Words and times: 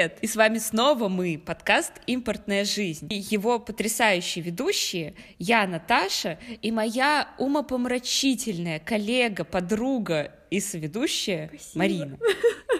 Привет! 0.00 0.18
И 0.22 0.26
с 0.26 0.34
вами 0.34 0.56
снова 0.56 1.10
мы, 1.10 1.38
подкаст 1.44 1.92
«Импортная 2.06 2.64
жизнь». 2.64 3.08
И 3.10 3.16
его 3.16 3.58
потрясающие 3.58 4.42
ведущие 4.42 5.12
я, 5.38 5.66
Наташа, 5.66 6.38
и 6.62 6.72
моя 6.72 7.28
умопомрачительная 7.36 8.78
коллега, 8.78 9.44
подруга 9.44 10.32
и 10.48 10.58
соведущая 10.58 11.48
Спасибо. 11.48 11.78
Марина. 11.78 12.18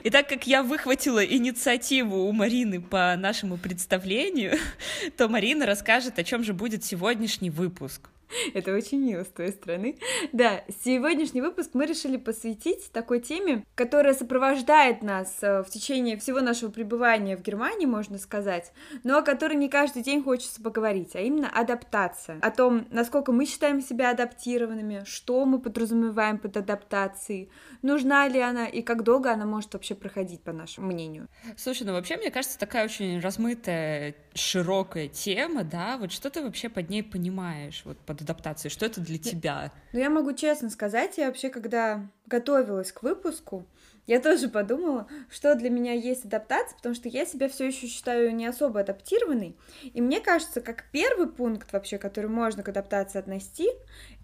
И 0.03 0.09
так 0.09 0.31
как 0.31 0.47
я 0.47 0.63
выхватила 0.63 1.23
инициативу 1.23 2.25
у 2.27 2.33
Марины 2.33 2.81
по 2.81 3.15
нашему 3.19 3.59
представлению, 3.59 4.57
то 5.19 5.29
Марина 5.29 5.67
расскажет, 5.67 6.19
о 6.19 6.25
чем 6.25 6.43
же 6.43 6.55
будет 6.55 6.85
сегодняшний 6.85 7.51
выпуск. 7.51 8.09
Это 8.55 8.75
очень 8.75 9.01
мило 9.01 9.25
с 9.25 9.29
твоей 9.29 9.53
стороны. 9.53 9.97
Да, 10.33 10.65
сегодняшний 10.85 11.41
выпуск 11.41 11.71
мы 11.75 11.87
решили 11.87 12.17
посвятить 12.17 12.91
такой 12.93 13.21
теме, 13.21 13.65
которая 13.75 14.15
сопровождает 14.15 15.03
нас 15.03 15.39
э, 15.43 15.63
в 15.63 15.71
течение 15.71 16.17
всего 16.17 16.41
нашего 16.41 16.71
пребывания 16.71 17.37
в 17.37 17.43
Германии, 17.43 17.87
можно 17.87 18.19
сказать, 18.19 18.73
но 19.05 19.19
о 19.19 19.23
которой 19.23 19.55
не 19.55 19.69
каждый 19.69 20.03
день 20.03 20.23
хочется 20.23 20.63
поговорить, 20.63 21.15
а 21.17 21.21
именно 21.21 21.49
адаптация. 21.49 22.39
О 22.43 22.51
том, 22.51 22.87
насколько 22.91 23.33
мы 23.33 23.47
считаем 23.47 23.81
себя 23.81 24.11
адаптированными, 24.11 25.03
что 25.05 25.45
мы 25.45 25.61
подразумеваем 25.61 26.39
под 26.39 26.57
адаптацией, 26.57 27.51
нужна 27.83 28.29
ли 28.29 28.41
она 28.41 28.67
и 28.67 28.83
как 28.83 29.03
долго 29.03 29.33
она 29.33 29.47
может 29.47 29.73
вообще 29.75 29.95
проходить, 29.95 30.43
по 30.43 30.53
нашему 30.53 30.89
мнению. 30.89 31.29
Слушай, 31.57 31.85
ну 31.85 31.93
вообще, 31.93 32.17
мне 32.17 32.31
кажется, 32.31 32.59
такая 32.59 32.85
очень 32.85 33.21
размытая, 33.21 34.15
широкая 34.41 35.09
тема, 35.09 35.65
да, 35.65 35.97
вот 35.99 36.13
что 36.13 36.31
ты 36.31 36.43
вообще 36.43 36.69
под 36.69 36.91
ней 36.91 37.03
понимаешь, 37.03 37.83
вот 37.85 37.99
под 37.99 38.23
адаптацией, 38.23 38.73
что 38.73 38.87
это 38.87 39.01
для 39.01 39.19
тебя? 39.19 39.73
Ну, 39.93 39.99
я 39.99 40.11
могу 40.11 40.33
честно 40.33 40.71
сказать, 40.71 41.19
я 41.19 41.27
вообще, 41.27 41.51
когда 41.51 42.07
готовилась 42.27 42.93
к 42.93 43.03
выпуску, 43.03 43.67
я 44.07 44.21
тоже 44.21 44.49
подумала, 44.49 45.07
что 45.31 45.55
для 45.55 45.71
меня 45.71 45.93
есть 45.93 46.25
адаптация, 46.25 46.77
потому 46.77 46.95
что 46.95 47.09
я 47.09 47.25
себя 47.25 47.49
все 47.49 47.69
еще 47.69 47.87
считаю 47.87 48.35
не 48.35 48.47
особо 48.47 48.81
адаптированной. 48.81 49.57
И 49.83 50.01
мне 50.01 50.21
кажется, 50.21 50.61
как 50.61 50.87
первый 50.91 51.29
пункт 51.29 51.73
вообще, 51.73 51.99
который 51.99 52.31
можно 52.31 52.63
к 52.63 52.69
адаптации 52.69 53.19
отнести, 53.19 53.69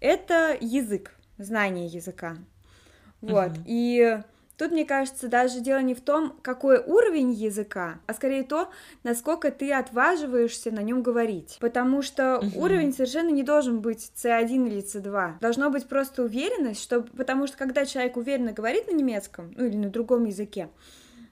это 0.01 0.57
язык, 0.59 1.15
знание 1.37 1.87
языка. 1.87 2.37
Вот. 3.21 3.51
Uh-huh. 3.51 3.63
И 3.65 4.21
Тут, 4.57 4.71
мне 4.71 4.85
кажется, 4.85 5.27
даже 5.27 5.59
дело 5.59 5.79
не 5.79 5.93
в 5.93 6.01
том, 6.01 6.35
какой 6.41 6.79
уровень 6.79 7.31
языка, 7.31 7.99
а 8.07 8.13
скорее 8.13 8.43
то, 8.43 8.69
насколько 9.03 9.51
ты 9.51 9.71
отваживаешься 9.71 10.71
на 10.71 10.81
нем 10.81 11.03
говорить. 11.03 11.57
Потому 11.61 12.01
что 12.01 12.39
угу. 12.39 12.63
уровень 12.63 12.91
совершенно 12.91 13.29
не 13.29 13.43
должен 13.43 13.81
быть 13.81 14.11
C1 14.15 14.67
или 14.67 14.83
C2. 14.83 15.39
Должно 15.39 15.69
быть 15.69 15.87
просто 15.87 16.23
уверенность, 16.23 16.81
что... 16.81 17.01
потому 17.01 17.45
что 17.45 17.55
когда 17.55 17.85
человек 17.85 18.17
уверенно 18.17 18.51
говорит 18.51 18.87
на 18.87 18.95
немецком, 18.95 19.53
ну 19.55 19.65
или 19.65 19.77
на 19.77 19.89
другом 19.89 20.25
языке, 20.25 20.69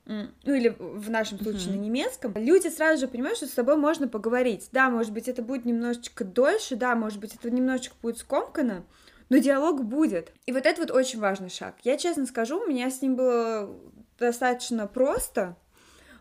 ну 0.06 0.30
или 0.46 0.76
в 0.80 1.10
нашем 1.10 1.40
случае 1.40 1.74
uh-huh. 1.74 1.78
на 1.78 1.82
немецком, 1.82 2.34
люди 2.36 2.68
сразу 2.68 3.02
же 3.02 3.08
понимают, 3.08 3.38
что 3.38 3.48
с 3.48 3.52
тобой 3.52 3.76
можно 3.76 4.08
поговорить. 4.08 4.70
Да, 4.72 4.92
может 4.92 5.12
быть, 5.12 5.28
это 5.28 5.42
будет 5.42 5.66
немножечко 5.66 6.24
дольше, 6.24 6.76
да, 6.76 6.96
может 6.96 7.20
быть, 7.20 7.34
это 7.34 7.50
немножечко 7.50 7.96
будет 8.04 8.20
скомкано, 8.20 8.84
но 9.30 9.38
диалог 9.38 9.84
будет. 9.84 10.32
И 10.46 10.52
вот 10.52 10.66
это 10.66 10.82
вот 10.82 10.92
очень 10.92 11.20
важный 11.20 11.50
шаг. 11.50 11.76
Я 11.84 11.98
честно 11.98 12.26
скажу, 12.26 12.62
у 12.62 12.68
меня 12.68 12.90
с 12.90 13.02
ним 13.02 13.16
было 13.16 13.70
достаточно 14.18 14.88
просто, 14.88 15.56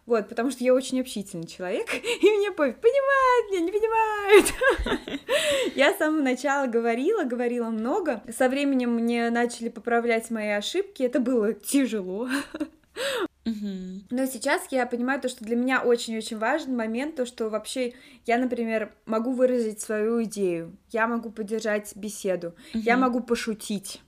вот, 0.06 0.28
потому 0.28 0.50
что 0.50 0.62
я 0.62 0.74
очень 0.74 1.00
общительный 1.00 1.46
человек, 1.46 1.94
и 1.94 2.30
мне 2.30 2.50
пофиг, 2.50 2.78
понимает 2.80 3.50
меня, 3.50 3.61
не 3.61 3.72
понимает. 3.72 5.20
Я 5.74 5.92
с 5.92 5.98
самого 5.98 6.22
начала 6.22 6.66
говорила, 6.66 7.24
говорила 7.24 7.70
много. 7.70 8.23
Со 8.36 8.48
временем 8.48 8.95
мне 8.95 9.30
начали 9.30 9.68
поправлять 9.70 10.30
мои 10.30 10.50
ошибки, 10.50 11.02
это 11.02 11.20
было 11.20 11.52
тяжело. 11.55 12.29
Но 14.10 14.27
сейчас 14.27 14.66
я 14.70 14.86
понимаю 14.86 15.20
то, 15.20 15.28
что 15.28 15.44
для 15.44 15.56
меня 15.56 15.82
очень-очень 15.82 16.38
важный 16.38 16.74
момент, 16.74 17.16
то, 17.16 17.27
что 17.27 17.48
вообще 17.48 17.94
я, 18.27 18.38
например, 18.38 18.94
могу 19.06 19.32
выразить 19.32 19.80
свою 19.80 20.22
идею, 20.24 20.77
я 20.90 21.06
могу 21.06 21.30
поддержать 21.30 21.94
беседу, 21.94 22.55
угу. 22.72 22.82
я 22.82 22.96
могу 22.96 23.20
пошутить. 23.20 24.00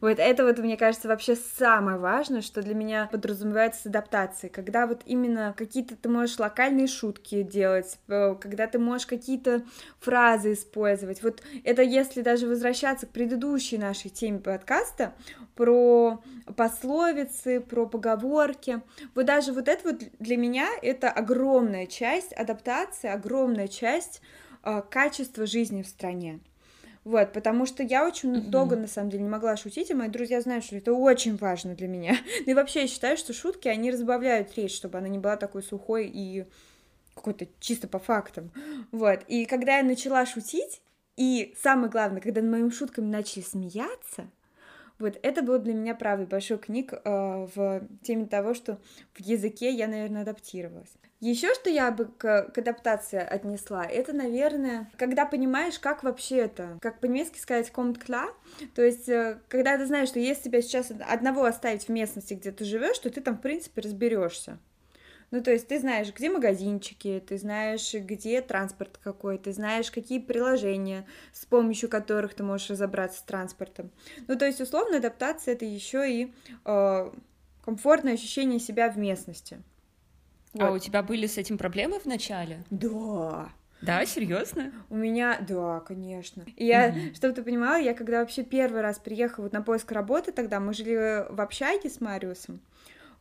Вот 0.00 0.18
это 0.18 0.44
вот, 0.44 0.58
мне 0.58 0.76
кажется, 0.76 1.08
вообще 1.08 1.36
самое 1.36 1.98
важное, 1.98 2.42
что 2.42 2.62
для 2.62 2.74
меня 2.74 3.08
подразумевается 3.10 3.82
с 3.82 3.86
адаптацией, 3.86 4.52
когда 4.52 4.86
вот 4.86 5.02
именно 5.06 5.54
какие-то 5.56 5.96
ты 5.96 6.08
можешь 6.08 6.38
локальные 6.38 6.86
шутки 6.86 7.42
делать, 7.42 7.98
э, 8.08 8.34
когда 8.40 8.66
ты 8.66 8.78
можешь 8.78 9.06
какие-то 9.06 9.62
фразы 10.00 10.54
использовать. 10.54 11.22
Вот 11.22 11.42
это 11.64 11.82
если 11.82 12.22
даже 12.22 12.46
возвращаться 12.46 13.06
к 13.06 13.10
предыдущей 13.10 13.78
нашей 13.78 14.10
теме 14.10 14.38
подкаста 14.38 15.14
про 15.54 16.22
пословицы, 16.56 17.60
про 17.60 17.86
поговорки. 17.86 18.82
Вот 19.14 19.26
даже 19.26 19.52
вот 19.52 19.68
это 19.68 19.90
вот 19.90 20.02
для 20.18 20.36
меня 20.36 20.68
это 20.82 21.10
огромная 21.10 21.86
часть 21.86 22.32
адаптации, 22.32 23.08
огромная 23.08 23.68
часть 23.68 24.20
э, 24.64 24.82
качества 24.90 25.46
жизни 25.46 25.82
в 25.82 25.88
стране. 25.88 26.40
Вот, 27.04 27.32
потому 27.32 27.66
что 27.66 27.82
я 27.82 28.06
очень 28.06 28.32
uh-huh. 28.32 28.48
долго, 28.48 28.76
на 28.76 28.86
самом 28.86 29.10
деле, 29.10 29.24
не 29.24 29.28
могла 29.28 29.56
шутить, 29.56 29.90
и 29.90 29.94
мои 29.94 30.08
друзья 30.08 30.40
знают, 30.40 30.64
что 30.64 30.76
это 30.76 30.92
очень 30.92 31.36
важно 31.36 31.74
для 31.74 31.88
меня. 31.88 32.16
Ну 32.46 32.52
и 32.52 32.54
вообще, 32.54 32.82
я 32.82 32.86
считаю, 32.86 33.16
что 33.16 33.32
шутки, 33.32 33.68
они 33.68 33.90
разбавляют 33.90 34.56
речь, 34.56 34.74
чтобы 34.74 34.98
она 34.98 35.08
не 35.08 35.18
была 35.18 35.36
такой 35.36 35.62
сухой 35.62 36.10
и 36.12 36.44
какой-то 37.14 37.46
чисто 37.60 37.88
по 37.88 37.98
фактам. 37.98 38.52
Вот, 38.92 39.20
и 39.26 39.46
когда 39.46 39.78
я 39.78 39.82
начала 39.82 40.24
шутить, 40.26 40.80
и 41.16 41.54
самое 41.60 41.90
главное, 41.90 42.20
когда 42.20 42.40
над 42.40 42.50
моими 42.50 42.70
шутками 42.70 43.06
начали 43.06 43.42
смеяться, 43.42 44.30
вот 45.02 45.18
это 45.22 45.42
был 45.42 45.58
для 45.58 45.74
меня 45.74 45.94
правый 45.94 46.26
большой 46.26 46.58
книг 46.58 46.92
э, 46.92 46.98
в 47.04 47.82
теме 48.02 48.26
того, 48.26 48.54
что 48.54 48.78
в 49.12 49.20
языке 49.20 49.70
я, 49.70 49.86
наверное, 49.88 50.22
адаптировалась. 50.22 50.92
Еще 51.20 51.54
что 51.54 51.70
я 51.70 51.92
бы 51.92 52.06
к, 52.06 52.50
к 52.52 52.58
адаптации 52.58 53.18
отнесла, 53.18 53.84
это, 53.84 54.12
наверное, 54.12 54.90
когда 54.96 55.24
понимаешь, 55.24 55.78
как 55.78 56.02
вообще 56.02 56.38
это, 56.38 56.78
как 56.80 56.98
по-немецки 56.98 57.38
сказать 57.38 57.70
комт 57.70 57.98
кла, 57.98 58.26
то 58.74 58.82
есть, 58.82 59.08
э, 59.08 59.38
когда 59.48 59.76
ты 59.76 59.86
знаешь, 59.86 60.08
что 60.08 60.18
если 60.18 60.44
тебя 60.44 60.62
сейчас 60.62 60.92
одного 61.08 61.44
оставить 61.44 61.84
в 61.84 61.88
местности, 61.90 62.34
где 62.34 62.50
ты 62.50 62.64
живешь, 62.64 62.98
то 62.98 63.10
ты 63.10 63.20
там, 63.20 63.36
в 63.36 63.40
принципе, 63.40 63.82
разберешься. 63.82 64.58
Ну, 65.32 65.42
то 65.42 65.50
есть 65.50 65.66
ты 65.66 65.80
знаешь, 65.80 66.12
где 66.14 66.30
магазинчики, 66.30 67.22
ты 67.26 67.38
знаешь, 67.38 67.94
где 67.94 68.42
транспорт 68.42 69.00
какой, 69.02 69.38
ты 69.38 69.52
знаешь, 69.52 69.90
какие 69.90 70.18
приложения, 70.18 71.06
с 71.32 71.46
помощью 71.46 71.88
которых 71.88 72.34
ты 72.34 72.42
можешь 72.42 72.68
разобраться 72.68 73.20
с 73.20 73.22
транспортом. 73.22 73.90
Ну, 74.28 74.36
то 74.36 74.44
есть, 74.44 74.60
условно, 74.60 74.98
адаптация 74.98 75.54
это 75.54 75.64
еще 75.64 76.08
и 76.08 76.34
э, 76.66 77.10
комфортное 77.64 78.12
ощущение 78.12 78.60
себя 78.60 78.90
в 78.90 78.98
местности. 78.98 79.62
Вот. 80.52 80.62
А 80.62 80.70
у 80.72 80.78
тебя 80.78 81.02
были 81.02 81.26
с 81.26 81.38
этим 81.38 81.56
проблемы 81.56 81.98
в 81.98 82.04
начале? 82.04 82.62
Да. 82.70 83.48
Да, 83.80 84.04
серьезно? 84.04 84.70
У 84.90 84.96
меня, 84.96 85.38
да, 85.40 85.80
конечно. 85.80 86.44
И 86.56 86.66
я, 86.66 86.90
mm 86.90 87.14
чтобы 87.14 87.34
ты 87.34 87.42
понимала, 87.42 87.80
я 87.80 87.94
когда 87.94 88.20
вообще 88.20 88.44
первый 88.44 88.82
раз 88.82 88.98
приехала 88.98 89.44
вот 89.44 89.52
на 89.54 89.62
поиск 89.62 89.90
работы, 89.92 90.30
тогда 90.30 90.60
мы 90.60 90.74
жили 90.74 91.26
в 91.30 91.40
общаге 91.40 91.88
с 91.88 92.00
Мариусом. 92.02 92.60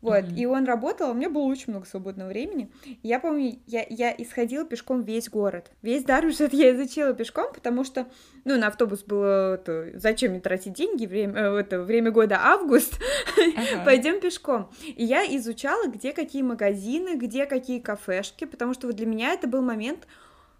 Вот, 0.02 0.24
mm-hmm. 0.24 0.36
и 0.36 0.46
он 0.46 0.66
работал, 0.66 1.12
у 1.12 1.14
меня 1.14 1.30
было 1.30 1.44
очень 1.44 1.66
много 1.68 1.86
свободного 1.86 2.30
времени. 2.30 2.72
Я 3.04 3.20
помню, 3.20 3.60
я, 3.68 3.86
я 3.88 4.14
исходила 4.18 4.66
пешком 4.66 5.04
весь 5.04 5.30
город. 5.30 5.72
Весь 5.84 6.04
Дармштадт 6.04 6.54
я 6.54 6.74
изучила 6.76 7.14
пешком, 7.14 7.54
потому 7.54 7.84
что, 7.84 8.08
ну, 8.44 8.58
на 8.58 8.68
автобус 8.68 9.04
было, 9.04 9.58
то, 9.58 9.92
зачем 9.94 10.32
мне 10.32 10.40
тратить 10.40 10.74
деньги, 10.74 11.06
время, 11.06 11.40
э, 11.40 11.60
это, 11.60 11.82
время 11.84 12.10
года 12.12 12.40
август, 12.42 13.00
ага. 13.38 13.86
пойдем 13.86 14.20
пешком. 14.20 14.72
И 14.84 15.06
я 15.06 15.24
изучала, 15.38 15.88
где 15.88 16.14
какие 16.14 16.42
магазины, 16.42 17.16
где 17.16 17.46
какие 17.46 17.80
кафешки, 17.80 18.46
потому 18.46 18.74
что 18.74 18.88
вот 18.88 18.96
для 18.96 19.06
меня 19.06 19.34
это 19.34 19.48
был 19.48 19.62
момент 19.62 20.08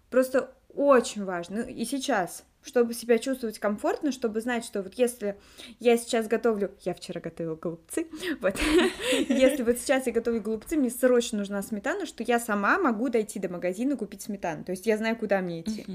просто 0.08 0.52
очень 0.74 1.24
важный. 1.24 1.64
Ну, 1.64 1.68
и 1.68 1.84
сейчас 1.84 2.44
чтобы 2.62 2.94
себя 2.94 3.18
чувствовать 3.18 3.58
комфортно, 3.58 4.12
чтобы 4.12 4.40
знать, 4.40 4.64
что 4.64 4.82
вот 4.82 4.94
если 4.94 5.36
я 5.80 5.96
сейчас 5.96 6.28
готовлю, 6.28 6.72
я 6.82 6.94
вчера 6.94 7.20
готовила 7.20 7.56
голубцы, 7.56 8.06
вот, 8.40 8.54
если 9.28 9.62
вот 9.62 9.78
сейчас 9.78 10.06
я 10.06 10.12
готовлю 10.12 10.40
голубцы, 10.40 10.76
мне 10.76 10.90
срочно 10.90 11.38
нужна 11.38 11.62
сметана, 11.62 12.06
что 12.06 12.22
я 12.22 12.38
сама 12.38 12.78
могу 12.78 13.08
дойти 13.08 13.38
до 13.38 13.48
магазина 13.48 13.96
купить 13.96 14.22
сметану, 14.22 14.64
то 14.64 14.72
есть 14.72 14.86
я 14.86 14.96
знаю, 14.96 15.16
куда 15.16 15.40
мне 15.40 15.62
идти, 15.62 15.86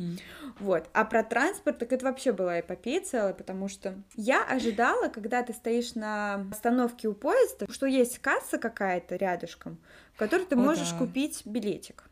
вот, 0.59 0.89
а 0.93 1.05
про 1.05 1.23
транспорт, 1.23 1.79
так 1.79 1.91
это 1.93 2.05
вообще 2.05 2.31
была 2.31 2.59
эпопея 2.59 3.01
целая, 3.01 3.33
потому 3.33 3.69
что 3.69 3.95
я 4.15 4.43
ожидала, 4.43 5.07
когда 5.07 5.43
ты 5.43 5.53
стоишь 5.53 5.95
на 5.95 6.47
остановке 6.51 7.07
у 7.07 7.13
поезда, 7.13 7.67
что 7.71 7.85
есть 7.85 8.19
касса 8.19 8.57
какая-то 8.57 9.15
рядышком, 9.15 9.77
в 10.13 10.19
которой 10.19 10.45
ты 10.45 10.55
можешь 10.55 10.93
купить 10.93 11.41
билетик, 11.45 12.03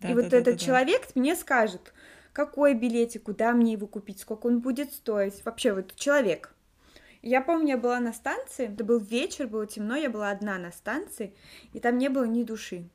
и 0.00 0.14
вот 0.14 0.32
этот 0.32 0.60
человек 0.60 1.08
мне 1.14 1.36
скажет, 1.36 1.92
какой 2.32 2.74
билетик, 2.74 3.24
куда 3.24 3.52
мне 3.52 3.72
его 3.72 3.86
купить, 3.86 4.20
сколько 4.20 4.46
он 4.46 4.60
будет 4.60 4.92
стоить, 4.92 5.44
вообще 5.44 5.72
вот 5.72 5.94
человек. 5.94 6.54
Я 7.22 7.40
помню, 7.40 7.68
я 7.68 7.78
была 7.78 8.00
на 8.00 8.12
станции, 8.12 8.72
это 8.72 8.82
был 8.82 8.98
вечер, 8.98 9.46
было 9.46 9.66
темно, 9.66 9.94
я 9.94 10.10
была 10.10 10.30
одна 10.30 10.58
на 10.58 10.72
станции, 10.72 11.34
и 11.72 11.78
там 11.78 11.98
не 11.98 12.08
было 12.08 12.24
ни 12.24 12.42
души. 12.42 12.88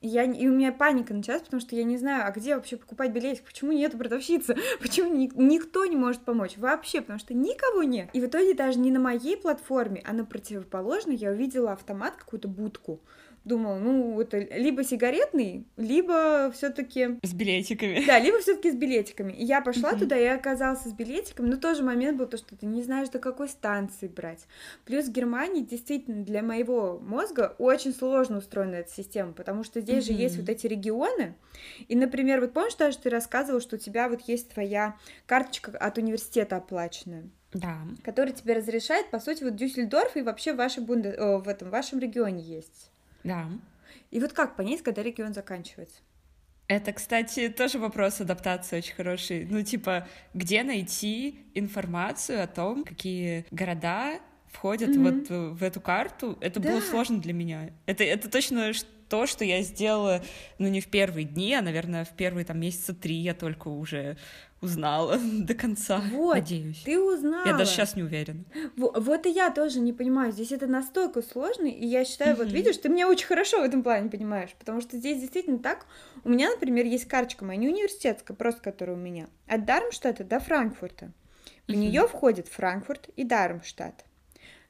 И, 0.00 0.08
я, 0.08 0.24
и 0.24 0.46
у 0.46 0.52
меня 0.52 0.70
паника 0.70 1.14
началась, 1.14 1.42
потому 1.42 1.60
что 1.60 1.76
я 1.76 1.84
не 1.84 1.96
знаю, 1.96 2.26
а 2.26 2.30
где 2.30 2.56
вообще 2.56 2.76
покупать 2.76 3.10
билетик, 3.12 3.44
почему 3.44 3.72
нет 3.72 3.96
продавщицы, 3.96 4.56
почему 4.80 5.14
ни, 5.14 5.30
никто 5.34 5.84
не 5.86 5.96
может 5.96 6.22
помочь, 6.24 6.56
вообще, 6.56 7.00
потому 7.00 7.18
что 7.18 7.34
никого 7.34 7.82
нет. 7.82 8.08
И 8.12 8.20
в 8.20 8.26
итоге 8.26 8.54
даже 8.54 8.78
не 8.78 8.90
на 8.90 9.00
моей 9.00 9.36
платформе, 9.36 10.02
а 10.04 10.12
на 10.12 10.24
противоположной 10.26 11.16
я 11.16 11.30
увидела 11.30 11.72
автомат, 11.72 12.16
какую-то 12.16 12.48
будку, 12.48 13.00
думала, 13.44 13.78
ну, 13.78 14.20
это 14.20 14.38
либо 14.38 14.84
сигаретный, 14.84 15.66
либо 15.76 16.50
все 16.54 16.70
таки 16.70 17.18
С 17.22 17.32
билетиками. 17.32 18.04
Да, 18.06 18.18
либо 18.18 18.40
все 18.40 18.56
таки 18.56 18.70
с 18.70 18.74
билетиками. 18.74 19.32
И 19.32 19.44
я 19.44 19.60
пошла 19.60 19.94
туда 19.94 20.16
и 20.16 20.24
оказалась 20.24 20.82
с 20.82 20.92
билетиками, 20.92 21.48
но 21.48 21.56
тоже 21.56 21.82
момент 21.82 22.18
был 22.18 22.26
то, 22.26 22.36
что 22.36 22.56
ты 22.56 22.66
не 22.66 22.82
знаешь, 22.82 23.08
до 23.10 23.18
какой 23.18 23.48
станции 23.48 24.08
брать. 24.08 24.46
Плюс 24.84 25.06
в 25.06 25.12
Германии 25.12 25.62
действительно 25.62 26.24
для 26.24 26.42
моего 26.42 26.98
мозга 26.98 27.54
очень 27.58 27.92
сложно 27.92 28.38
устроена 28.38 28.76
эта 28.76 28.90
система, 28.90 29.32
потому 29.32 29.64
что 29.64 29.80
здесь 29.80 30.06
же 30.06 30.12
есть 30.12 30.36
вот 30.38 30.48
эти 30.48 30.66
регионы, 30.66 31.34
и, 31.88 31.96
например, 31.96 32.40
вот 32.40 32.52
помнишь, 32.52 32.74
даже 32.74 32.98
ты 32.98 33.10
рассказывал, 33.10 33.60
что 33.60 33.76
у 33.76 33.78
тебя 33.78 34.08
вот 34.08 34.22
есть 34.22 34.50
твоя 34.50 34.96
карточка 35.26 35.76
от 35.76 35.98
университета 35.98 36.56
оплаченная? 36.56 37.28
Да. 37.52 37.78
Который 38.02 38.32
тебе 38.32 38.54
разрешает, 38.54 39.10
по 39.10 39.20
сути, 39.20 39.44
вот 39.44 39.54
Дюссельдорф 39.54 40.16
и 40.16 40.22
вообще 40.22 40.52
в, 40.52 40.56
вашей 40.56 40.82
бунде... 40.82 41.10
О, 41.10 41.38
в 41.38 41.48
этом 41.48 41.68
в 41.68 41.70
вашем 41.70 42.00
регионе 42.00 42.42
есть. 42.42 42.90
Да. 43.24 43.48
И 44.10 44.20
вот 44.20 44.32
как 44.32 44.56
понять, 44.56 44.82
когда 44.82 45.02
регион 45.02 45.34
заканчивается? 45.34 45.96
Это, 46.66 46.92
кстати, 46.92 47.48
тоже 47.48 47.78
вопрос 47.78 48.20
адаптации 48.20 48.78
очень 48.78 48.94
хороший. 48.94 49.44
Ну, 49.44 49.62
типа, 49.62 50.08
где 50.32 50.62
найти 50.62 51.40
информацию 51.54 52.42
о 52.42 52.46
том, 52.46 52.84
какие 52.84 53.44
города 53.50 54.18
входят 54.46 54.90
mm-hmm. 54.90 55.50
вот 55.50 55.58
в 55.58 55.62
эту 55.62 55.80
карту? 55.80 56.38
Это 56.40 56.60
да. 56.60 56.70
было 56.70 56.80
сложно 56.80 57.20
для 57.20 57.34
меня. 57.34 57.70
Это, 57.86 58.04
это 58.04 58.30
точно 58.30 58.72
то, 59.08 59.26
что 59.26 59.44
я 59.44 59.62
сделала, 59.62 60.22
ну, 60.58 60.68
не 60.68 60.80
в 60.80 60.88
первые 60.88 61.24
дни, 61.24 61.54
а, 61.54 61.62
наверное, 61.62 62.04
в 62.04 62.10
первые 62.10 62.44
там 62.44 62.60
месяца 62.60 62.94
три 62.94 63.14
я 63.14 63.34
только 63.34 63.68
уже 63.68 64.16
узнала 64.60 65.18
до 65.38 65.54
конца. 65.54 66.02
Вот, 66.10 66.34
надеюсь. 66.34 66.82
Ты 66.82 66.98
узнала. 66.98 67.46
Я 67.46 67.56
даже 67.56 67.70
сейчас 67.70 67.94
не 67.94 68.02
уверена. 68.02 68.44
Вот, 68.76 68.98
вот 68.98 69.26
и 69.26 69.30
я 69.30 69.50
тоже 69.50 69.80
не 69.80 69.92
понимаю. 69.92 70.32
Здесь 70.32 70.52
это 70.52 70.66
настолько 70.66 71.22
сложно, 71.22 71.66
и 71.66 71.86
я 71.86 72.04
считаю, 72.04 72.36
вот 72.36 72.50
видишь, 72.50 72.78
ты 72.78 72.88
меня 72.88 73.08
очень 73.08 73.26
хорошо 73.26 73.60
в 73.60 73.64
этом 73.64 73.82
плане 73.82 74.10
понимаешь, 74.10 74.50
потому 74.58 74.80
что 74.80 74.96
здесь 74.96 75.20
действительно 75.20 75.58
так. 75.58 75.86
У 76.24 76.28
меня, 76.28 76.50
например, 76.50 76.86
есть 76.86 77.06
карточка 77.06 77.44
моя, 77.44 77.58
не 77.58 77.68
университетская, 77.68 78.36
просто 78.36 78.60
которая 78.62 78.96
у 78.96 79.00
меня, 79.00 79.28
от 79.46 79.64
Дармштадта 79.64 80.24
до 80.24 80.40
Франкфурта. 80.40 81.12
В 81.66 81.72
нее 81.72 82.06
входит 82.06 82.48
Франкфурт 82.48 83.08
и 83.16 83.24
Дармштадт. 83.24 84.04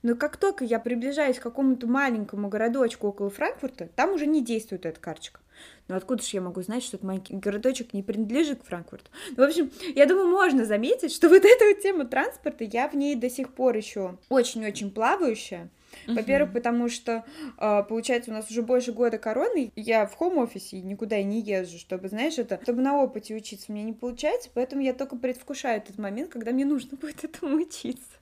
Но 0.04 0.14
как 0.14 0.36
только 0.36 0.66
я 0.66 0.78
приближаюсь 0.78 1.38
к 1.38 1.42
какому-то 1.42 1.86
маленькому 1.86 2.48
городочку 2.48 3.08
около 3.08 3.30
Франкфурта, 3.30 3.88
там 3.96 4.12
уже 4.12 4.26
не 4.26 4.44
действует 4.44 4.84
эта 4.84 5.00
карточка. 5.00 5.40
Но 5.88 5.96
откуда 5.96 6.22
же 6.22 6.28
я 6.34 6.42
могу 6.42 6.60
знать, 6.60 6.82
что 6.82 6.98
этот 6.98 7.06
маленький 7.06 7.34
городочек 7.36 7.94
не 7.94 8.02
принадлежит 8.02 8.60
к 8.60 8.66
Франкфурту? 8.66 9.10
Ну, 9.30 9.44
в 9.44 9.48
общем, 9.48 9.70
я 9.94 10.04
думаю, 10.04 10.28
можно 10.28 10.66
заметить, 10.66 11.10
что 11.10 11.28
вот 11.30 11.42
эта 11.42 11.64
вот 11.64 11.80
тема 11.80 12.04
транспорта, 12.04 12.64
я 12.64 12.86
в 12.88 12.94
ней 12.94 13.16
до 13.16 13.30
сих 13.30 13.54
пор 13.54 13.78
еще 13.78 14.18
очень-очень 14.28 14.90
плавающая. 14.90 15.70
Во-первых, 16.06 16.52
потому 16.52 16.90
что, 16.90 17.24
а, 17.56 17.82
получается, 17.82 18.30
у 18.30 18.34
нас 18.34 18.50
уже 18.50 18.60
больше 18.60 18.92
года 18.92 19.16
короны, 19.16 19.72
я 19.74 20.06
в 20.06 20.14
хоум-офисе 20.16 20.82
никуда 20.82 21.16
и 21.16 21.24
не 21.24 21.40
езжу, 21.40 21.78
чтобы, 21.78 22.08
знаешь, 22.10 22.36
это, 22.36 22.60
чтобы 22.62 22.82
на 22.82 23.00
опыте 23.00 23.34
учиться, 23.34 23.72
меня 23.72 23.84
не 23.84 23.94
получается, 23.94 24.50
поэтому 24.52 24.82
я 24.82 24.92
только 24.92 25.16
предвкушаю 25.16 25.78
этот 25.78 25.96
момент, 25.96 26.30
когда 26.30 26.50
мне 26.52 26.66
нужно 26.66 26.96
будет 27.00 27.24
этому 27.24 27.56
учиться. 27.56 28.18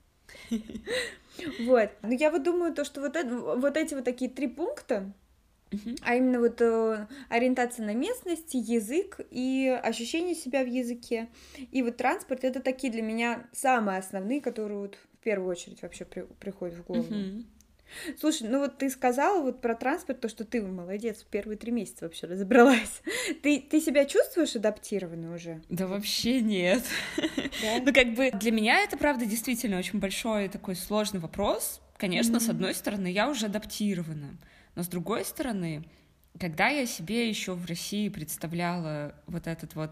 Вот. 1.60 1.90
Но 2.02 2.12
я 2.12 2.31
вот 2.31 2.43
думаю, 2.43 2.75
то, 2.75 2.84
что 2.84 3.00
вот, 3.00 3.16
это, 3.16 3.34
вот 3.34 3.76
эти 3.76 3.94
вот 3.94 4.04
такие 4.04 4.31
три 4.31 4.49
пункта, 4.49 5.12
Uh-huh. 5.72 5.99
А 6.02 6.16
именно 6.16 6.38
вот 6.38 6.60
э, 6.60 7.06
ориентация 7.31 7.87
на 7.87 7.94
местность, 7.94 8.52
язык 8.52 9.20
и 9.31 9.69
ощущение 9.82 10.34
себя 10.34 10.64
в 10.64 10.66
языке. 10.66 11.28
И 11.70 11.82
вот 11.82 11.96
транспорт 11.96 12.44
это 12.44 12.60
такие 12.60 12.93
для 12.93 13.00
меня 13.00 13.46
самые 13.52 13.99
основные, 13.99 14.43
которые 14.43 14.81
вот 14.81 14.96
в 14.96 15.25
первую 15.25 15.50
очередь 15.50 15.81
вообще 15.81 16.04
при, 16.04 16.26
приходят 16.38 16.76
в 16.76 16.84
голову. 16.84 17.04
Uh-huh. 17.04 17.44
Слушай, 18.20 18.48
ну 18.48 18.58
вот 18.58 18.78
ты 18.78 18.90
сказала 18.90 19.42
вот 19.42 19.60
про 19.60 19.74
транспорт, 19.74 20.20
то, 20.20 20.28
что 20.28 20.44
ты 20.44 20.62
молодец, 20.62 21.22
в 21.22 21.26
первые 21.26 21.56
три 21.56 21.72
месяца 21.72 22.04
вообще 22.04 22.26
разобралась. 22.26 23.02
Ты, 23.42 23.60
ты 23.60 23.80
себя 23.80 24.04
чувствуешь 24.04 24.54
адаптированной 24.56 25.34
уже? 25.34 25.62
Да 25.68 25.86
вообще 25.86 26.40
нет. 26.40 26.82
Да? 27.62 27.80
ну 27.84 27.92
как 27.92 28.14
бы 28.14 28.30
для 28.32 28.50
меня 28.50 28.80
это, 28.80 28.96
правда, 28.96 29.26
действительно 29.26 29.78
очень 29.78 29.98
большой 29.98 30.48
такой 30.48 30.74
сложный 30.74 31.20
вопрос. 31.20 31.80
Конечно, 31.96 32.36
mm-hmm. 32.36 32.40
с 32.40 32.48
одной 32.48 32.74
стороны, 32.74 33.10
я 33.10 33.28
уже 33.28 33.46
адаптирована, 33.46 34.36
но 34.74 34.82
с 34.82 34.88
другой 34.88 35.24
стороны, 35.24 35.84
когда 36.38 36.68
я 36.68 36.86
себе 36.86 37.28
еще 37.28 37.54
в 37.54 37.66
России 37.66 38.08
представляла 38.08 39.14
вот 39.26 39.46
этот 39.46 39.74
вот 39.74 39.90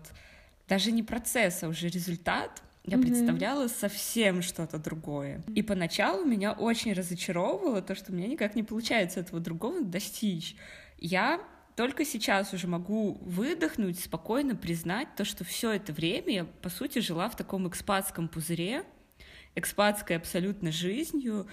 даже 0.68 0.92
не 0.92 1.02
процесс, 1.02 1.62
а 1.62 1.68
уже 1.68 1.88
результат, 1.88 2.62
я 2.90 2.96
mm-hmm. 2.96 3.02
представляла 3.02 3.68
совсем 3.68 4.42
что-то 4.42 4.78
другое. 4.78 5.42
И 5.54 5.62
поначалу 5.62 6.24
меня 6.24 6.52
очень 6.52 6.92
разочаровывало 6.92 7.82
то, 7.82 7.94
что 7.94 8.10
у 8.12 8.14
меня 8.14 8.26
никак 8.26 8.56
не 8.56 8.64
получается 8.64 9.20
этого 9.20 9.40
другого 9.40 9.80
достичь. 9.82 10.56
Я 10.98 11.40
только 11.76 12.04
сейчас 12.04 12.52
уже 12.52 12.66
могу 12.66 13.18
выдохнуть, 13.22 14.00
спокойно 14.00 14.56
признать 14.56 15.14
то, 15.16 15.24
что 15.24 15.44
все 15.44 15.70
это 15.70 15.92
время 15.92 16.34
я, 16.34 16.44
по 16.44 16.68
сути, 16.68 16.98
жила 16.98 17.28
в 17.28 17.36
таком 17.36 17.68
экспатском 17.68 18.28
пузыре, 18.28 18.82
экспатской 19.54 20.16
абсолютно 20.16 20.72
жизнью, 20.72 21.46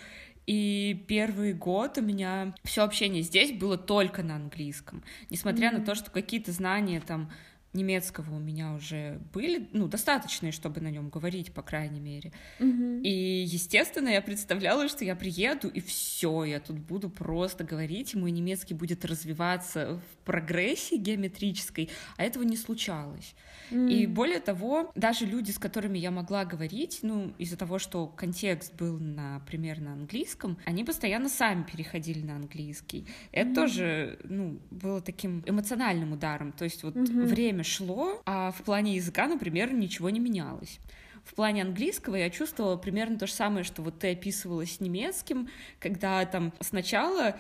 и 0.48 1.06
первый 1.08 1.54
год 1.54 2.00
у 2.00 2.02
меня 2.02 2.56
все 2.64 2.84
общение 2.84 3.22
здесь 3.22 3.52
было 3.52 3.78
только 3.78 4.24
на 4.24 4.38
английском. 4.38 5.04
Несмотря 5.30 5.70
mm-hmm. 5.70 5.80
на 5.80 5.86
то, 5.86 5.94
что 5.94 6.10
какие-то 6.10 6.52
знания 6.52 7.00
там 7.00 7.32
немецкого 7.78 8.36
у 8.36 8.40
меня 8.40 8.74
уже 8.74 9.22
были, 9.34 9.70
ну, 9.72 9.88
достаточные, 9.88 10.52
чтобы 10.52 10.82
на 10.82 10.90
нем 10.90 11.10
говорить, 11.10 11.54
по 11.54 11.62
крайней 11.62 12.02
мере. 12.02 12.34
Mm-hmm. 12.60 13.02
И, 13.04 13.44
естественно, 13.44 14.10
я 14.10 14.22
представляла, 14.22 14.90
что 14.90 15.06
я 15.06 15.16
приеду, 15.16 15.70
и 15.70 15.80
все, 15.80 16.44
я 16.44 16.60
тут 16.60 16.78
буду 16.78 17.10
просто 17.10 17.64
говорить, 17.64 18.14
и 18.14 18.18
мой 18.18 18.32
немецкий 18.32 18.74
будет 18.74 19.06
развиваться 19.06 20.02
в 20.02 20.26
прогрессии 20.26 20.96
геометрической, 20.96 21.90
а 22.18 22.24
этого 22.24 22.44
не 22.44 22.58
случалось. 22.58 23.36
Mm. 23.72 23.92
И 23.92 24.08
более 24.08 24.40
того, 24.40 24.92
даже 24.96 25.26
люди, 25.26 25.52
с 25.52 25.60
которыми 25.60 25.98
я 25.98 26.12
могла 26.12 26.46
говорить, 26.46 27.00
ну, 27.02 27.34
из-за 27.38 27.58
того, 27.58 27.80
что 27.80 28.08
контекст 28.08 28.74
был, 28.76 28.98
например, 29.00 29.80
на 29.80 29.94
английском, 29.94 30.58
они 30.66 30.84
постоянно 30.84 31.30
сами 31.30 31.64
переходили 31.64 32.22
на 32.22 32.36
английский. 32.36 33.06
Это 33.32 33.50
mm. 33.50 33.56
тоже, 33.56 34.20
ну, 34.24 34.60
было 34.72 35.02
таким 35.02 35.44
эмоциональным 35.46 36.14
ударом. 36.14 36.52
То 36.52 36.64
есть 36.64 36.84
вот 36.84 36.96
mm-hmm. 36.96 37.26
время 37.26 37.64
шло, 37.68 38.22
а 38.26 38.52
в 38.52 38.64
плане 38.64 38.96
языка, 38.96 39.28
например, 39.28 39.74
ничего 39.74 40.10
не 40.10 40.20
менялось. 40.20 40.80
В 41.24 41.36
плане 41.36 41.62
английского 41.64 42.16
я 42.16 42.30
чувствовала 42.30 42.78
примерно 42.78 43.20
то 43.20 43.28
же 43.28 43.34
самое, 43.34 43.66
что 43.66 43.82
вот 43.82 44.00
ты 44.00 44.14
описывала 44.14 44.66
с 44.66 44.80
немецким, 44.80 45.50
когда 45.80 46.26
там 46.26 46.54
сначала 46.62 47.36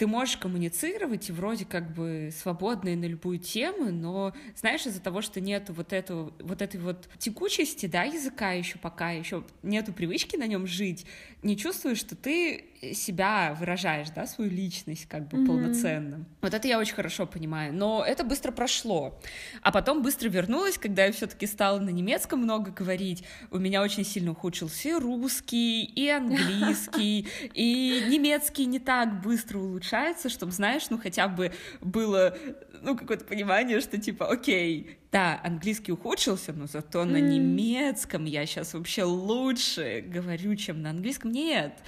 ты 0.00 0.06
можешь 0.06 0.38
коммуницировать 0.38 1.28
и 1.28 1.32
вроде 1.32 1.66
как 1.66 1.92
бы 1.92 2.30
свободно 2.34 2.96
на 2.96 3.04
любую 3.04 3.38
тему, 3.38 3.92
но 3.92 4.32
знаешь, 4.56 4.86
из-за 4.86 4.98
того, 4.98 5.20
что 5.20 5.42
нету 5.42 5.74
вот 5.74 5.92
этого, 5.92 6.32
вот 6.40 6.62
этой 6.62 6.80
вот 6.80 7.06
текучести, 7.18 7.84
да, 7.84 8.04
языка 8.04 8.52
еще 8.52 8.78
пока, 8.78 9.10
еще 9.10 9.44
нету 9.62 9.92
привычки 9.92 10.36
на 10.36 10.46
нем 10.46 10.66
жить, 10.66 11.04
не 11.42 11.54
чувствуешь, 11.54 11.98
что 11.98 12.16
ты 12.16 12.64
себя 12.94 13.54
выражаешь, 13.58 14.08
да, 14.10 14.26
свою 14.26 14.50
личность 14.50 15.06
как 15.06 15.28
бы 15.28 15.38
mm-hmm. 15.38 15.46
полноценно. 15.46 16.24
Вот 16.40 16.54
это 16.54 16.66
я 16.66 16.78
очень 16.78 16.94
хорошо 16.94 17.26
понимаю, 17.26 17.74
но 17.74 18.02
это 18.06 18.24
быстро 18.24 18.52
прошло. 18.52 19.20
А 19.60 19.70
потом 19.70 20.02
быстро 20.02 20.28
вернулась, 20.28 20.78
когда 20.78 21.04
я 21.04 21.12
все-таки 21.12 21.46
стала 21.46 21.78
на 21.78 21.90
немецком 21.90 22.40
много 22.40 22.70
говорить. 22.70 23.24
У 23.50 23.58
меня 23.58 23.82
очень 23.82 24.04
сильно 24.04 24.30
ухудшился 24.30 24.88
и 24.88 24.92
русский, 24.94 25.84
и 25.84 26.08
английский, 26.08 27.28
и 27.54 28.06
немецкий 28.08 28.64
не 28.66 28.78
так 28.78 29.20
быстро 29.20 29.58
улучшается, 29.90 30.28
чтобы, 30.28 30.52
знаешь, 30.52 30.88
ну 30.90 30.98
хотя 30.98 31.28
бы 31.28 31.52
было 31.80 32.36
ну, 32.82 32.96
какое-то 32.96 33.24
понимание, 33.24 33.80
что 33.80 33.98
типа, 33.98 34.26
окей, 34.26 34.98
да, 35.12 35.40
английский 35.42 35.92
ухудшился, 35.92 36.52
но 36.52 36.66
зато 36.66 37.02
mm. 37.02 37.04
на 37.04 37.20
немецком 37.20 38.24
я 38.24 38.46
сейчас 38.46 38.74
вообще 38.74 39.04
лучше 39.04 40.04
говорю, 40.06 40.54
чем 40.56 40.82
на 40.82 40.90
английском. 40.90 41.32
Нет, 41.32 41.78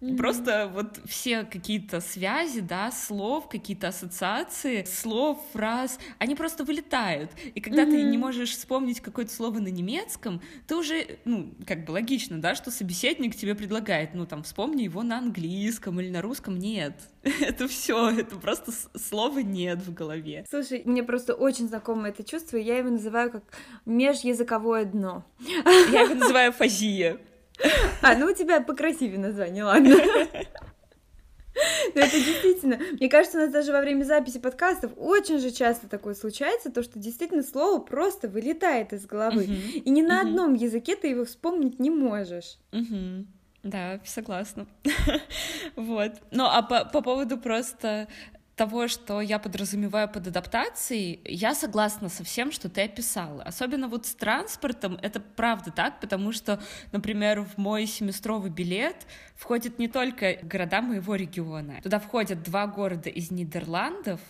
Mm-hmm. 0.00 0.16
Просто 0.16 0.70
вот 0.72 1.00
все 1.06 1.42
какие-то 1.42 2.00
связи, 2.00 2.60
да, 2.60 2.92
слов, 2.92 3.48
какие-то 3.48 3.88
ассоциации, 3.88 4.84
слов, 4.84 5.44
фраз, 5.52 5.98
они 6.18 6.36
просто 6.36 6.62
вылетают. 6.62 7.32
И 7.54 7.60
когда 7.60 7.82
mm-hmm. 7.82 7.90
ты 7.90 8.02
не 8.04 8.16
можешь 8.16 8.50
вспомнить 8.50 9.00
какое-то 9.00 9.32
слово 9.32 9.58
на 9.58 9.68
немецком, 9.68 10.40
ты 10.68 10.76
уже, 10.76 11.18
ну, 11.24 11.52
как 11.66 11.84
бы 11.84 11.90
логично, 11.90 12.40
да, 12.40 12.54
что 12.54 12.70
собеседник 12.70 13.34
тебе 13.34 13.56
предлагает, 13.56 14.14
ну, 14.14 14.24
там, 14.24 14.44
вспомни 14.44 14.82
его 14.82 15.02
на 15.02 15.18
английском 15.18 16.00
или 16.00 16.10
на 16.10 16.22
русском. 16.22 16.56
Нет, 16.56 16.94
это 17.40 17.66
все, 17.66 18.10
это 18.10 18.36
просто 18.36 18.72
слова 18.96 19.40
нет 19.40 19.80
в 19.80 19.92
голове. 19.92 20.44
Слушай, 20.48 20.82
мне 20.84 21.02
просто 21.02 21.34
очень 21.34 21.66
знакомо 21.66 22.08
это 22.08 22.22
чувство, 22.22 22.56
я 22.56 22.78
его 22.78 22.90
называю 22.90 23.32
как 23.32 23.42
межязыковое 23.84 24.84
дно. 24.84 25.24
Я 25.90 26.02
его 26.02 26.14
называю 26.14 26.52
фазия. 26.52 27.18
А, 28.02 28.14
ну 28.14 28.26
у 28.26 28.34
тебя 28.34 28.60
покрасивее 28.60 29.18
название, 29.18 29.64
ладно. 29.64 29.96
Но 31.94 32.00
это 32.00 32.12
действительно, 32.12 32.78
мне 32.92 33.08
кажется, 33.08 33.38
у 33.38 33.40
нас 33.40 33.50
даже 33.50 33.72
во 33.72 33.80
время 33.80 34.04
записи 34.04 34.38
подкастов 34.38 34.92
очень 34.96 35.38
же 35.38 35.50
часто 35.50 35.88
такое 35.88 36.14
случается, 36.14 36.70
то, 36.70 36.82
что 36.82 36.98
действительно 36.98 37.42
слово 37.42 37.80
просто 37.80 38.28
вылетает 38.28 38.92
из 38.92 39.06
головы, 39.06 39.44
uh-huh. 39.44 39.82
и 39.84 39.90
ни 39.90 40.02
на 40.02 40.18
uh-huh. 40.18 40.26
одном 40.26 40.54
языке 40.54 40.94
ты 40.94 41.08
его 41.08 41.24
вспомнить 41.24 41.80
не 41.80 41.90
можешь. 41.90 42.58
Uh-huh. 42.70 43.26
Да, 43.64 44.00
согласна. 44.04 44.66
вот. 45.76 46.12
Ну, 46.30 46.44
а 46.44 46.62
по, 46.62 46.84
по 46.84 47.02
поводу 47.02 47.38
просто 47.38 48.06
того, 48.58 48.88
что 48.88 49.22
я 49.22 49.38
подразумеваю 49.38 50.08
под 50.08 50.26
адаптацией, 50.26 51.20
я 51.24 51.54
согласна 51.54 52.10
со 52.10 52.24
всем, 52.24 52.52
что 52.52 52.68
ты 52.68 52.82
описала. 52.82 53.42
Особенно 53.44 53.88
вот 53.88 54.04
с 54.04 54.14
транспортом 54.14 54.98
это 55.00 55.20
правда 55.20 55.70
так, 55.70 56.00
потому 56.00 56.32
что, 56.32 56.60
например, 56.92 57.42
в 57.42 57.56
мой 57.56 57.86
семестровый 57.86 58.50
билет 58.50 59.06
входят 59.36 59.78
не 59.78 59.88
только 59.88 60.38
города 60.42 60.82
моего 60.82 61.14
региона. 61.14 61.80
Туда 61.82 62.00
входят 62.00 62.42
два 62.42 62.66
города 62.66 63.08
из 63.08 63.30
Нидерландов. 63.30 64.20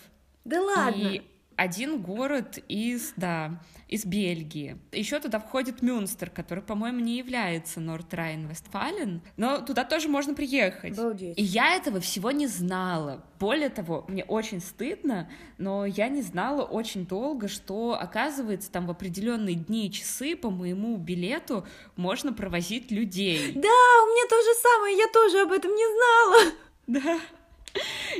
Да 0.45 0.61
ладно. 0.61 0.95
И 0.95 1.23
один 1.59 2.01
город 2.01 2.57
из, 2.69 3.11
да, 3.17 3.61
из 3.89 4.05
Бельгии. 4.05 4.77
Еще 4.93 5.19
туда 5.19 5.39
входит 5.39 5.81
Мюнстер, 5.81 6.29
который, 6.29 6.63
по-моему, 6.63 7.01
не 7.01 7.17
является 7.17 7.81
Норд-Райн-Вестфален, 7.81 9.21
но 9.35 9.59
туда 9.59 9.83
тоже 9.83 10.07
можно 10.07 10.33
приехать. 10.33 10.97
Обалдеть. 10.97 11.37
И 11.37 11.43
я 11.43 11.75
этого 11.75 11.99
всего 11.99 12.31
не 12.31 12.47
знала. 12.47 13.25
Более 13.39 13.67
того, 13.67 14.05
мне 14.07 14.23
очень 14.23 14.61
стыдно, 14.61 15.29
но 15.57 15.85
я 15.85 16.07
не 16.07 16.21
знала 16.21 16.63
очень 16.63 17.05
долго, 17.05 17.49
что, 17.49 17.97
оказывается, 17.99 18.71
там 18.71 18.87
в 18.87 18.91
определенные 18.91 19.55
дни 19.55 19.87
и 19.87 19.91
часы 19.91 20.37
по 20.37 20.49
моему 20.49 20.95
билету 20.95 21.67
можно 21.97 22.31
провозить 22.31 22.89
людей. 22.89 23.51
Да, 23.53 23.59
у 23.59 24.07
меня 24.07 24.29
то 24.29 24.41
же 24.41 24.53
самое, 24.61 24.97
я 24.97 25.07
тоже 25.11 25.41
об 25.41 25.51
этом 25.51 25.71
не 25.75 25.85
знала. 25.85 26.53
Да. 26.87 27.19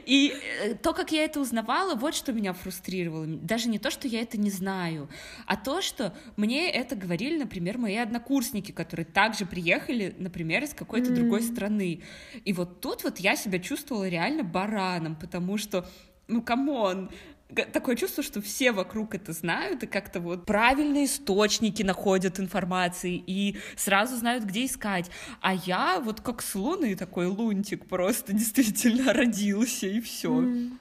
И 0.05 0.33
э, 0.61 0.75
то, 0.75 0.93
как 0.93 1.11
я 1.11 1.23
это 1.23 1.39
узнавала, 1.39 1.95
вот 1.95 2.15
что 2.15 2.31
меня 2.31 2.53
фрустрировало. 2.53 3.25
Даже 3.25 3.69
не 3.69 3.79
то, 3.79 3.91
что 3.91 4.07
я 4.07 4.21
это 4.21 4.39
не 4.39 4.49
знаю, 4.49 5.09
а 5.45 5.55
то, 5.55 5.81
что 5.81 6.15
мне 6.37 6.69
это 6.71 6.95
говорили, 6.95 7.37
например, 7.37 7.77
мои 7.77 7.95
однокурсники, 7.95 8.71
которые 8.71 9.05
также 9.05 9.45
приехали, 9.45 10.15
например, 10.17 10.63
из 10.63 10.73
какой-то 10.73 11.11
мм. 11.11 11.15
другой 11.15 11.41
страны. 11.41 12.01
И 12.45 12.53
вот 12.53 12.81
тут 12.81 13.03
вот 13.03 13.19
я 13.19 13.35
себя 13.35 13.59
чувствовала 13.59 14.07
реально 14.07 14.43
бараном, 14.43 15.15
потому 15.15 15.57
что 15.57 15.87
ну, 16.27 16.41
come 16.41 16.80
on, 16.80 17.09
такое 17.55 17.95
чувство, 17.95 18.23
что 18.23 18.41
все 18.41 18.71
вокруг 18.71 19.15
это 19.15 19.33
знают 19.33 19.83
и 19.83 19.87
как-то 19.87 20.19
вот 20.19 20.45
правильные 20.45 21.05
источники 21.05 21.83
находят 21.83 22.39
информации 22.39 23.23
и 23.25 23.57
сразу 23.75 24.15
знают, 24.15 24.43
где 24.43 24.65
искать. 24.65 25.09
А 25.41 25.53
я 25.53 25.99
вот 25.99 26.21
как 26.21 26.41
с 26.41 26.55
луны 26.55 26.95
такой 26.95 27.25
лунтик 27.27 27.85
просто 27.87 28.33
действительно 28.33 29.13
родился 29.13 29.87
и 29.87 29.99
все. 30.01 30.29
Mm. 30.29 30.77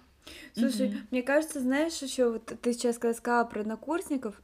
Слушай, 0.54 0.88
mm-hmm. 0.88 1.06
мне 1.10 1.22
кажется, 1.22 1.60
знаешь, 1.60 2.02
еще 2.02 2.32
вот 2.32 2.52
ты 2.60 2.72
сейчас 2.72 2.98
когда 2.98 3.14
сказала 3.14 3.44
про 3.44 3.60
однокурсников, 3.60 4.34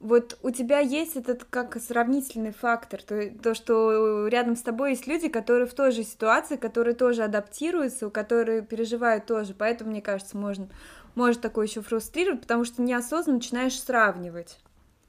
вот 0.00 0.38
у 0.42 0.50
тебя 0.50 0.78
есть 0.78 1.16
этот 1.16 1.44
как 1.44 1.76
сравнительный 1.80 2.52
фактор, 2.52 3.02
то, 3.02 3.30
то, 3.30 3.54
что 3.54 4.28
рядом 4.28 4.54
с 4.54 4.62
тобой 4.62 4.90
есть 4.90 5.08
люди, 5.08 5.28
которые 5.28 5.66
в 5.66 5.74
той 5.74 5.90
же 5.90 6.04
ситуации, 6.04 6.56
которые 6.56 6.94
тоже 6.94 7.24
адаптируются, 7.24 8.08
которые 8.08 8.62
переживают 8.62 9.26
тоже, 9.26 9.54
поэтому, 9.54 9.90
мне 9.90 10.00
кажется, 10.00 10.36
можно 10.36 10.68
может 11.18 11.42
такое 11.42 11.66
еще 11.66 11.82
фрустрировать, 11.82 12.40
потому 12.40 12.64
что 12.64 12.80
неосознанно 12.80 13.38
начинаешь 13.38 13.78
сравнивать. 13.78 14.58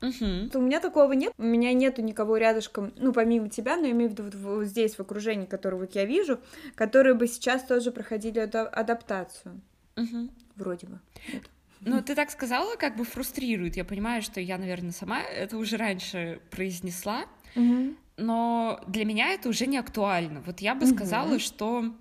Угу. 0.02 0.58
У 0.58 0.62
меня 0.62 0.80
такого 0.80 1.14
нет. 1.14 1.34
У 1.38 1.44
меня 1.44 1.72
нету 1.74 2.02
никого 2.02 2.38
рядышком, 2.38 2.94
ну, 2.98 3.14
помимо 3.14 3.50
тебя, 3.50 3.78
но 3.78 3.86
я 3.86 3.92
имею 3.92 4.10
в 4.10 4.14
виду 4.14 4.24
вот, 4.24 4.36
вот 4.36 4.66
здесь, 4.66 4.96
в 4.96 5.00
окружении, 5.02 5.46
которое 5.46 5.78
вот 5.78 5.94
я 5.94 6.06
вижу, 6.06 6.40
которые 6.76 7.14
бы 7.14 7.28
сейчас 7.28 7.64
тоже 7.64 7.92
проходили 7.92 8.40
адаптацию. 8.40 9.62
Угу. 9.98 10.30
Вроде 10.56 10.88
бы. 10.88 11.00
Нет. 11.32 11.44
Ну, 11.82 12.02
ты 12.02 12.16
так 12.16 12.30
сказала, 12.32 12.76
как 12.76 12.98
бы 12.98 13.04
фрустрирует. 13.06 13.78
Я 13.78 13.86
понимаю, 13.86 14.22
что 14.22 14.42
я, 14.42 14.58
наверное, 14.58 14.92
сама 14.92 15.22
это 15.22 15.58
уже 15.58 15.78
раньше 15.78 16.42
произнесла, 16.50 17.26
угу. 17.56 17.96
но 18.18 18.82
для 18.88 19.06
меня 19.06 19.34
это 19.34 19.48
уже 19.48 19.68
не 19.68 19.78
актуально. 19.78 20.42
Вот 20.42 20.60
я 20.60 20.76
бы 20.76 20.86
угу. 20.86 20.96
сказала, 20.96 21.40
что 21.40 21.94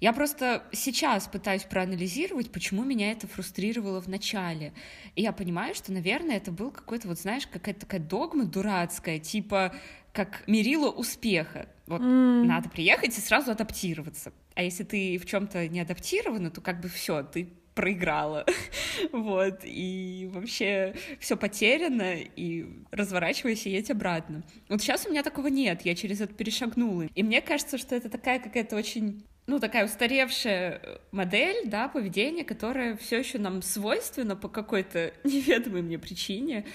я 0.00 0.12
просто 0.12 0.62
сейчас 0.72 1.26
пытаюсь 1.26 1.62
проанализировать, 1.62 2.50
почему 2.50 2.84
меня 2.84 3.12
это 3.12 3.26
фрустрировало 3.26 4.00
в 4.00 4.08
начале. 4.08 4.72
И 5.14 5.22
я 5.22 5.32
понимаю, 5.32 5.74
что, 5.74 5.92
наверное, 5.92 6.36
это 6.36 6.52
был 6.52 6.70
какой-то, 6.70 7.08
вот 7.08 7.18
знаешь, 7.18 7.46
какая-то 7.46 7.80
такая 7.80 8.00
догма 8.00 8.44
дурацкая, 8.44 9.18
типа 9.18 9.74
как 10.12 10.44
мерило 10.46 10.90
успеха. 10.90 11.68
Вот 11.86 12.00
mm. 12.00 12.44
надо 12.44 12.70
приехать 12.70 13.16
и 13.16 13.20
сразу 13.20 13.50
адаптироваться. 13.50 14.32
А 14.54 14.62
если 14.62 14.82
ты 14.82 15.18
в 15.18 15.26
чем-то 15.26 15.68
не 15.68 15.80
адаптирована, 15.80 16.50
то 16.50 16.62
как 16.62 16.80
бы 16.80 16.88
все, 16.88 17.22
ты 17.22 17.50
проиграла. 17.74 18.46
вот, 19.12 19.60
и 19.62 20.28
вообще 20.32 20.94
все 21.20 21.36
потеряно, 21.36 22.14
и 22.16 22.66
разворачивайся 22.90 23.68
и 23.68 23.72
едь 23.72 23.90
обратно. 23.90 24.42
Вот 24.68 24.80
сейчас 24.80 25.06
у 25.06 25.10
меня 25.10 25.22
такого 25.22 25.48
нет, 25.48 25.82
я 25.84 25.94
через 25.94 26.22
это 26.22 26.32
перешагнула. 26.32 27.02
И 27.14 27.22
мне 27.22 27.42
кажется, 27.42 27.76
что 27.76 27.94
это 27.94 28.08
такая 28.08 28.40
какая-то 28.40 28.74
очень 28.74 29.22
ну, 29.46 29.60
такая 29.60 29.84
устаревшая 29.84 30.80
э, 30.82 30.98
модель, 31.12 31.68
да, 31.68 31.88
поведения, 31.88 32.44
которая 32.44 32.96
все 32.96 33.18
еще 33.18 33.38
нам 33.38 33.62
свойственна 33.62 34.36
по 34.36 34.48
какой-то 34.48 35.12
неведомой 35.24 35.82
мне 35.82 35.98
причине. 35.98 36.66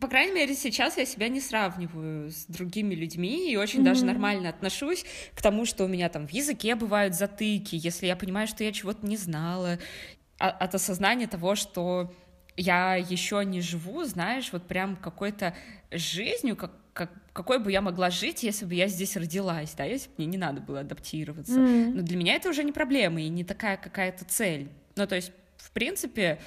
По 0.00 0.08
крайней 0.08 0.32
мере, 0.32 0.54
сейчас 0.54 0.96
я 0.96 1.04
себя 1.04 1.28
не 1.28 1.40
сравниваю 1.40 2.30
с 2.30 2.46
другими 2.46 2.94
людьми 2.94 3.50
и 3.50 3.56
очень 3.56 3.80
mm-hmm. 3.80 3.84
даже 3.84 4.04
нормально 4.04 4.48
отношусь 4.48 5.04
к 5.34 5.42
тому, 5.42 5.64
что 5.64 5.84
у 5.84 5.88
меня 5.88 6.08
там 6.08 6.26
в 6.26 6.30
языке 6.30 6.74
бывают 6.74 7.14
затыки, 7.14 7.74
если 7.74 8.06
я 8.06 8.14
понимаю, 8.14 8.46
что 8.46 8.62
я 8.62 8.72
чего-то 8.72 9.04
не 9.06 9.16
знала, 9.16 9.78
а, 10.38 10.50
от 10.50 10.74
осознания 10.74 11.26
того, 11.26 11.56
что 11.56 12.14
я 12.56 12.96
еще 12.96 13.44
не 13.44 13.60
живу, 13.60 14.04
знаешь, 14.04 14.52
вот 14.52 14.66
прям 14.66 14.96
какой-то 14.96 15.54
жизнью, 15.90 16.56
как, 16.56 16.72
как, 16.98 17.12
какой 17.32 17.60
бы 17.60 17.70
я 17.70 17.80
могла 17.80 18.10
жить, 18.10 18.42
если 18.42 18.66
бы 18.66 18.74
я 18.74 18.88
здесь 18.88 19.16
родилась, 19.16 19.72
да, 19.74 19.84
если 19.84 20.08
бы 20.08 20.14
мне 20.18 20.26
не 20.26 20.36
надо 20.36 20.60
было 20.60 20.80
адаптироваться. 20.80 21.58
Mm. 21.58 21.94
Но 21.94 22.02
для 22.02 22.16
меня 22.16 22.34
это 22.34 22.50
уже 22.50 22.64
не 22.64 22.72
проблема 22.72 23.22
и 23.22 23.28
не 23.28 23.44
такая 23.44 23.76
какая-то 23.76 24.24
цель. 24.24 24.68
Ну, 24.96 25.06
то 25.06 25.14
есть, 25.14 25.30
в 25.58 25.70
принципе, 25.70 26.40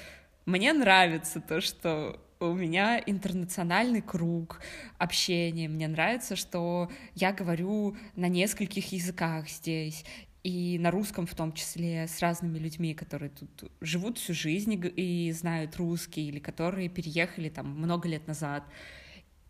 мне 0.44 0.74
нравится 0.74 1.40
то, 1.40 1.62
что 1.62 2.20
у 2.38 2.52
меня 2.52 3.02
интернациональный 3.06 4.02
круг 4.02 4.60
общения. 4.98 5.68
Мне 5.68 5.88
нравится, 5.88 6.36
что 6.36 6.90
я 7.14 7.32
говорю 7.32 7.96
на 8.14 8.28
нескольких 8.28 8.92
языках 8.92 9.48
здесь 9.48 10.04
и 10.42 10.76
на 10.78 10.90
русском 10.90 11.26
в 11.26 11.34
том 11.34 11.52
числе, 11.52 12.06
с 12.06 12.20
разными 12.20 12.58
людьми, 12.58 12.94
которые 12.94 13.30
тут 13.30 13.70
живут 13.80 14.18
всю 14.18 14.34
жизнь 14.34 14.78
и 14.96 15.32
знают 15.32 15.76
русский, 15.76 16.28
или 16.28 16.40
которые 16.40 16.88
переехали 16.88 17.48
там 17.48 17.68
много 17.68 18.08
лет 18.08 18.26
назад. 18.26 18.64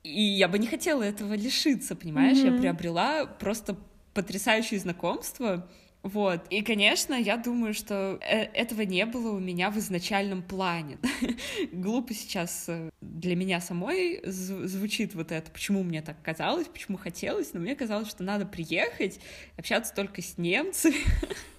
И 0.02 0.20
я 0.20 0.48
бы 0.48 0.58
не 0.58 0.66
хотела 0.66 1.02
этого 1.02 1.34
лишиться, 1.34 1.94
понимаешь? 1.94 2.38
Mm-hmm. 2.38 2.54
Я 2.54 2.58
приобрела 2.58 3.26
просто 3.26 3.76
потрясающие 4.14 4.80
знакомства, 4.80 5.68
вот. 6.02 6.40
И, 6.50 6.62
конечно, 6.62 7.14
я 7.14 7.36
думаю, 7.36 7.74
что 7.74 8.18
э, 8.20 8.42
этого 8.54 8.82
не 8.82 9.06
было 9.06 9.30
у 9.32 9.38
меня 9.38 9.70
в 9.70 9.78
изначальном 9.78 10.42
плане. 10.42 10.98
Глупо 11.72 12.12
сейчас 12.12 12.64
э, 12.68 12.90
для 13.00 13.36
меня 13.36 13.60
самой 13.60 14.20
звучит 14.24 15.14
вот 15.14 15.30
это, 15.30 15.48
почему 15.50 15.84
мне 15.84 16.02
так 16.02 16.20
казалось, 16.22 16.66
почему 16.66 16.98
хотелось, 16.98 17.52
но 17.54 17.60
мне 17.60 17.76
казалось, 17.76 18.08
что 18.08 18.24
надо 18.24 18.46
приехать, 18.46 19.20
общаться 19.56 19.94
только 19.94 20.22
с 20.22 20.38
немцами 20.38 20.96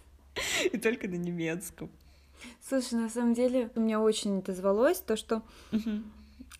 и 0.73 0.77
только 0.77 1.07
на 1.07 1.15
немецком. 1.15 1.89
Слушай, 2.67 2.95
на 2.95 3.09
самом 3.09 3.33
деле, 3.33 3.71
у 3.75 3.79
меня 3.79 4.01
очень 4.01 4.39
это 4.39 4.53
звалось, 4.53 4.99
то, 4.99 5.15
что 5.15 5.43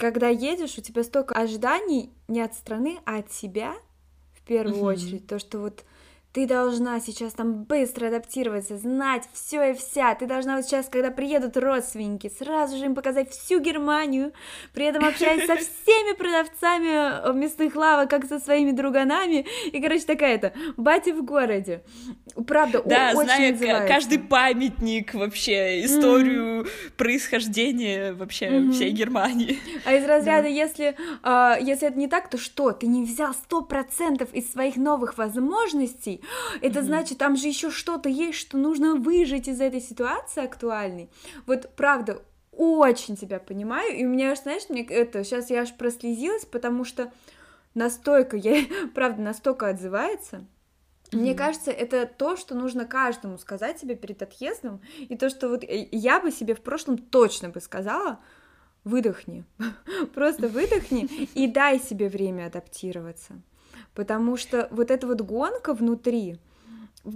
когда 0.03 0.27
едешь, 0.27 0.77
у 0.77 0.81
тебя 0.81 1.01
столько 1.01 1.33
ожиданий 1.33 2.11
не 2.27 2.41
от 2.41 2.53
страны, 2.55 2.99
а 3.05 3.19
от 3.19 3.31
себя 3.31 3.73
в 4.33 4.41
первую 4.45 4.81
очередь. 4.83 5.27
То, 5.27 5.39
что 5.39 5.59
вот 5.59 5.85
ты 6.33 6.47
должна 6.47 6.99
сейчас 6.99 7.33
там 7.33 7.63
быстро 7.63 8.07
адаптироваться, 8.07 8.77
знать 8.77 9.23
все 9.33 9.69
и 9.69 9.73
вся. 9.73 10.15
Ты 10.15 10.25
должна 10.25 10.55
вот 10.55 10.65
сейчас, 10.65 10.87
когда 10.89 11.11
приедут 11.11 11.55
родственники, 11.57 12.31
сразу 12.39 12.75
же 12.75 12.85
им 12.85 12.95
показать 12.95 13.29
всю 13.29 13.59
Германию, 13.59 14.33
при 14.73 14.85
этом 14.85 15.05
общаясь 15.05 15.45
со 15.45 15.55
всеми 15.57 16.15
продавцами 16.15 17.37
мясных 17.37 17.75
лавок, 17.75 18.09
как 18.09 18.25
со 18.25 18.39
своими 18.39 18.71
друганами. 18.71 19.45
И, 19.71 19.79
короче, 19.79 20.05
такая-то, 20.05 20.53
батя 20.75 21.13
в 21.13 21.23
городе. 21.23 21.83
Правда, 22.47 22.81
да, 22.83 23.11
очень 23.13 23.25
зная 23.27 23.51
называется. 23.51 23.87
каждый 23.87 24.19
памятник 24.19 25.13
вообще, 25.13 25.85
историю 25.85 26.63
mm-hmm. 26.63 26.69
происхождения 26.97 28.13
вообще 28.13 28.47
mm-hmm. 28.47 28.71
всей 28.71 28.89
Германии. 28.89 29.59
А 29.85 29.93
из 29.93 30.03
разряда, 30.03 30.43
да. 30.43 30.47
если, 30.47 30.95
э, 31.23 31.63
если 31.63 31.89
это 31.89 31.99
не 31.99 32.07
так, 32.07 32.27
то 32.29 32.39
что? 32.39 32.71
Ты 32.71 32.87
не 32.87 33.03
взял 33.03 33.35
сто 33.35 33.61
процентов 33.61 34.33
из 34.33 34.51
своих 34.51 34.77
новых 34.77 35.19
возможностей, 35.19 36.22
это 36.61 36.79
mm-hmm. 36.79 36.83
значит, 36.83 37.17
там 37.17 37.35
же 37.35 37.47
еще 37.47 37.71
что-то 37.71 38.09
есть, 38.09 38.37
что 38.37 38.57
нужно 38.57 38.95
выжить 38.95 39.47
из 39.47 39.61
этой 39.61 39.81
ситуации 39.81 40.43
актуальной. 40.43 41.09
Вот 41.45 41.69
правда, 41.75 42.21
очень 42.51 43.15
тебя 43.15 43.39
понимаю, 43.39 43.95
и 43.95 44.05
у 44.05 44.09
меня, 44.09 44.35
знаешь, 44.35 44.69
мне 44.69 44.83
это, 44.83 45.23
сейчас 45.23 45.49
я 45.49 45.61
аж 45.61 45.73
прослезилась, 45.73 46.45
потому 46.45 46.85
что 46.85 47.11
настолько, 47.73 48.37
я, 48.37 48.63
правда, 48.93 49.21
настолько 49.21 49.67
отзывается. 49.67 50.45
Мне 51.11 51.35
кажется, 51.35 51.69
это 51.69 52.07
то, 52.07 52.35
что 52.35 52.55
нужно 52.55 52.85
каждому 52.85 53.37
сказать 53.37 53.79
себе 53.79 53.95
перед 53.95 54.21
отъездом, 54.21 54.81
и 54.97 55.15
то, 55.15 55.29
что 55.29 55.49
вот 55.49 55.63
э, 55.63 55.87
я 55.91 56.19
бы 56.19 56.31
себе 56.31 56.55
в 56.55 56.61
прошлом 56.61 56.97
точно 56.97 57.49
бы 57.49 57.61
сказала, 57.61 58.19
выдохни, 58.83 59.43
просто 60.13 60.47
выдохни 60.47 61.05
и 61.35 61.47
дай 61.47 61.79
себе 61.79 62.09
время 62.09 62.47
адаптироваться 62.47 63.41
потому 63.95 64.37
что 64.37 64.67
вот 64.71 64.91
эта 64.91 65.07
вот 65.07 65.21
гонка 65.21 65.73
внутри, 65.73 66.37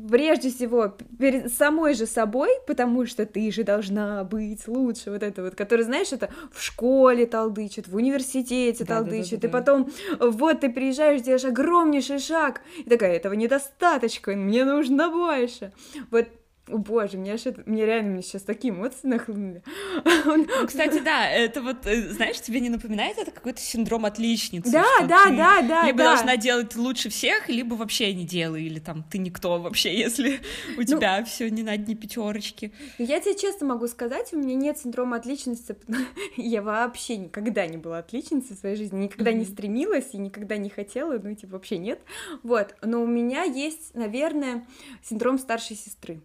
прежде 0.10 0.50
всего 0.50 0.94
перед 1.18 1.54
самой 1.54 1.94
же 1.94 2.06
собой, 2.06 2.50
потому 2.68 3.06
что 3.06 3.26
ты 3.26 3.52
же 3.52 3.64
должна 3.64 4.24
быть 4.26 4.68
лучше, 4.68 5.12
вот 5.12 5.24
это 5.24 5.44
вот, 5.44 5.56
который, 5.56 5.84
знаешь, 5.84 6.12
это 6.12 6.30
в 6.52 6.62
школе 6.62 7.26
толдычит, 7.26 7.88
в 7.88 7.96
университете 7.96 8.84
да, 8.84 8.98
толдычит, 8.98 9.40
да, 9.40 9.48
да, 9.48 9.48
да, 9.48 9.48
и 9.48 9.52
потом 9.52 9.92
вот 10.20 10.60
ты 10.60 10.70
приезжаешь, 10.70 11.22
делаешь 11.22 11.46
огромнейший 11.46 12.20
шаг, 12.20 12.62
и 12.78 12.90
такая, 12.90 13.14
этого 13.14 13.34
недостаточно, 13.34 14.34
мне 14.34 14.66
нужно 14.66 15.10
больше. 15.10 15.72
Вот 16.12 16.28
о 16.70 16.78
боже, 16.78 17.18
мне, 17.18 17.34
аж 17.34 17.46
это, 17.46 17.62
мне 17.66 17.86
реально 17.86 18.12
мне 18.12 18.22
сейчас 18.22 18.42
такие 18.44 18.74
эмоции 18.74 19.08
нахлынули. 19.08 19.64
Ну, 20.26 20.68
кстати, 20.68 21.00
да, 21.00 21.30
это 21.30 21.62
вот, 21.62 21.86
э, 21.86 22.10
знаешь, 22.10 22.40
тебе 22.42 22.60
не 22.60 22.70
напоминает 22.70 23.18
это 23.18 23.32
какой-то 23.32 23.60
синдром 23.60 24.06
отличницы? 24.06 24.72
Да, 24.72 24.86
да, 25.02 25.30
да, 25.30 25.62
да. 25.62 25.86
Либо 25.86 26.00
да. 26.00 26.16
должна 26.16 26.38
делать 26.38 26.76
лучше 26.76 27.10
всех, 27.10 27.50
либо 27.50 27.76
вообще 27.76 28.14
не 28.14 28.26
делай, 28.26 28.64
или 28.64 28.80
там 28.80 29.04
ты 29.04 29.18
никто 29.18 29.60
вообще, 29.60 29.98
если 29.98 30.40
у 30.76 30.82
ну, 30.82 30.84
тебя 30.84 31.24
все 31.24 31.50
не 31.50 31.64
на 31.64 31.78
дне 31.78 31.96
пятерочки. 31.96 32.72
Я 32.98 33.20
тебе 33.20 33.38
честно 33.38 33.68
могу 33.68 33.88
сказать, 33.88 34.34
у 34.34 34.38
меня 34.38 34.56
нет 34.56 34.78
синдрома 34.78 35.18
отличницы. 35.18 35.78
Я 36.38 36.62
вообще 36.62 37.18
никогда 37.18 37.66
не 37.68 37.78
была 37.78 38.00
отличницей 38.00 38.56
в 38.56 38.60
своей 38.60 38.76
жизни, 38.76 39.04
никогда 39.04 39.32
не 39.32 39.46
стремилась 39.46 40.10
и 40.14 40.18
никогда 40.18 40.58
не 40.58 40.70
хотела, 40.70 41.18
ну, 41.18 41.34
типа, 41.36 41.54
вообще 41.54 41.78
нет. 41.78 42.00
Вот, 42.44 42.76
но 42.82 43.02
у 43.02 43.08
меня 43.08 43.44
есть, 43.44 43.96
наверное, 43.96 44.66
синдром 45.04 45.38
старшей 45.38 45.76
сестры 45.76 46.22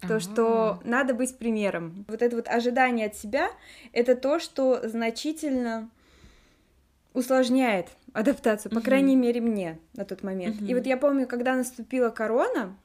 то, 0.00 0.20
что 0.20 0.80
надо 0.84 1.14
быть 1.14 1.38
примером. 1.38 2.04
Вот 2.08 2.22
это 2.22 2.36
вот 2.36 2.48
ожидание 2.48 3.06
от 3.06 3.16
себя— 3.16 3.50
это 3.92 4.14
то, 4.14 4.38
что 4.38 4.88
значительно 4.88 5.90
усложняет 7.14 7.88
адаптацию, 8.12 8.72
по 8.72 8.80
крайней 8.80 9.16
мере, 9.16 9.40
мне 9.40 9.78
на 9.94 10.04
тот 10.04 10.22
момент. 10.22 10.60
И 10.60 10.74
вот 10.74 10.86
я 10.86 10.96
помню, 10.96 11.26
когда 11.26 11.54
наступила 11.54 12.10
корона, 12.10 12.76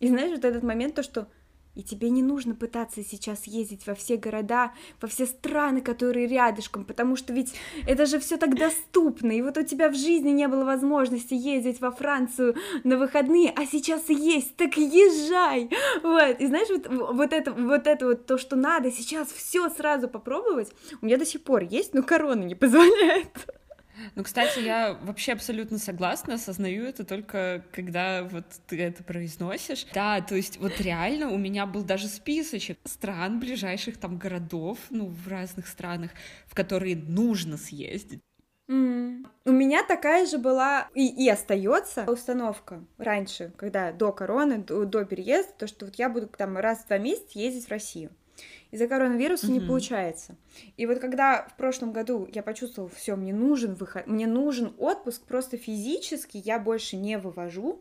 и 0.00 0.08
знаешь, 0.08 0.32
вот 0.32 0.44
этот 0.44 0.62
момент, 0.62 0.94
то, 0.94 1.02
что 1.02 1.28
и 1.74 1.82
тебе 1.82 2.10
не 2.10 2.22
нужно 2.22 2.54
пытаться 2.54 3.02
сейчас 3.02 3.46
ездить 3.46 3.86
во 3.86 3.94
все 3.94 4.16
города, 4.16 4.72
во 5.00 5.08
все 5.08 5.26
страны, 5.26 5.80
которые 5.80 6.26
рядышком, 6.26 6.84
потому 6.84 7.16
что 7.16 7.32
ведь 7.32 7.54
это 7.86 8.06
же 8.06 8.18
все 8.18 8.36
так 8.36 8.56
доступно. 8.56 9.32
И 9.32 9.42
вот 9.42 9.58
у 9.58 9.62
тебя 9.62 9.88
в 9.88 9.94
жизни 9.94 10.30
не 10.30 10.48
было 10.48 10.64
возможности 10.64 11.34
ездить 11.34 11.80
во 11.80 11.90
Францию 11.90 12.56
на 12.84 12.96
выходные, 12.96 13.50
а 13.50 13.66
сейчас 13.66 14.08
есть, 14.08 14.56
так 14.56 14.76
езжай. 14.76 15.70
Вот. 16.02 16.40
И 16.40 16.46
знаешь, 16.46 16.68
вот, 16.68 16.86
вот 16.88 17.32
это 17.32 17.52
вот 17.52 17.86
это 17.86 18.06
вот 18.06 18.26
то, 18.26 18.38
что 18.38 18.56
надо 18.56 18.90
сейчас 18.90 19.28
все 19.28 19.68
сразу 19.70 20.08
попробовать, 20.08 20.72
у 21.00 21.06
меня 21.06 21.16
до 21.16 21.26
сих 21.26 21.42
пор 21.42 21.62
есть, 21.62 21.94
но 21.94 22.02
корона 22.02 22.44
не 22.44 22.54
позволяет. 22.54 23.46
Ну, 24.14 24.22
кстати, 24.22 24.60
я 24.60 24.94
вообще 25.02 25.32
абсолютно 25.32 25.78
согласна, 25.78 26.34
осознаю 26.34 26.84
это 26.84 27.04
только 27.04 27.64
когда 27.72 28.22
вот 28.24 28.44
ты 28.66 28.80
это 28.82 29.02
произносишь. 29.02 29.86
Да, 29.92 30.20
то 30.20 30.34
есть 30.34 30.58
вот 30.58 30.80
реально 30.80 31.30
у 31.30 31.38
меня 31.38 31.66
был 31.66 31.82
даже 31.82 32.08
списочек 32.08 32.78
стран, 32.84 33.40
ближайших 33.40 33.98
там 33.98 34.18
городов, 34.18 34.78
ну, 34.90 35.06
в 35.06 35.28
разных 35.28 35.66
странах, 35.66 36.10
в 36.46 36.54
которые 36.54 36.96
нужно 36.96 37.56
съездить. 37.56 38.20
Mm. 38.68 39.26
У 39.44 39.52
меня 39.52 39.84
такая 39.84 40.24
же 40.26 40.38
была 40.38 40.88
и, 40.94 41.06
и 41.06 41.28
остается 41.28 42.10
установка 42.10 42.82
раньше, 42.96 43.52
когда 43.56 43.92
до 43.92 44.10
короны, 44.10 44.58
до, 44.58 44.86
до 44.86 45.04
переезда, 45.04 45.52
то, 45.58 45.66
что 45.66 45.84
вот 45.84 45.96
я 45.96 46.08
буду 46.08 46.28
там 46.28 46.56
раз 46.56 46.78
в 46.78 46.86
два 46.86 46.96
месяца 46.96 47.38
ездить 47.38 47.66
в 47.66 47.70
Россию 47.70 48.10
из-за 48.74 48.88
коронавируса 48.88 49.46
mm-hmm. 49.46 49.52
не 49.52 49.60
получается. 49.60 50.36
И 50.76 50.84
вот 50.86 50.98
когда 50.98 51.46
в 51.46 51.56
прошлом 51.56 51.92
году 51.92 52.28
я 52.32 52.42
почувствовала, 52.42 52.90
все, 52.90 53.14
мне 53.14 53.32
нужен 53.32 53.74
выход, 53.74 54.08
мне 54.08 54.26
нужен 54.26 54.74
отпуск 54.78 55.22
просто 55.22 55.56
физически, 55.56 56.42
я 56.44 56.58
больше 56.58 56.96
не 56.96 57.16
вывожу. 57.16 57.80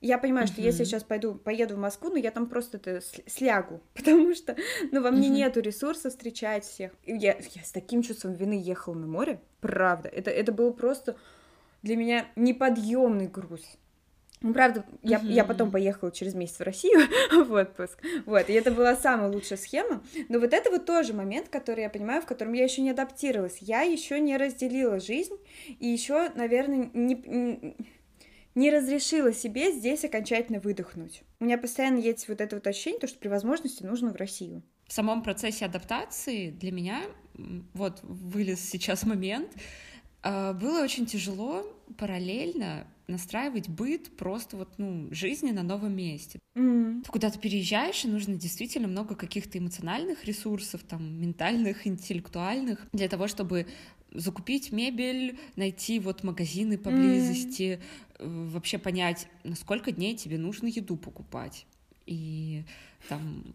Я 0.00 0.16
понимаю, 0.16 0.46
mm-hmm. 0.46 0.52
что 0.52 0.62
если 0.62 0.78
я 0.78 0.84
сейчас 0.86 1.04
пойду, 1.04 1.34
поеду 1.34 1.74
в 1.74 1.78
Москву, 1.78 2.08
ну 2.08 2.16
я 2.16 2.30
там 2.30 2.46
просто 2.46 2.78
это 2.78 3.02
слягу, 3.26 3.82
потому 3.94 4.34
что, 4.34 4.56
ну, 4.92 5.02
во 5.02 5.10
мне 5.10 5.28
mm-hmm. 5.28 5.32
нету 5.32 5.60
ресурса 5.60 6.08
встречать 6.08 6.64
всех. 6.64 6.92
И 7.02 7.12
я, 7.14 7.36
я 7.54 7.62
с 7.62 7.72
таким 7.72 8.00
чувством 8.00 8.32
вины 8.32 8.58
ехала 8.58 8.94
на 8.94 9.06
море, 9.06 9.42
правда. 9.60 10.08
Это, 10.08 10.30
это 10.30 10.52
было 10.52 10.70
просто 10.70 11.18
для 11.82 11.96
меня 11.96 12.26
неподъемный 12.34 13.26
груз. 13.26 13.76
Ну, 14.40 14.52
правда, 14.52 14.84
я, 15.02 15.18
uh-huh. 15.18 15.32
я 15.32 15.44
потом 15.44 15.70
поехала 15.70 16.12
через 16.12 16.34
месяц 16.34 16.58
в 16.58 16.62
Россию 16.62 17.00
в 17.44 17.52
отпуск. 17.52 17.98
Вот, 18.24 18.48
и 18.48 18.52
это 18.52 18.70
была 18.70 18.94
самая 18.94 19.30
лучшая 19.30 19.58
схема. 19.58 20.02
Но 20.28 20.38
вот 20.38 20.52
это 20.52 20.70
вот 20.70 20.86
тоже 20.86 21.12
момент, 21.12 21.48
который 21.48 21.82
я 21.82 21.90
понимаю, 21.90 22.22
в 22.22 22.26
котором 22.26 22.52
я 22.52 22.64
еще 22.64 22.82
не 22.82 22.90
адаптировалась. 22.90 23.58
Я 23.60 23.82
еще 23.82 24.20
не 24.20 24.36
разделила 24.36 25.00
жизнь, 25.00 25.34
и 25.80 25.86
еще, 25.86 26.30
наверное, 26.36 26.90
не, 26.94 27.76
не 28.54 28.70
разрешила 28.70 29.32
себе 29.32 29.72
здесь 29.72 30.04
окончательно 30.04 30.60
выдохнуть. 30.60 31.22
У 31.40 31.44
меня 31.44 31.58
постоянно 31.58 31.98
есть 31.98 32.28
вот 32.28 32.40
это 32.40 32.56
вот 32.56 32.66
ощущение, 32.66 33.00
то, 33.00 33.06
что 33.08 33.18
при 33.18 33.28
возможности 33.28 33.82
нужно 33.82 34.10
в 34.10 34.16
Россию. 34.16 34.62
В 34.86 34.92
самом 34.92 35.22
процессе 35.22 35.64
адаптации 35.64 36.50
для 36.50 36.72
меня, 36.72 37.02
вот 37.74 38.00
вылез 38.02 38.60
сейчас 38.60 39.04
момент, 39.04 39.50
а, 40.22 40.52
было 40.52 40.82
очень 40.82 41.06
тяжело 41.06 41.64
параллельно 41.98 42.86
настраивать 43.08 43.68
быт 43.68 44.16
просто 44.16 44.56
вот, 44.56 44.74
ну, 44.78 45.08
жизни 45.10 45.50
на 45.50 45.62
новом 45.62 45.96
месте. 45.96 46.38
Mm. 46.56 47.02
Ты 47.02 47.10
куда-то 47.10 47.38
переезжаешь, 47.38 48.04
и 48.04 48.08
нужно 48.08 48.36
действительно 48.36 48.86
много 48.86 49.16
каких-то 49.16 49.58
эмоциональных 49.58 50.24
ресурсов, 50.26 50.82
там, 50.82 51.20
ментальных, 51.20 51.86
интеллектуальных, 51.86 52.86
для 52.92 53.08
того, 53.08 53.26
чтобы 53.26 53.66
закупить 54.12 54.72
мебель, 54.72 55.38
найти 55.56 55.98
вот 55.98 56.22
магазины 56.22 56.78
поблизости, 56.78 57.80
mm. 58.18 58.50
вообще 58.50 58.78
понять, 58.78 59.26
на 59.42 59.56
сколько 59.56 59.90
дней 59.90 60.14
тебе 60.16 60.38
нужно 60.38 60.66
еду 60.66 60.96
покупать. 60.96 61.66
И 62.06 62.64
там 63.08 63.54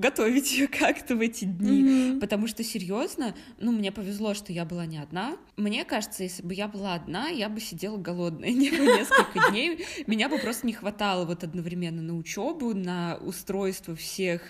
готовить 0.00 0.52
ее 0.52 0.68
как-то 0.68 1.16
в 1.16 1.20
эти 1.20 1.44
дни, 1.44 1.82
mm-hmm. 1.82 2.20
потому 2.20 2.46
что 2.46 2.62
серьезно, 2.62 3.34
ну 3.58 3.72
мне 3.72 3.90
повезло, 3.90 4.34
что 4.34 4.52
я 4.52 4.64
была 4.64 4.86
не 4.86 4.98
одна. 4.98 5.36
Мне 5.56 5.84
кажется, 5.84 6.22
если 6.22 6.42
бы 6.42 6.54
я 6.54 6.68
была 6.68 6.94
одна, 6.94 7.28
я 7.28 7.48
бы 7.48 7.60
сидела 7.60 7.96
голодная 7.96 8.50
не 8.50 8.70
несколько 8.70 9.50
дней, 9.50 9.84
меня 10.06 10.28
бы 10.28 10.38
просто 10.38 10.66
не 10.66 10.72
хватало 10.72 11.26
вот 11.26 11.44
одновременно 11.44 12.00
на 12.02 12.16
учебу, 12.16 12.74
на 12.74 13.16
устройство 13.16 13.96
всех 13.96 14.42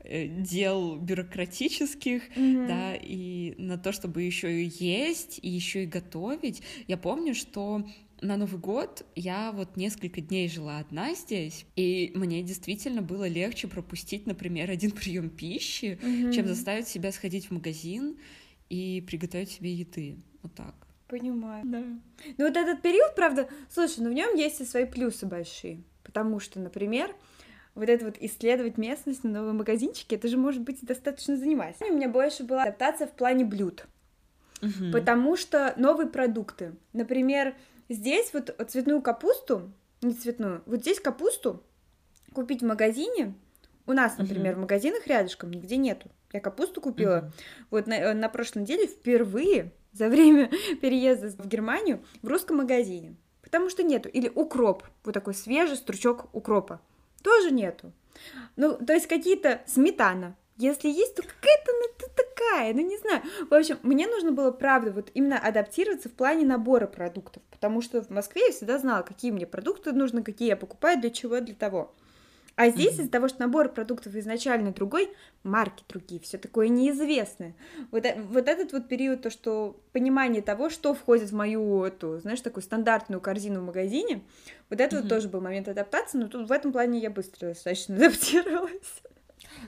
э, 0.00 0.26
дел 0.26 0.96
бюрократических, 0.96 2.22
mm-hmm. 2.36 2.66
да, 2.66 2.94
и 2.96 3.54
на 3.58 3.78
то, 3.78 3.92
чтобы 3.92 4.22
еще 4.22 4.62
и 4.62 4.72
есть, 4.84 5.38
и 5.40 5.48
еще 5.48 5.84
и 5.84 5.86
готовить. 5.86 6.62
Я 6.88 6.96
помню, 6.96 7.34
что 7.34 7.86
на 8.20 8.36
Новый 8.36 8.60
год 8.60 9.04
я 9.14 9.52
вот 9.52 9.76
несколько 9.76 10.20
дней 10.20 10.48
жила 10.48 10.78
одна 10.78 11.14
здесь, 11.14 11.66
и 11.76 12.12
мне 12.14 12.42
действительно 12.42 13.02
было 13.02 13.28
легче 13.28 13.68
пропустить, 13.68 14.26
например, 14.26 14.70
один 14.70 14.90
прием 14.92 15.30
пищи, 15.30 15.98
mm-hmm. 16.00 16.32
чем 16.32 16.46
заставить 16.46 16.88
себя 16.88 17.12
сходить 17.12 17.46
в 17.46 17.50
магазин 17.52 18.16
и 18.68 19.04
приготовить 19.06 19.50
себе 19.50 19.72
еды. 19.72 20.18
Вот 20.42 20.54
так. 20.54 20.74
Понимаю. 21.08 21.64
Да. 21.66 21.82
Ну 22.36 22.46
вот 22.46 22.56
этот 22.56 22.82
период, 22.82 23.14
правда, 23.16 23.48
слушай, 23.70 24.00
ну 24.00 24.10
в 24.10 24.12
нем 24.12 24.34
есть 24.34 24.60
и 24.60 24.64
свои 24.64 24.84
плюсы 24.84 25.24
большие, 25.26 25.82
потому 26.04 26.38
что, 26.38 26.60
например, 26.60 27.14
вот 27.74 27.88
это 27.88 28.04
вот 28.04 28.16
исследовать 28.20 28.76
местность 28.76 29.24
на 29.24 29.30
новые 29.30 29.54
магазинчики, 29.54 30.14
это 30.14 30.28
же 30.28 30.36
может 30.36 30.62
быть 30.62 30.78
достаточно 30.82 31.36
занимательно. 31.36 31.92
У 31.92 31.96
меня 31.96 32.08
больше 32.08 32.44
была 32.44 32.64
адаптация 32.64 33.06
в 33.06 33.12
плане 33.12 33.46
блюд, 33.46 33.86
угу. 34.60 34.92
потому 34.92 35.36
что 35.36 35.72
новые 35.78 36.08
продукты, 36.08 36.74
например, 36.92 37.54
Здесь 37.88 38.32
вот 38.32 38.54
цветную 38.68 39.00
капусту, 39.02 39.72
не 40.02 40.12
цветную, 40.12 40.62
вот 40.66 40.80
здесь 40.80 41.00
капусту 41.00 41.62
купить 42.32 42.62
в 42.62 42.66
магазине, 42.66 43.34
у 43.86 43.92
нас, 43.94 44.18
например, 44.18 44.52
uh-huh. 44.52 44.56
в 44.56 44.60
магазинах 44.60 45.06
рядышком 45.06 45.50
нигде 45.50 45.78
нету. 45.78 46.10
Я 46.32 46.40
капусту 46.40 46.82
купила 46.82 47.16
uh-huh. 47.16 47.30
вот 47.70 47.86
на, 47.86 47.94
э, 47.94 48.12
на 48.12 48.28
прошлой 48.28 48.62
неделе 48.62 48.86
впервые 48.86 49.72
за 49.92 50.08
время 50.08 50.50
переезда 50.82 51.30
в 51.30 51.48
Германию 51.48 52.04
в 52.20 52.28
русском 52.28 52.58
магазине. 52.58 53.16
Потому 53.42 53.70
что 53.70 53.82
нету. 53.82 54.10
Или 54.10 54.30
укроп, 54.34 54.84
вот 55.04 55.14
такой 55.14 55.32
свежий 55.32 55.76
стручок 55.76 56.28
укропа. 56.34 56.82
Тоже 57.22 57.50
нету. 57.50 57.92
Ну, 58.56 58.76
то 58.76 58.92
есть 58.92 59.06
какие-то 59.06 59.62
сметана. 59.66 60.36
Если 60.58 60.88
есть, 60.88 61.14
то 61.14 61.22
какая-то 61.22 61.72
ну, 61.72 62.08
такая, 62.48 62.74
ну 62.74 62.80
не 62.80 62.96
знаю. 62.98 63.22
В 63.48 63.54
общем, 63.54 63.78
мне 63.82 64.06
нужно 64.06 64.32
было, 64.32 64.50
правда, 64.50 64.90
вот 64.90 65.10
именно 65.14 65.38
адаптироваться 65.38 66.08
в 66.08 66.12
плане 66.12 66.44
набора 66.44 66.86
продуктов, 66.86 67.42
потому 67.50 67.80
что 67.80 68.02
в 68.02 68.10
Москве 68.10 68.42
я 68.46 68.52
всегда 68.52 68.78
знала, 68.78 69.02
какие 69.02 69.30
мне 69.30 69.46
продукты 69.46 69.92
нужны, 69.92 70.22
какие 70.22 70.48
я 70.48 70.56
покупаю, 70.56 71.00
для 71.00 71.10
чего, 71.10 71.40
для 71.40 71.54
того. 71.54 71.94
А 72.56 72.70
здесь 72.70 72.96
mm-hmm. 72.96 73.02
из-за 73.02 73.10
того, 73.10 73.28
что 73.28 73.40
набор 73.40 73.68
продуктов 73.68 74.16
изначально 74.16 74.72
другой, 74.72 75.10
марки 75.44 75.84
другие, 75.88 76.20
все 76.20 76.38
такое 76.38 76.66
неизвестное. 76.66 77.54
Вот, 77.92 78.04
э, 78.04 78.20
вот 78.20 78.48
этот 78.48 78.72
вот 78.72 78.88
период, 78.88 79.22
то, 79.22 79.30
что 79.30 79.80
понимание 79.92 80.42
того, 80.42 80.68
что 80.68 80.92
входит 80.92 81.30
в 81.30 81.34
мою 81.36 81.84
эту, 81.84 82.18
знаешь, 82.18 82.40
такую 82.40 82.64
стандартную 82.64 83.20
корзину 83.20 83.60
в 83.60 83.66
магазине, 83.66 84.24
вот 84.70 84.80
это 84.80 84.96
mm-hmm. 84.96 85.00
вот 85.02 85.08
тоже 85.08 85.28
был 85.28 85.40
момент 85.40 85.68
адаптации, 85.68 86.18
но 86.18 86.26
тут 86.26 86.48
в 86.48 86.52
этом 86.52 86.72
плане 86.72 86.98
я 86.98 87.10
быстро 87.10 87.50
достаточно 87.50 87.94
адаптировалась. 88.04 89.02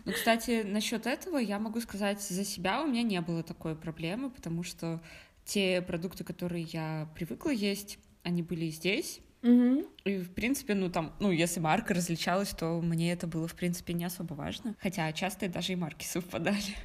Ну, 0.05 0.13
кстати, 0.13 0.63
насчет 0.65 1.07
этого 1.07 1.39
я 1.39 1.59
могу 1.59 1.81
сказать 1.81 2.21
за 2.21 2.45
себя, 2.45 2.83
у 2.83 2.87
меня 2.87 3.03
не 3.03 3.21
было 3.21 3.43
такой 3.43 3.75
проблемы, 3.77 4.31
потому 4.31 4.63
что 4.63 5.01
те 5.45 5.83
продукты, 5.83 6.25
которые 6.25 6.65
я 6.65 7.09
привыкла 7.15 7.51
есть, 7.51 7.99
они 8.23 8.43
были 8.43 8.69
здесь. 8.71 9.21
Мгм. 9.43 9.87
И, 10.05 10.19
в 10.19 10.33
принципе, 10.35 10.75
ну 10.75 10.91
там, 10.91 11.15
ну, 11.19 11.31
если 11.31 11.61
марка 11.61 11.95
различалась, 11.95 12.51
то 12.51 12.81
мне 12.81 13.13
это 13.13 13.27
было, 13.27 13.49
в 13.49 13.55
принципе, 13.55 13.95
не 13.95 14.05
особо 14.05 14.35
важно. 14.35 14.75
Хотя 14.81 15.11
часто 15.13 15.49
даже 15.49 15.73
и 15.73 15.77
марки 15.77 16.05
совпадали. 16.07 16.77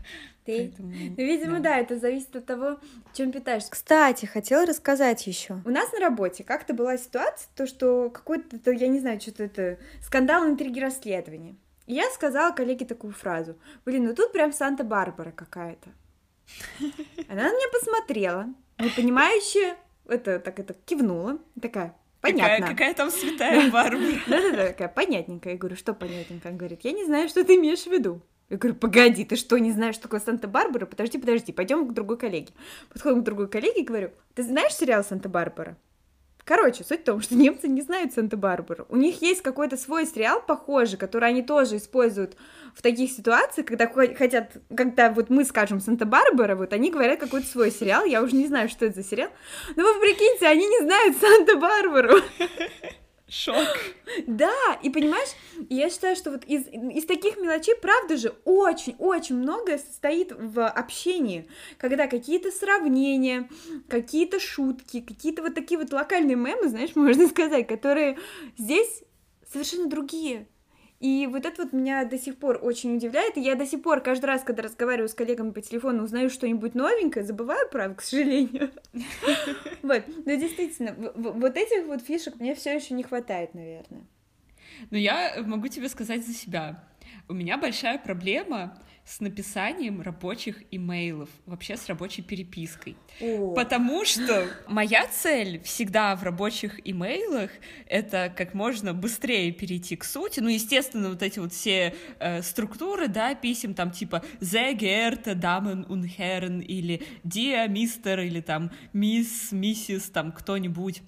Ты? 0.46 0.58
Поэтому, 0.60 0.90
Ну, 0.90 1.16
видимо, 1.18 1.56
да. 1.56 1.72
да. 1.72 1.78
это 1.80 2.00
зависит 2.00 2.36
от 2.36 2.46
того, 2.46 2.80
чем 3.14 3.32
питаешься. 3.32 3.72
Кстати, 3.72 4.26
хотела 4.26 4.66
рассказать 4.66 5.26
еще. 5.28 5.62
У 5.66 5.70
нас 5.70 5.92
на 5.92 6.00
работе 6.00 6.44
как-то 6.44 6.74
была 6.74 6.98
ситуация, 6.98 7.50
то, 7.56 7.68
что 7.68 8.10
какой-то, 8.10 8.58
то, 8.60 8.72
я 8.72 8.88
не 8.88 9.00
знаю, 9.00 9.20
что-то 9.20 9.44
это, 9.44 9.80
скандал, 10.02 10.48
интриги, 10.48 10.80
расследования. 10.80 11.56
Я 11.88 12.10
сказала 12.10 12.52
коллеге 12.52 12.86
такую 12.86 13.14
фразу. 13.14 13.58
Блин, 13.86 14.06
ну 14.06 14.16
тут 14.16 14.32
прям 14.32 14.52
Санта-Барбара 14.52 15.32
какая-то. 15.32 15.90
Она 17.30 17.44
на 17.44 17.50
меня 17.54 17.68
посмотрела, 17.72 18.48
непонимающе, 18.80 19.76
это, 20.08 20.40
так 20.40 20.60
это, 20.60 20.74
кивнула, 20.74 21.40
такая, 21.62 21.96
Какая, 22.22 22.58
понятно. 22.58 22.68
какая 22.68 22.94
там 22.96 23.12
святая 23.12 23.70
Барбара. 23.70 24.00
Да-да-да, 24.28 24.68
такая 24.68 24.88
понятненькая. 24.88 25.54
Я 25.54 25.60
говорю, 25.60 25.76
что 25.76 25.94
понятненько? 25.94 26.50
Она 26.50 26.58
говорит, 26.58 26.82
я 26.84 26.92
не 26.92 27.06
знаю, 27.06 27.30
что 27.30 27.44
ты 27.44 27.56
имеешь 27.56 27.84
в 27.84 27.88
виду. 27.92 28.22
Я 28.50 28.58
говорю, 28.58 28.76
погоди, 28.78 29.26
ты 29.26 29.36
что, 29.36 29.58
не 29.58 29.72
знаешь, 29.72 29.96
что 29.96 30.04
такое 30.04 30.20
Санта-Барбара? 30.20 30.86
Подожди, 30.86 31.18
подожди, 31.18 31.52
пойдем 31.52 31.88
к 31.88 31.94
другой 31.94 32.18
коллеге. 32.18 32.54
Подходим 32.90 33.22
к 33.22 33.24
другой 33.24 33.48
коллеге 33.48 33.82
и 33.82 33.86
говорю, 33.86 34.12
ты 34.34 34.44
знаешь 34.44 34.76
сериал 34.76 35.04
Санта-Барбара? 35.04 35.78
Короче, 36.46 36.84
суть 36.84 37.02
в 37.02 37.04
том, 37.06 37.22
что 37.22 37.36
немцы 37.44 37.68
не 37.68 37.82
знают 37.82 38.14
Санта-Барбару. 38.14 38.86
У 38.90 38.96
них 38.96 39.22
есть 39.22 39.42
какой-то 39.42 39.78
свой 39.78 40.06
сериал 40.06 40.42
похожий, 40.46 40.98
который 40.98 41.28
они 41.30 41.42
тоже 41.42 41.78
используют 41.78 42.38
в 42.76 42.82
таких 42.82 43.12
ситуациях, 43.12 43.68
когда 43.68 43.88
хо- 43.88 44.14
хотят, 44.16 44.52
когда 44.76 45.10
вот 45.10 45.30
мы 45.30 45.44
скажем 45.44 45.80
Санта-Барбара, 45.80 46.56
вот 46.56 46.72
они 46.74 46.92
говорят 46.92 47.20
какой-то 47.20 47.48
свой 47.48 47.72
сериал, 47.72 48.06
я 48.06 48.22
уже 48.22 48.36
не 48.36 48.48
знаю, 48.48 48.70
что 48.70 48.86
это 48.86 49.02
за 49.02 49.08
сериал, 49.08 49.30
но 49.76 49.84
вы 49.84 50.00
прикиньте, 50.00 50.46
они 50.48 50.68
не 50.68 50.80
знают 50.82 51.18
Санта-Барбару. 51.22 52.20
Шок. 53.28 53.56
Да, 54.28 54.80
и 54.82 54.90
понимаешь, 54.90 55.30
я 55.70 55.90
считаю, 55.90 56.16
что 56.16 56.32
вот 56.32 56.46
из, 56.46 56.68
из 56.68 57.06
таких 57.06 57.38
мелочей, 57.38 57.76
правда 57.76 58.18
же, 58.18 58.36
очень-очень 58.46 59.36
многое 59.36 59.78
состоит 59.78 60.32
в 60.32 60.66
общении, 60.66 61.50
когда 61.78 62.08
какие-то 62.08 62.52
сравнения, 62.52 63.50
какие-то 63.90 64.40
шутки, 64.40 65.02
какие-то 65.02 65.42
вот 65.42 65.56
такие 65.56 65.80
вот 65.80 65.92
локальные 65.92 66.36
мемы, 66.36 66.70
знаешь, 66.70 66.92
можно 66.96 67.28
сказать, 67.28 67.68
которые 67.68 68.18
здесь 68.58 69.04
совершенно 69.52 69.90
другие. 69.90 70.48
И 71.00 71.28
вот 71.28 71.46
это 71.46 71.64
вот 71.64 71.74
меня 71.74 72.06
до 72.06 72.18
сих 72.18 72.38
пор 72.38 72.60
очень 72.62 72.96
удивляет, 72.96 73.38
и 73.38 73.42
я 73.42 73.56
до 73.56 73.66
сих 73.66 73.82
пор 73.82 74.02
каждый 74.02 74.26
раз, 74.26 74.44
когда 74.44 74.64
разговариваю 74.64 75.10
с 75.10 75.14
коллегами 75.14 75.52
по 75.52 75.62
телефону, 75.62 76.04
узнаю 76.04 76.30
что-нибудь 76.30 76.74
новенькое, 76.74 77.26
забываю, 77.26 77.68
правда, 77.70 77.96
к 77.96 78.02
сожалению. 78.02 78.72
Вот, 79.82 80.04
но 80.26 80.34
действительно, 80.34 80.96
вот 81.16 81.58
этих 81.58 81.86
вот 81.86 82.02
фишек 82.02 82.40
мне 82.40 82.56
все 82.56 82.76
еще 82.76 82.94
не 82.94 83.04
хватает, 83.04 83.54
наверное. 83.54 84.06
Но 84.90 84.98
я 84.98 85.36
могу 85.46 85.68
тебе 85.68 85.90
сказать 85.90 86.26
за 86.26 86.34
себя. 86.34 86.84
У 87.28 87.34
меня 87.34 87.58
большая 87.58 87.98
проблема 88.00 88.78
с 89.06 89.20
написанием 89.20 90.02
рабочих 90.02 90.64
имейлов, 90.72 91.30
вообще 91.46 91.78
с 91.78 91.88
рабочей 91.88 92.24
перепиской. 92.24 92.98
Потому 93.56 94.04
что 94.04 94.48
моя 94.68 95.08
цель 95.08 95.62
всегда 95.64 96.16
в 96.16 96.24
рабочих 96.24 96.80
имейлах— 96.88 97.52
это 97.88 98.34
как 98.36 98.54
можно 98.56 98.94
быстрее 98.94 99.52
перейти 99.52 99.96
к 99.96 100.04
сути. 100.04 100.40
Ну, 100.40 100.50
естественно, 100.50 101.10
вот 101.10 101.22
эти 101.22 101.38
вот 101.38 101.54
все 101.54 101.94
э, 102.20 102.42
структуры, 102.42 103.08
да, 103.08 103.36
писем 103.36 103.76
там 103.76 103.92
типа 103.92 104.24
«Sehr 104.40 104.74
geehrte 104.74 105.36
Damen 105.36 105.86
und 105.88 106.10
Herren» 106.18 106.62
или 106.64 107.04
«Dear 107.24 107.68
Mister» 107.68 108.26
или 108.26 108.42
там 108.42 108.72
«Miss», 108.94 109.52
«Mrs», 109.52 110.12
там 110.12 110.32
кто-нибудь. 110.32 111.04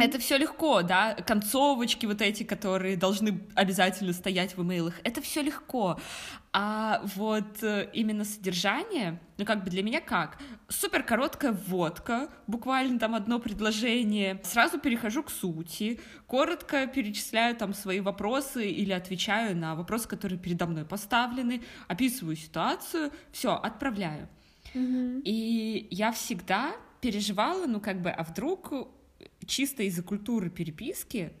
Это 0.00 0.18
все 0.18 0.36
легко, 0.36 0.82
да, 0.82 1.14
концовочки 1.14 2.04
вот 2.04 2.20
эти, 2.22 2.42
которые 2.42 2.96
должны 2.96 3.40
обязательно 3.54 4.12
стоять 4.12 4.56
в 4.56 4.62
имейлах, 4.62 4.94
это 5.04 5.22
все 5.22 5.42
легко. 5.42 6.00
А 6.52 7.00
вот 7.14 7.62
э, 7.62 7.88
именно 7.92 8.24
содержание, 8.24 9.20
ну 9.38 9.44
как 9.44 9.62
бы 9.62 9.70
для 9.70 9.84
меня 9.84 10.00
как? 10.00 10.38
Супер 10.68 11.04
короткая 11.04 11.52
вводка, 11.52 12.28
буквально 12.48 12.98
там 12.98 13.14
одно 13.14 13.38
предложение, 13.38 14.40
сразу 14.42 14.80
перехожу 14.80 15.22
к 15.22 15.30
сути, 15.30 16.00
коротко 16.26 16.88
перечисляю 16.88 17.54
там 17.54 17.72
свои 17.72 18.00
вопросы 18.00 18.68
или 18.68 18.90
отвечаю 18.90 19.56
на 19.56 19.76
вопросы, 19.76 20.08
которые 20.08 20.40
передо 20.40 20.66
мной 20.66 20.84
поставлены, 20.84 21.62
описываю 21.86 22.34
ситуацию, 22.34 23.12
все, 23.30 23.54
отправляю. 23.54 24.28
И 24.74 25.86
я 25.92 26.10
всегда 26.10 26.72
переживала, 27.00 27.66
ну 27.66 27.80
как 27.80 28.02
бы, 28.02 28.10
а 28.10 28.24
вдруг 28.24 28.72
чисто 29.46 29.82
из-за 29.82 30.02
культуры 30.02 30.50
переписки 30.50 31.32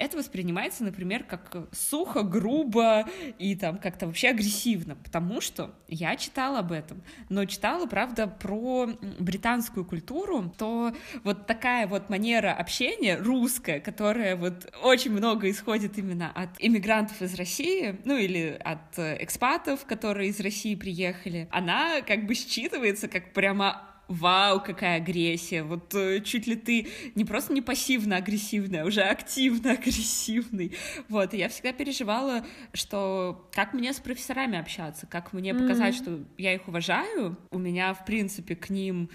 это 0.00 0.16
воспринимается, 0.16 0.82
например, 0.82 1.24
как 1.24 1.68
сухо, 1.72 2.22
грубо 2.22 3.06
и 3.38 3.54
там 3.54 3.76
как-то 3.76 4.06
вообще 4.06 4.30
агрессивно, 4.30 4.96
потому 4.96 5.42
что 5.42 5.74
я 5.88 6.16
читала 6.16 6.60
об 6.60 6.72
этом, 6.72 7.02
но 7.28 7.44
читала, 7.44 7.86
правда, 7.86 8.26
про 8.26 8.88
британскую 9.18 9.84
культуру, 9.84 10.52
то 10.56 10.94
вот 11.22 11.46
такая 11.46 11.86
вот 11.86 12.08
манера 12.08 12.50
общения 12.52 13.18
русская, 13.18 13.78
которая 13.78 14.36
вот 14.36 14.72
очень 14.82 15.12
много 15.12 15.50
исходит 15.50 15.98
именно 15.98 16.32
от 16.32 16.48
иммигрантов 16.58 17.20
из 17.20 17.34
России, 17.34 18.00
ну 18.06 18.16
или 18.16 18.58
от 18.64 18.98
э, 18.98 19.22
экспатов, 19.22 19.84
которые 19.84 20.30
из 20.30 20.40
России 20.40 20.74
приехали, 20.76 21.46
она 21.50 22.00
как 22.00 22.24
бы 22.24 22.32
считывается 22.32 23.06
как 23.06 23.34
прямо 23.34 23.89
Вау, 24.10 24.60
какая 24.60 24.96
агрессия! 24.96 25.62
Вот 25.62 25.94
э, 25.94 26.20
чуть 26.20 26.48
ли 26.48 26.56
ты 26.56 26.88
не 27.14 27.24
просто 27.24 27.52
не 27.52 27.62
пассивно-агрессивный, 27.62 28.80
а 28.80 28.84
уже 28.84 29.02
активно-агрессивный. 29.02 30.76
Вот, 31.08 31.32
и 31.32 31.38
я 31.38 31.48
всегда 31.48 31.72
переживала, 31.72 32.44
что 32.72 33.48
как 33.54 33.72
мне 33.72 33.92
с 33.92 34.00
профессорами 34.00 34.58
общаться, 34.58 35.06
как 35.06 35.32
мне 35.32 35.54
показать, 35.54 35.94
что 35.94 36.24
я 36.38 36.54
их 36.54 36.66
уважаю, 36.66 37.38
у 37.52 37.58
меня, 37.58 37.94
в 37.94 38.04
принципе, 38.04 38.56
к 38.56 38.68
ним 38.68 39.10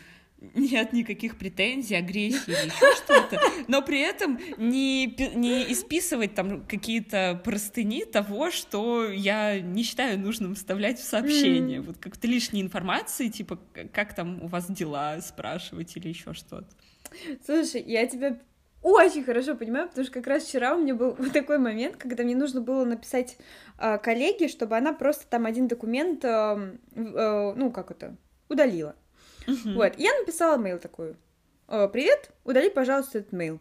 нет 0.54 0.94
никаких 0.94 1.38
претензий, 1.38 1.96
агрессии 1.96 2.48
или 2.52 2.68
еще 2.68 2.96
что-то, 2.96 3.40
но 3.68 3.82
при 3.82 4.00
этом 4.02 4.40
не, 4.58 5.06
не 5.36 5.72
исписывать 5.72 6.36
там 6.36 6.66
какие-то 6.66 7.42
простыни 7.44 8.06
того, 8.06 8.52
что 8.52 9.10
я 9.10 9.60
не 9.60 9.84
считаю 9.84 10.20
нужным 10.20 10.56
вставлять 10.56 11.00
в 11.00 11.04
сообщение. 11.04 11.82
Вот 11.82 11.98
как-то 11.98 12.28
лишней 12.28 12.62
информации, 12.62 13.30
типа, 13.30 13.60
как 13.94 14.14
там 14.16 14.42
у 14.44 14.48
вас 14.48 14.68
дела, 14.70 15.20
спрашивать 15.22 15.96
или 15.98 16.10
еще 16.10 16.34
что-то. 16.34 16.68
Слушай, 17.46 17.84
я 17.86 18.06
тебя 18.08 18.40
очень 18.82 19.24
хорошо 19.24 19.56
понимаю, 19.56 19.88
потому 19.88 20.06
что 20.06 20.14
как 20.14 20.28
раз 20.28 20.44
вчера 20.44 20.76
у 20.76 20.82
меня 20.82 20.94
был 20.94 21.16
вот 21.18 21.34
такой 21.34 21.58
момент, 21.58 21.96
когда 21.98 22.24
мне 22.24 22.36
нужно 22.36 22.62
было 22.62 22.86
написать 22.86 23.38
а, 23.78 23.98
коллеге, 23.98 24.48
чтобы 24.48 24.78
она 24.78 24.94
просто 24.94 25.26
там 25.28 25.46
один 25.46 25.68
документ, 25.68 26.24
в- 26.24 26.28
э, 26.96 27.54
ну 27.56 27.72
как 27.72 27.90
это, 27.92 28.16
удалила. 28.50 28.96
Вот, 29.48 29.94
я 29.98 30.18
написала 30.20 30.58
мейл 30.58 30.80
такой. 30.80 31.16
«Э, 31.68 31.88
Привет, 31.92 32.32
удали, 32.44 32.70
пожалуйста, 32.70 33.20
этот 33.20 33.32
мейл. 33.32 33.60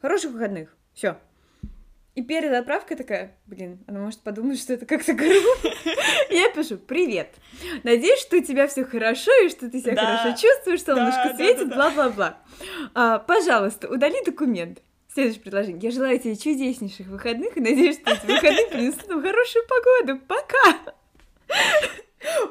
Хороших 0.00 0.32
выходных. 0.32 0.76
Все. 0.94 1.16
И 2.14 2.22
перед 2.22 2.52
отправкой 2.52 2.96
такая, 2.96 3.34
блин, 3.46 3.78
она 3.86 4.00
может 4.00 4.20
подумать, 4.20 4.58
что 4.60 4.74
это 4.74 4.84
как-то 4.84 5.14
грубо. 5.14 5.48
Я 6.30 6.50
пишу, 6.50 6.76
привет. 6.76 7.28
Надеюсь, 7.84 8.20
что 8.20 8.36
у 8.36 8.42
тебя 8.42 8.66
все 8.68 8.84
хорошо 8.84 9.30
и 9.44 9.48
что 9.48 9.70
ты 9.70 9.80
себя 9.80 9.94
Да. 9.94 10.18
хорошо 10.18 10.38
чувствуешь, 10.40 10.82
солнышко 10.84 11.28
да, 11.30 11.36
светит, 11.36 11.68
да. 11.70 11.74
бла-бла-бла. 11.76 12.38
А, 12.94 13.18
Пожалуйста, 13.18 13.88
удали 13.88 14.22
документ. 14.24 14.82
Следующее 15.12 15.42
предложение. 15.42 15.80
Я 15.82 15.90
желаю 15.90 16.18
тебе 16.18 16.36
чудеснейших 16.36 17.06
выходных 17.06 17.56
и 17.56 17.60
надеюсь, 17.60 17.96
что 17.98 18.10
эти 18.10 18.26
выходные 18.26 18.66
принесут 18.68 19.08
нам 19.08 19.22
хорошую 19.22 19.64
погоду. 19.66 20.20
Пока! 20.26 20.94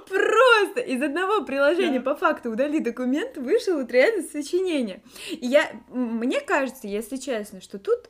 Просто 0.08 0.82
из 0.82 1.02
одного 1.02 1.44
приложения 1.44 2.00
Да. 2.00 2.12
по 2.12 2.16
факту 2.16 2.52
удали 2.52 2.80
документ, 2.80 3.38
вышел 3.38 3.80
вот 3.80 3.92
реально 3.92 4.24
сочинение. 4.24 5.02
И 5.30 5.46
я, 5.48 5.72
мне 5.90 6.40
кажется, 6.42 6.88
если 6.88 7.18
честно, 7.18 7.62
что 7.62 7.80
тут 7.80 8.10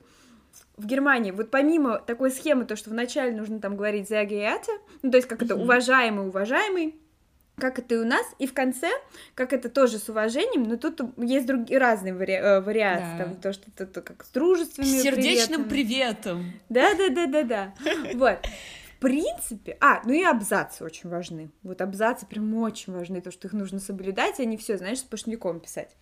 в 0.78 0.86
Германии, 0.86 1.32
вот 1.32 1.52
помимо 1.52 2.00
такой 2.00 2.32
схемы, 2.32 2.65
то, 2.65 2.76
что 2.76 2.89
вначале 2.89 3.32
нужно 3.36 3.60
там 3.60 3.76
говорить 3.78 4.10
«sehr 4.10 4.28
geehrte», 4.28 4.71
ну, 5.02 5.12
то 5.12 5.17
есть 5.17 5.28
как 5.28 5.43
это. 5.43 5.56
«уважаемый», 5.56 6.28
«уважаемый», 6.28 6.95
как 7.60 7.78
это 7.78 7.93
и 7.95 7.97
у 8.00 8.06
нас, 8.06 8.26
и 8.39 8.47
в 8.47 8.54
конце, 8.54 8.89
как 9.36 9.54
это 9.54 9.69
тоже 9.69 10.00
с 10.00 10.10
уважением, 10.10 10.63
но 10.63 10.78
тут 10.78 11.00
есть 11.17 11.45
другие 11.45 11.78
разные 11.80 12.13
вари- 12.15 12.39
э, 12.41 12.60
вариации, 12.62 13.17
Да. 13.19 13.24
там 13.26 13.36
то, 13.36 13.54
что 13.54 13.65
это 13.78 14.02
как 14.02 14.24
с 14.26 14.30
дружественными 14.30 14.97
С 14.97 15.04
сердечным 15.04 15.65
приветом. 15.69 16.54
Да, 16.69 16.95
да, 16.95 17.10
да, 17.10 17.28
да, 17.28 17.43
да. 17.43 17.74
Вот. 18.15 18.39
Принципе, 19.02 19.80
а, 19.82 20.00
ну 20.06 20.14
и 20.14 20.22
абзацы 20.22 20.84
очень 20.84 21.10
важны. 21.10 21.50
Вот 21.64 21.82
абзацы 21.82 22.28
прям 22.28 22.54
очень 22.58 22.94
важны, 22.94 23.20
то, 23.20 23.32
что 23.32 23.48
их 23.48 23.54
нужно 23.54 23.80
соблюдать, 23.80 24.40
а 24.40 24.46
не 24.46 24.58
все, 24.58 24.78
знаешь, 24.78 25.00
с 25.00 25.04
пошляком 25.04 25.60
писать. 25.60 25.98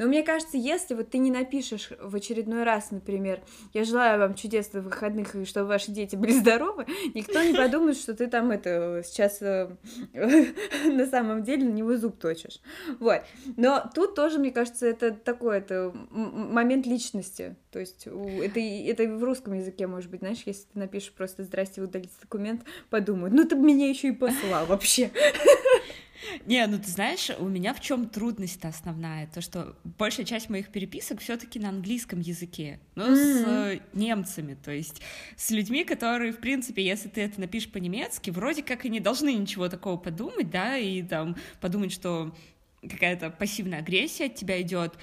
Но 0.00 0.06
мне 0.06 0.22
кажется, 0.22 0.56
если 0.56 0.94
вот 0.94 1.10
ты 1.10 1.18
не 1.18 1.30
напишешь 1.30 1.90
в 2.00 2.16
очередной 2.16 2.62
раз, 2.62 2.90
например, 2.90 3.42
я 3.74 3.84
желаю 3.84 4.18
вам 4.18 4.34
чудесных 4.34 4.82
выходных 4.82 5.34
и 5.36 5.44
чтобы 5.44 5.66
ваши 5.66 5.90
дети 5.90 6.16
были 6.16 6.32
здоровы, 6.32 6.86
никто 7.14 7.42
не 7.42 7.52
подумает, 7.52 7.98
что 7.98 8.14
ты 8.14 8.26
там 8.26 8.50
это 8.50 9.02
сейчас 9.04 9.42
э, 9.42 9.68
на 10.86 11.04
самом 11.04 11.42
деле 11.42 11.66
на 11.66 11.72
него 11.74 11.98
зуб 11.98 12.18
точишь. 12.18 12.62
Вот. 12.98 13.20
Но 13.58 13.90
тут 13.94 14.14
тоже, 14.14 14.38
мне 14.38 14.52
кажется, 14.52 14.86
это 14.86 15.10
такой 15.10 15.58
это 15.58 15.92
момент 16.10 16.86
личности. 16.86 17.56
То 17.70 17.78
есть 17.78 18.06
это, 18.06 18.58
это 18.58 19.02
в 19.02 19.22
русском 19.22 19.52
языке, 19.52 19.86
может 19.86 20.10
быть, 20.10 20.20
знаешь, 20.20 20.42
если 20.46 20.62
ты 20.62 20.78
напишешь 20.78 21.12
просто 21.12 21.44
«Здрасте, 21.44 21.82
удалите 21.82 22.14
документ», 22.22 22.62
подумают, 22.88 23.34
ну 23.34 23.46
ты 23.46 23.54
меня 23.54 23.90
еще 23.90 24.08
и 24.08 24.12
послал 24.12 24.64
вообще. 24.64 25.10
Не, 26.46 26.66
ну 26.66 26.78
ты 26.78 26.88
знаешь, 26.88 27.30
у 27.38 27.48
меня 27.48 27.74
в 27.74 27.80
чем 27.80 28.08
трудность-то 28.08 28.68
основная? 28.68 29.26
То, 29.28 29.40
что 29.40 29.76
большая 29.84 30.26
часть 30.26 30.48
моих 30.50 30.68
переписок 30.68 31.20
все-таки 31.20 31.58
на 31.58 31.70
английском 31.70 32.20
языке, 32.20 32.80
но 32.94 33.08
mm-hmm. 33.08 33.82
с 33.92 33.96
немцами, 33.96 34.56
то 34.62 34.70
есть 34.70 35.00
с 35.36 35.50
людьми, 35.50 35.84
которые, 35.84 36.32
в 36.32 36.38
принципе, 36.38 36.84
если 36.84 37.08
ты 37.08 37.22
это 37.22 37.40
напишешь 37.40 37.70
по-немецки, 37.70 38.30
вроде 38.30 38.62
как 38.62 38.84
и 38.84 38.88
не 38.88 39.00
должны 39.00 39.32
ничего 39.34 39.68
такого 39.68 39.96
подумать, 39.96 40.50
да, 40.50 40.76
и 40.76 41.02
там 41.02 41.36
подумать, 41.60 41.92
что 41.92 42.34
какая-то 42.82 43.30
пассивная 43.30 43.80
агрессия 43.80 44.26
от 44.26 44.34
тебя 44.34 44.60
идет. 44.60 44.94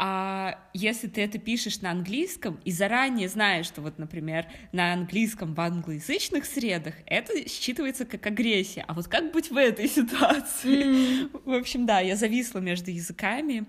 А 0.00 0.60
если 0.72 1.08
ты 1.08 1.22
это 1.22 1.38
пишешь 1.38 1.80
на 1.80 1.90
английском 1.90 2.60
и 2.64 2.70
заранее 2.70 3.28
знаешь, 3.28 3.66
что 3.66 3.82
вот, 3.82 3.98
например, 3.98 4.46
на 4.70 4.92
английском 4.92 5.54
в 5.54 5.60
англоязычных 5.60 6.44
средах 6.44 6.94
это 7.04 7.32
считывается 7.40 8.04
как 8.04 8.24
агрессия, 8.24 8.84
а 8.86 8.94
вот 8.94 9.08
как 9.08 9.32
быть 9.32 9.50
в 9.50 9.56
этой 9.56 9.88
ситуации? 9.88 10.84
Mm. 11.24 11.40
В 11.44 11.52
общем, 11.52 11.84
да, 11.84 11.98
я 11.98 12.14
зависла 12.14 12.60
между 12.60 12.92
языками 12.92 13.66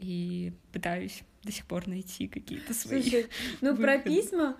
и 0.00 0.52
пытаюсь 0.72 1.22
до 1.44 1.52
сих 1.52 1.66
пор 1.66 1.86
найти 1.86 2.26
какие-то 2.26 2.74
свои. 2.74 3.02
Слушай, 3.02 3.26
ну 3.60 3.70
выходы. 3.70 3.82
про 3.82 3.98
письма, 3.98 4.56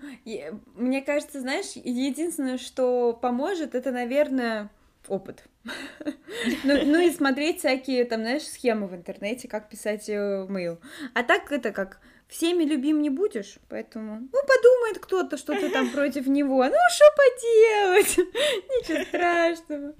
мне 0.75 1.01
кажется, 1.01 1.41
знаешь, 1.41 1.73
единственное, 1.75 2.57
что 2.57 3.11
поможет, 3.21 3.75
это, 3.75 3.91
наверное, 3.91 4.71
опыт. 5.07 5.43
ну, 6.63 6.85
ну 6.85 6.99
и 6.99 7.11
смотреть 7.11 7.59
всякие, 7.59 8.05
там, 8.05 8.21
знаешь, 8.21 8.43
схемы 8.43 8.87
в 8.87 8.95
интернете, 8.95 9.47
как 9.47 9.69
писать 9.69 10.09
э, 10.09 10.45
мейл. 10.49 10.79
А 11.13 11.23
так 11.23 11.51
это 11.51 11.71
как 11.71 11.99
всеми 12.27 12.63
любим 12.63 13.01
не 13.01 13.09
будешь, 13.09 13.57
поэтому, 13.67 14.21
ну, 14.21 14.39
подумает 14.47 14.99
кто-то, 14.99 15.37
что 15.37 15.53
ты 15.53 15.69
там 15.69 15.89
против 15.89 16.27
него, 16.27 16.63
ну, 16.63 16.75
что 16.93 17.05
поделать, 17.17 18.17
ничего 18.69 19.03
страшного. 19.03 19.95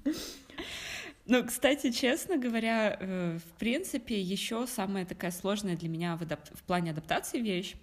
Ну, 1.26 1.46
кстати, 1.46 1.90
честно 1.90 2.36
говоря, 2.36 2.96
э, 2.98 3.38
в 3.38 3.58
принципе, 3.58 4.20
еще 4.20 4.66
самая 4.66 5.06
такая 5.06 5.30
сложная 5.30 5.76
для 5.76 5.88
меня 5.88 6.16
в, 6.16 6.22
адап- 6.22 6.54
в 6.54 6.62
плане 6.64 6.90
адаптации 6.90 7.40
вещь 7.40 7.76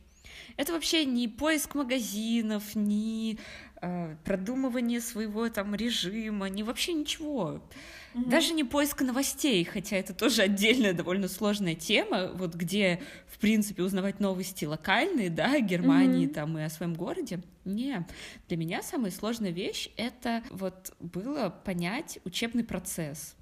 это 0.57 0.73
вообще 0.73 1.05
не 1.05 1.27
поиск 1.27 1.75
магазинов, 1.75 2.75
не 2.75 3.33
э, 3.33 3.37
продумывание 4.29 5.01
своего 5.01 5.49
там 5.49 5.73
режима, 5.73 6.49
не 6.49 6.61
вообще 6.61 6.93
ничего. 6.93 7.63
Mm-hmm. 8.13 8.29
Даже 8.29 8.53
не 8.53 8.63
поиск 8.63 9.01
новостей, 9.01 9.65
хотя 9.65 9.95
это 9.95 10.13
тоже 10.13 10.43
отдельная 10.43 10.93
довольно 10.93 11.27
сложная 11.27 11.73
тема, 11.73 12.29
вот 12.35 12.53
где, 12.53 13.01
в 13.25 13.39
принципе, 13.39 13.81
узнавать 13.81 14.19
новости 14.19 14.65
локальные, 14.65 15.31
да, 15.31 15.59
Германии 15.59 16.27
mm-hmm. 16.27 16.33
там 16.35 16.59
и 16.59 16.61
о 16.61 16.69
своем 16.69 16.93
городе. 16.93 17.41
Не, 17.65 18.05
для 18.47 18.57
меня 18.57 18.83
самая 18.83 19.09
сложная 19.09 19.49
вещь 19.49 19.89
это 19.97 20.43
вот 20.51 20.93
было 20.99 21.49
понять 21.65 22.19
учебный 22.23 22.63
процесс 22.63 23.35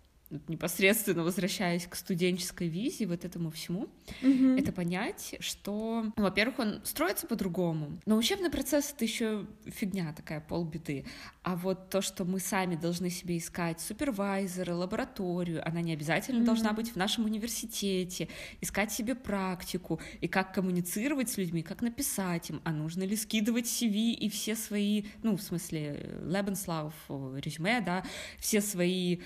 непосредственно 0.48 1.24
возвращаясь 1.24 1.88
к 1.88 1.96
студенческой 1.96 2.68
визе, 2.68 3.06
вот 3.06 3.24
этому 3.24 3.50
всему, 3.50 3.88
mm-hmm. 4.22 4.60
это 4.60 4.72
понять, 4.72 5.36
что, 5.40 6.12
ну, 6.16 6.24
во-первых, 6.24 6.60
он 6.60 6.82
строится 6.84 7.28
по-другому, 7.28 8.00
но 8.06 8.18
учебный 8.18 8.50
процесс 8.50 8.92
это 8.94 9.06
еще 9.06 9.46
фигня 9.66 10.14
такая, 10.14 10.42
полбеды. 10.42 11.06
А 11.44 11.56
вот 11.56 11.90
то, 11.90 12.02
что 12.02 12.26
мы 12.26 12.40
сами 12.40 12.76
должны 12.76 13.10
себе 13.10 13.38
искать 13.38 13.80
супервайзера, 13.80 14.74
лабораторию, 14.74 15.66
она 15.68 15.82
не 15.82 15.94
обязательно 15.94 16.42
mm-hmm. 16.42 16.46
должна 16.46 16.74
быть 16.74 16.92
в 16.92 16.96
нашем 16.98 17.26
университете, 17.26 18.28
искать 18.60 18.92
себе 18.92 19.16
практику 19.16 20.00
и 20.20 20.28
как 20.28 20.54
коммуницировать 20.54 21.30
с 21.30 21.38
людьми, 21.38 21.64
как 21.64 21.82
написать 21.82 22.50
им, 22.50 22.62
а 22.66 22.72
нужно 22.72 23.04
ли 23.04 23.16
скидывать 23.16 23.66
CV 23.66 24.12
и 24.12 24.30
все 24.30 24.56
свои, 24.56 25.06
ну, 25.24 25.38
в 25.38 25.42
смысле, 25.42 26.20
Lebenslauf, 26.22 26.94
резюме, 27.40 27.82
да, 27.82 28.04
все 28.40 28.62
свои 28.62 29.20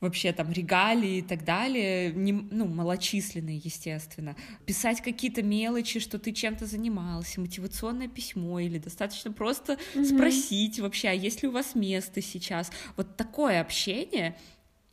вообще 0.00 0.32
там 0.32 0.52
регалии 0.52 1.18
и 1.18 1.22
так 1.22 1.44
далее, 1.44 2.12
не, 2.12 2.32
ну, 2.32 2.66
малочисленные, 2.66 3.58
естественно. 3.58 4.36
Писать 4.64 5.00
какие-то 5.02 5.42
мелочи, 5.42 6.00
что 6.00 6.18
ты 6.18 6.32
чем-то 6.32 6.66
занимался, 6.66 7.40
мотивационное 7.40 8.08
письмо 8.08 8.60
или 8.60 8.78
достаточно 8.78 9.32
просто 9.32 9.78
mm-hmm. 9.94 10.04
спросить 10.04 10.78
вообще, 10.78 11.08
а 11.08 11.12
есть 11.12 11.42
ли 11.42 11.48
у 11.48 11.52
вас 11.52 11.74
место 11.74 12.22
сейчас? 12.22 12.70
Вот 12.96 13.16
такое 13.16 13.60
общение 13.60 14.36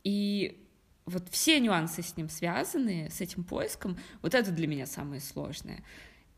и 0.02 0.60
вот 1.06 1.28
все 1.30 1.60
нюансы 1.60 2.02
с 2.02 2.16
ним 2.16 2.28
связанные, 2.28 3.10
с 3.10 3.20
этим 3.20 3.44
поиском, 3.44 3.96
вот 4.22 4.34
это 4.34 4.50
для 4.50 4.66
меня 4.66 4.86
самое 4.86 5.20
сложное. 5.20 5.84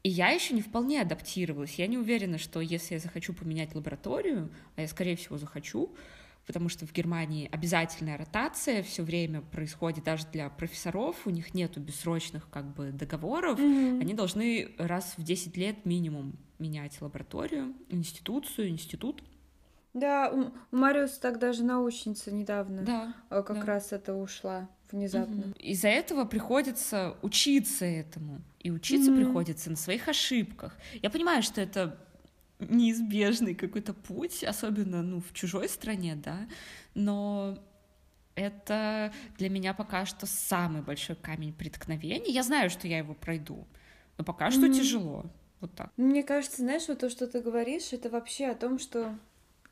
И 0.02 0.10
я 0.10 0.28
еще 0.28 0.54
не 0.54 0.62
вполне 0.62 1.00
адаптировалась. 1.00 1.74
Я 1.74 1.86
не 1.86 1.98
уверена, 1.98 2.38
что 2.38 2.60
если 2.60 2.94
я 2.94 3.00
захочу 3.00 3.32
поменять 3.32 3.74
лабораторию, 3.74 4.50
а 4.76 4.82
я, 4.82 4.88
скорее 4.88 5.16
всего, 5.16 5.38
захочу, 5.38 5.94
потому 6.48 6.70
что 6.70 6.86
в 6.86 6.92
Германии 6.94 7.46
обязательная 7.52 8.16
ротация 8.16 8.82
все 8.82 9.02
время 9.02 9.42
происходит 9.42 10.02
даже 10.02 10.26
для 10.32 10.48
профессоров, 10.48 11.14
у 11.26 11.30
них 11.30 11.52
нету 11.52 11.78
бессрочных 11.78 12.48
как 12.48 12.74
бы 12.74 12.90
договоров, 12.90 13.60
mm-hmm. 13.60 14.00
они 14.00 14.14
должны 14.14 14.70
раз 14.78 15.12
в 15.18 15.22
10 15.22 15.58
лет 15.58 15.84
минимум 15.84 16.38
менять 16.58 16.98
лабораторию, 17.02 17.74
институцию, 17.90 18.70
институт. 18.70 19.22
Да, 19.92 20.30
у, 20.32 20.50
Мариуса 20.74 21.20
так 21.20 21.38
даже 21.38 21.62
научница 21.64 22.32
недавно 22.32 22.82
да, 22.82 23.14
э, 23.28 23.42
как 23.42 23.60
да. 23.60 23.66
раз 23.66 23.92
это 23.92 24.14
ушла 24.14 24.70
внезапно. 24.90 25.48
Угу. 25.48 25.52
Из-за 25.58 25.88
этого 25.88 26.24
приходится 26.24 27.14
учиться 27.20 27.84
этому. 27.84 28.40
И 28.58 28.70
учиться 28.70 29.12
угу. 29.12 29.20
приходится 29.20 29.68
на 29.68 29.76
своих 29.76 30.08
ошибках. 30.08 30.78
Я 31.02 31.10
понимаю, 31.10 31.42
что 31.42 31.60
это 31.60 31.98
неизбежный 32.58 33.54
какой-то 33.54 33.94
путь, 33.94 34.42
особенно, 34.44 35.02
ну, 35.02 35.20
в 35.20 35.32
чужой 35.32 35.68
стране, 35.68 36.16
да, 36.16 36.48
но 36.94 37.58
это 38.34 39.12
для 39.36 39.48
меня 39.48 39.74
пока 39.74 40.06
что 40.06 40.26
самый 40.26 40.82
большой 40.82 41.16
камень 41.16 41.52
преткновения. 41.52 42.32
Я 42.32 42.42
знаю, 42.42 42.70
что 42.70 42.86
я 42.86 42.98
его 42.98 43.14
пройду, 43.14 43.66
но 44.16 44.24
пока 44.24 44.50
что 44.50 44.66
mm-hmm. 44.66 44.74
тяжело. 44.74 45.26
Вот 45.60 45.74
так. 45.74 45.90
Мне 45.96 46.22
кажется, 46.22 46.58
знаешь, 46.58 46.86
вот 46.86 47.00
то, 47.00 47.10
что 47.10 47.26
ты 47.26 47.40
говоришь, 47.40 47.92
это 47.92 48.08
вообще 48.10 48.46
о 48.46 48.54
том, 48.54 48.78
что 48.78 49.18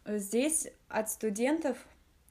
здесь 0.05 0.69
от 0.89 1.11
студентов 1.11 1.79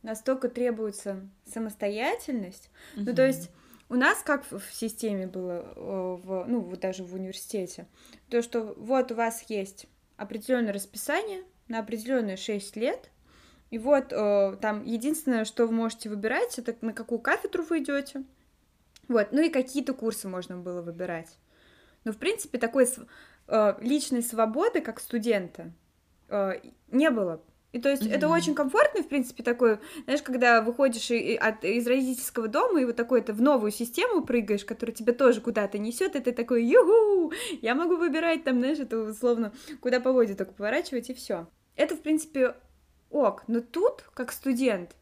настолько 0.02 0.50
требуется 0.50 1.28
самостоятельность. 1.46 2.70
Mm-hmm. 2.96 3.04
Ну, 3.06 3.16
то 3.16 3.26
есть 3.26 3.50
у 3.88 3.96
нас 3.96 4.22
как 4.24 4.46
в 4.52 4.62
системе 4.74 5.28
было, 5.28 5.74
в, 5.76 6.46
ну, 6.48 6.60
вот 6.60 6.80
даже 6.82 7.04
в 7.04 7.14
университете, 7.14 7.88
то, 8.30 8.42
что 8.42 8.74
вот 8.78 9.12
у 9.12 9.16
вас 9.16 9.46
есть 9.48 9.88
определенное 10.18 10.74
расписание 10.74 11.44
на 11.68 11.80
определенные 11.80 12.38
6 12.38 12.76
лет. 12.76 13.10
И 13.72 13.78
вот 13.78 14.14
э, 14.14 14.58
там 14.62 14.84
единственное, 14.84 15.46
что 15.46 15.66
вы 15.66 15.74
можете 15.74 16.10
выбирать, 16.10 16.58
это 16.60 16.76
на 16.82 16.94
какую 16.94 17.20
кафедру 17.20 17.64
вы 17.64 17.80
идете. 17.80 18.24
Вот, 19.08 19.30
ну 19.32 19.42
и 19.42 19.50
какие-то 19.50 19.94
курсы 19.94 20.28
можно 20.28 20.58
было 20.58 20.82
выбирать. 20.82 21.38
Но, 22.04 22.12
в 22.12 22.18
принципе, 22.18 22.58
такой 22.58 22.88
э, 23.48 23.76
личной 23.82 24.24
свободы, 24.24 24.82
как 24.82 25.00
студента, 25.00 25.72
э, 26.30 26.62
не 26.90 27.10
было. 27.10 27.42
И 27.76 27.80
то 27.80 27.90
есть 27.90 28.04
mm-hmm. 28.04 28.16
это 28.16 28.30
очень 28.30 28.56
комфортно, 28.56 29.04
в 29.04 29.08
принципе, 29.10 29.44
такой, 29.44 29.80
знаешь, 30.06 30.22
когда 30.22 30.62
выходишь 30.62 31.12
и, 31.12 31.36
от, 31.36 31.66
из 31.66 31.86
родительского 31.86 32.48
дома 32.48 32.80
и 32.80 32.86
вот 32.86 32.96
такой 32.96 33.22
то 33.22 33.34
в 33.34 33.42
новую 33.42 33.74
систему 33.74 34.24
прыгаешь, 34.24 34.64
которая 34.64 34.96
тебя 34.96 35.12
тоже 35.12 35.42
куда-то 35.42 35.78
несет, 35.78 36.16
и 36.16 36.22
ты 36.22 36.32
такой, 36.32 36.64
югу, 36.64 37.34
я 37.62 37.76
могу 37.76 37.98
выбирать 37.98 38.46
там, 38.46 38.60
знаешь, 38.60 38.80
это 38.80 38.98
условно, 39.00 39.52
куда 39.82 40.00
по 40.00 40.14
воде 40.14 40.36
только 40.36 40.54
поворачивать, 40.54 41.10
и 41.10 41.14
все. 41.14 41.50
Это, 41.76 41.98
в 41.98 42.00
принципе, 42.00 42.56
ок, 43.10 43.44
но 43.48 43.60
тут, 43.60 44.06
как 44.14 44.32
студент, 44.32 44.96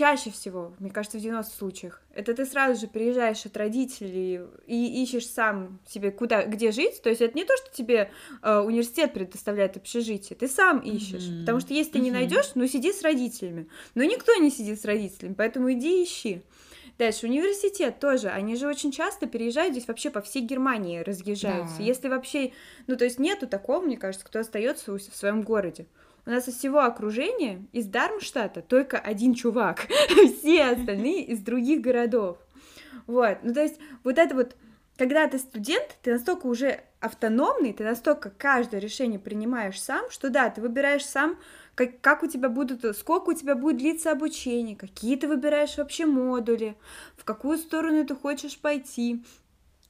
чаще 0.00 0.30
всего, 0.30 0.72
мне 0.78 0.90
кажется, 0.90 1.18
в 1.18 1.20
90 1.20 1.54
случаях, 1.54 2.00
это 2.14 2.32
ты 2.32 2.46
сразу 2.46 2.80
же 2.80 2.86
приезжаешь 2.86 3.44
от 3.44 3.54
родителей 3.54 4.40
и 4.66 5.02
ищешь 5.02 5.26
сам 5.26 5.78
себе 5.86 6.10
куда, 6.10 6.46
где 6.46 6.72
жить, 6.72 7.02
то 7.02 7.10
есть 7.10 7.20
это 7.20 7.36
не 7.36 7.44
то, 7.44 7.54
что 7.58 7.70
тебе 7.70 8.10
э, 8.42 8.58
университет 8.60 9.12
предоставляет 9.12 9.76
общежитие, 9.76 10.38
ты 10.38 10.48
сам 10.48 10.78
ищешь, 10.78 11.24
mm-hmm. 11.24 11.40
потому 11.40 11.60
что 11.60 11.74
если 11.74 11.92
ты 11.92 11.98
не 11.98 12.10
найдешь, 12.10 12.52
ну 12.54 12.66
сиди 12.66 12.94
с 12.94 13.02
родителями, 13.02 13.68
но 13.94 14.02
никто 14.02 14.34
не 14.36 14.50
сидит 14.50 14.80
с 14.80 14.86
родителями, 14.86 15.34
поэтому 15.36 15.70
иди 15.70 16.02
ищи. 16.02 16.40
Дальше, 16.96 17.26
университет 17.26 18.00
тоже, 18.00 18.28
они 18.28 18.56
же 18.56 18.68
очень 18.68 18.92
часто 18.92 19.26
переезжают 19.26 19.72
здесь 19.72 19.86
вообще 19.86 20.08
по 20.08 20.22
всей 20.22 20.40
Германии 20.40 21.00
разъезжаются. 21.00 21.76
Да. 21.76 21.82
Если 21.82 22.08
вообще, 22.08 22.52
ну 22.86 22.96
то 22.96 23.04
есть 23.04 23.18
нету 23.18 23.46
такого, 23.46 23.82
мне 23.82 23.98
кажется, 23.98 24.26
кто 24.26 24.38
остается 24.38 24.92
в 24.92 24.98
своем 24.98 25.42
городе. 25.42 25.86
У 26.26 26.30
нас 26.30 26.48
из 26.48 26.56
всего 26.56 26.80
окружения, 26.80 27.66
из 27.72 27.86
Дармштадта, 27.86 28.62
только 28.62 28.98
один 28.98 29.34
чувак. 29.34 29.86
Все 30.38 30.64
остальные 30.64 31.24
из 31.26 31.40
других 31.40 31.80
городов. 31.80 32.38
Вот, 33.06 33.38
ну 33.42 33.52
то 33.52 33.62
есть 33.62 33.80
вот 34.04 34.18
это 34.18 34.34
вот 34.34 34.56
когда 35.00 35.26
ты 35.26 35.38
студент, 35.38 35.96
ты 36.02 36.12
настолько 36.12 36.46
уже 36.46 36.80
автономный, 37.00 37.72
ты 37.72 37.84
настолько 37.84 38.28
каждое 38.28 38.80
решение 38.80 39.18
принимаешь 39.18 39.80
сам, 39.80 40.10
что 40.10 40.28
да, 40.28 40.50
ты 40.50 40.60
выбираешь 40.60 41.06
сам, 41.06 41.38
как, 41.74 42.02
как 42.02 42.22
у 42.22 42.26
тебя 42.26 42.50
будут, 42.50 42.84
сколько 42.98 43.30
у 43.30 43.32
тебя 43.32 43.54
будет 43.54 43.78
длиться 43.78 44.12
обучение, 44.12 44.76
какие 44.76 45.16
ты 45.16 45.26
выбираешь 45.26 45.78
вообще 45.78 46.04
модули, 46.04 46.76
в 47.16 47.24
какую 47.24 47.56
сторону 47.56 48.06
ты 48.06 48.14
хочешь 48.14 48.58
пойти, 48.58 49.24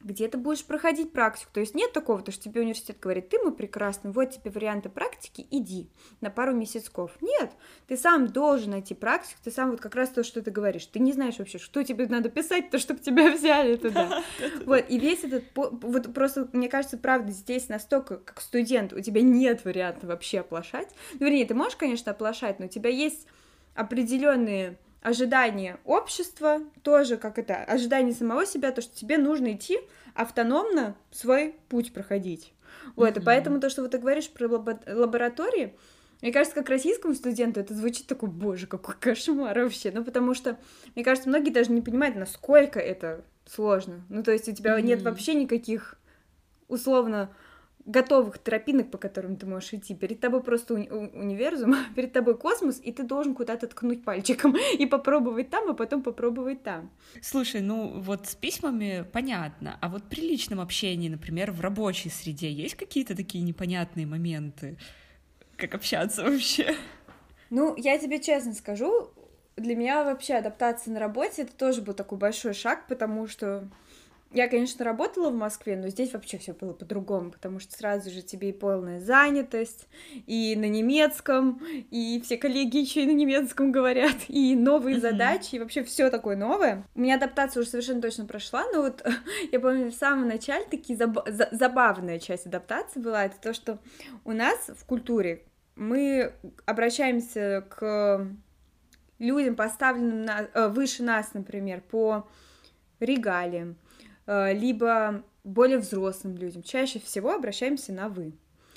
где 0.02 0.28
ты 0.28 0.38
будешь 0.38 0.64
проходить 0.64 1.12
практику. 1.12 1.50
То 1.52 1.60
есть 1.60 1.74
нет 1.74 1.92
такого, 1.92 2.22
то, 2.22 2.32
что 2.32 2.44
тебе 2.44 2.62
университет 2.62 2.98
говорит, 3.00 3.28
ты 3.28 3.38
мы 3.38 3.52
прекрасный, 3.52 4.10
вот 4.10 4.30
тебе 4.30 4.50
варианты 4.50 4.88
практики, 4.88 5.46
иди 5.50 5.90
на 6.20 6.30
пару 6.30 6.54
месяцков. 6.54 7.12
Нет, 7.20 7.52
ты 7.86 7.96
сам 7.96 8.26
должен 8.26 8.70
найти 8.70 8.94
практику, 8.94 9.40
ты 9.44 9.50
сам 9.50 9.70
вот 9.70 9.80
как 9.80 9.94
раз 9.94 10.08
то, 10.08 10.24
что 10.24 10.42
ты 10.42 10.50
говоришь. 10.50 10.86
Ты 10.86 11.00
не 11.00 11.12
знаешь 11.12 11.38
вообще, 11.38 11.58
что 11.58 11.82
тебе 11.82 12.06
надо 12.06 12.30
писать, 12.30 12.70
то, 12.70 12.78
чтобы 12.78 13.00
тебя 13.00 13.30
взяли 13.36 13.76
туда. 13.76 14.22
Вот, 14.64 14.84
и 14.88 14.98
весь 14.98 15.24
этот, 15.24 15.44
вот 15.54 16.12
просто, 16.14 16.48
мне 16.52 16.68
кажется, 16.68 16.96
правда, 16.96 17.32
здесь 17.32 17.68
настолько, 17.68 18.16
как 18.16 18.40
студент, 18.40 18.92
у 18.92 19.00
тебя 19.00 19.20
нет 19.20 19.64
варианта 19.64 20.06
вообще 20.06 20.40
оплошать. 20.40 20.88
Ну, 21.14 21.26
вернее, 21.26 21.44
ты 21.44 21.54
можешь, 21.54 21.76
конечно, 21.76 22.12
оплошать, 22.12 22.58
но 22.58 22.66
у 22.66 22.68
тебя 22.68 22.90
есть 22.90 23.26
определенные 23.74 24.78
ожидание 25.02 25.78
общества, 25.84 26.60
тоже 26.82 27.16
как 27.16 27.38
это, 27.38 27.56
ожидание 27.64 28.14
самого 28.14 28.46
себя, 28.46 28.70
то, 28.72 28.82
что 28.82 28.94
тебе 28.94 29.18
нужно 29.18 29.52
идти 29.52 29.78
автономно 30.14 30.96
свой 31.10 31.56
путь 31.68 31.92
проходить. 31.92 32.52
Вот, 32.96 33.16
mm-hmm. 33.16 33.20
и 33.20 33.24
поэтому 33.24 33.60
то, 33.60 33.70
что 33.70 33.82
вот 33.82 33.92
ты 33.92 33.98
говоришь 33.98 34.30
про 34.30 34.48
лаборатории, 34.48 35.74
мне 36.20 36.32
кажется, 36.32 36.54
как 36.54 36.68
российскому 36.68 37.14
студенту 37.14 37.60
это 37.60 37.74
звучит 37.74 38.06
такой, 38.06 38.28
боже, 38.28 38.66
какой 38.66 38.94
кошмар 39.00 39.58
вообще. 39.58 39.90
Ну, 39.90 40.04
потому 40.04 40.34
что, 40.34 40.58
мне 40.94 41.02
кажется, 41.02 41.28
многие 41.30 41.50
даже 41.50 41.72
не 41.72 41.80
понимают, 41.80 42.16
насколько 42.16 42.78
это 42.78 43.24
сложно. 43.46 44.04
Ну, 44.10 44.22
то 44.22 44.30
есть 44.30 44.48
у 44.48 44.52
тебя 44.52 44.78
mm-hmm. 44.78 44.82
нет 44.82 45.02
вообще 45.02 45.34
никаких 45.34 45.98
условно 46.68 47.34
готовых 47.90 48.38
тропинок, 48.38 48.90
по 48.90 48.98
которым 48.98 49.36
ты 49.36 49.46
можешь 49.46 49.74
идти. 49.74 49.94
Перед 49.94 50.20
тобой 50.20 50.42
просто 50.42 50.74
уни- 50.74 50.90
универсум, 50.90 51.74
перед 51.96 52.12
тобой 52.12 52.36
космос, 52.36 52.80
и 52.82 52.92
ты 52.92 53.02
должен 53.02 53.34
куда-то 53.34 53.66
ткнуть 53.66 54.04
пальчиком 54.04 54.56
и 54.78 54.86
попробовать 54.86 55.50
там, 55.50 55.68
а 55.70 55.74
потом 55.74 56.02
попробовать 56.02 56.62
там. 56.62 56.90
Слушай, 57.20 57.60
ну 57.60 58.00
вот 58.00 58.26
с 58.26 58.34
письмами 58.34 59.04
понятно, 59.12 59.78
а 59.80 59.88
вот 59.88 60.04
при 60.04 60.20
личном 60.20 60.60
общении, 60.60 61.08
например, 61.08 61.50
в 61.52 61.60
рабочей 61.60 62.10
среде 62.10 62.50
есть 62.50 62.76
какие-то 62.76 63.16
такие 63.16 63.42
непонятные 63.44 64.06
моменты? 64.06 64.78
Как 65.56 65.74
общаться 65.74 66.24
вообще? 66.24 66.74
Ну, 67.50 67.74
я 67.76 67.98
тебе 67.98 68.20
честно 68.20 68.54
скажу, 68.54 69.10
для 69.56 69.74
меня 69.74 70.04
вообще 70.04 70.34
адаптация 70.34 70.94
на 70.94 71.00
работе 71.00 71.42
это 71.42 71.52
тоже 71.52 71.82
был 71.82 71.94
такой 71.94 72.18
большой 72.18 72.54
шаг, 72.54 72.86
потому 72.86 73.26
что 73.26 73.68
я, 74.32 74.48
конечно, 74.48 74.84
работала 74.84 75.30
в 75.30 75.34
Москве, 75.34 75.76
но 75.76 75.88
здесь 75.88 76.12
вообще 76.12 76.38
все 76.38 76.52
было 76.52 76.72
по-другому, 76.72 77.32
потому 77.32 77.58
что 77.58 77.76
сразу 77.76 78.10
же 78.10 78.22
тебе 78.22 78.50
и 78.50 78.52
полная 78.52 79.00
занятость, 79.00 79.88
и 80.26 80.54
на 80.56 80.68
немецком, 80.68 81.60
и 81.90 82.20
все 82.24 82.36
коллеги 82.36 82.78
еще 82.78 83.02
и 83.02 83.06
на 83.06 83.12
немецком 83.12 83.72
говорят, 83.72 84.16
и 84.28 84.54
новые 84.54 84.96
uh-huh. 84.96 85.00
задачи, 85.00 85.56
и 85.56 85.58
вообще 85.58 85.82
все 85.82 86.10
такое 86.10 86.36
новое. 86.36 86.84
У 86.94 87.00
меня 87.00 87.16
адаптация 87.16 87.60
уже 87.60 87.70
совершенно 87.70 88.00
точно 88.00 88.24
прошла, 88.24 88.64
но 88.72 88.82
вот 88.82 89.04
я 89.52 89.58
помню 89.58 89.90
в 89.90 89.94
самом 89.94 90.28
начале 90.28 90.64
такие 90.64 90.96
заб- 90.96 91.28
за- 91.28 91.48
забавная 91.50 92.20
часть 92.20 92.46
адаптации 92.46 93.00
была, 93.00 93.24
это 93.24 93.40
то, 93.40 93.52
что 93.52 93.78
у 94.24 94.32
нас 94.32 94.58
в 94.68 94.84
культуре 94.84 95.42
мы 95.74 96.34
обращаемся 96.66 97.66
к 97.68 98.28
людям, 99.18 99.56
поставленным 99.56 100.24
на, 100.24 100.48
э, 100.52 100.68
выше 100.68 101.02
нас, 101.02 101.34
например, 101.34 101.80
по 101.80 102.28
регалиям, 103.00 103.76
либо 104.52 105.24
более 105.44 105.78
взрослым 105.78 106.36
людям. 106.36 106.62
Чаще 106.62 106.98
всего 106.98 107.32
обращаемся 107.32 107.92
на 107.92 108.08
вы. 108.08 108.32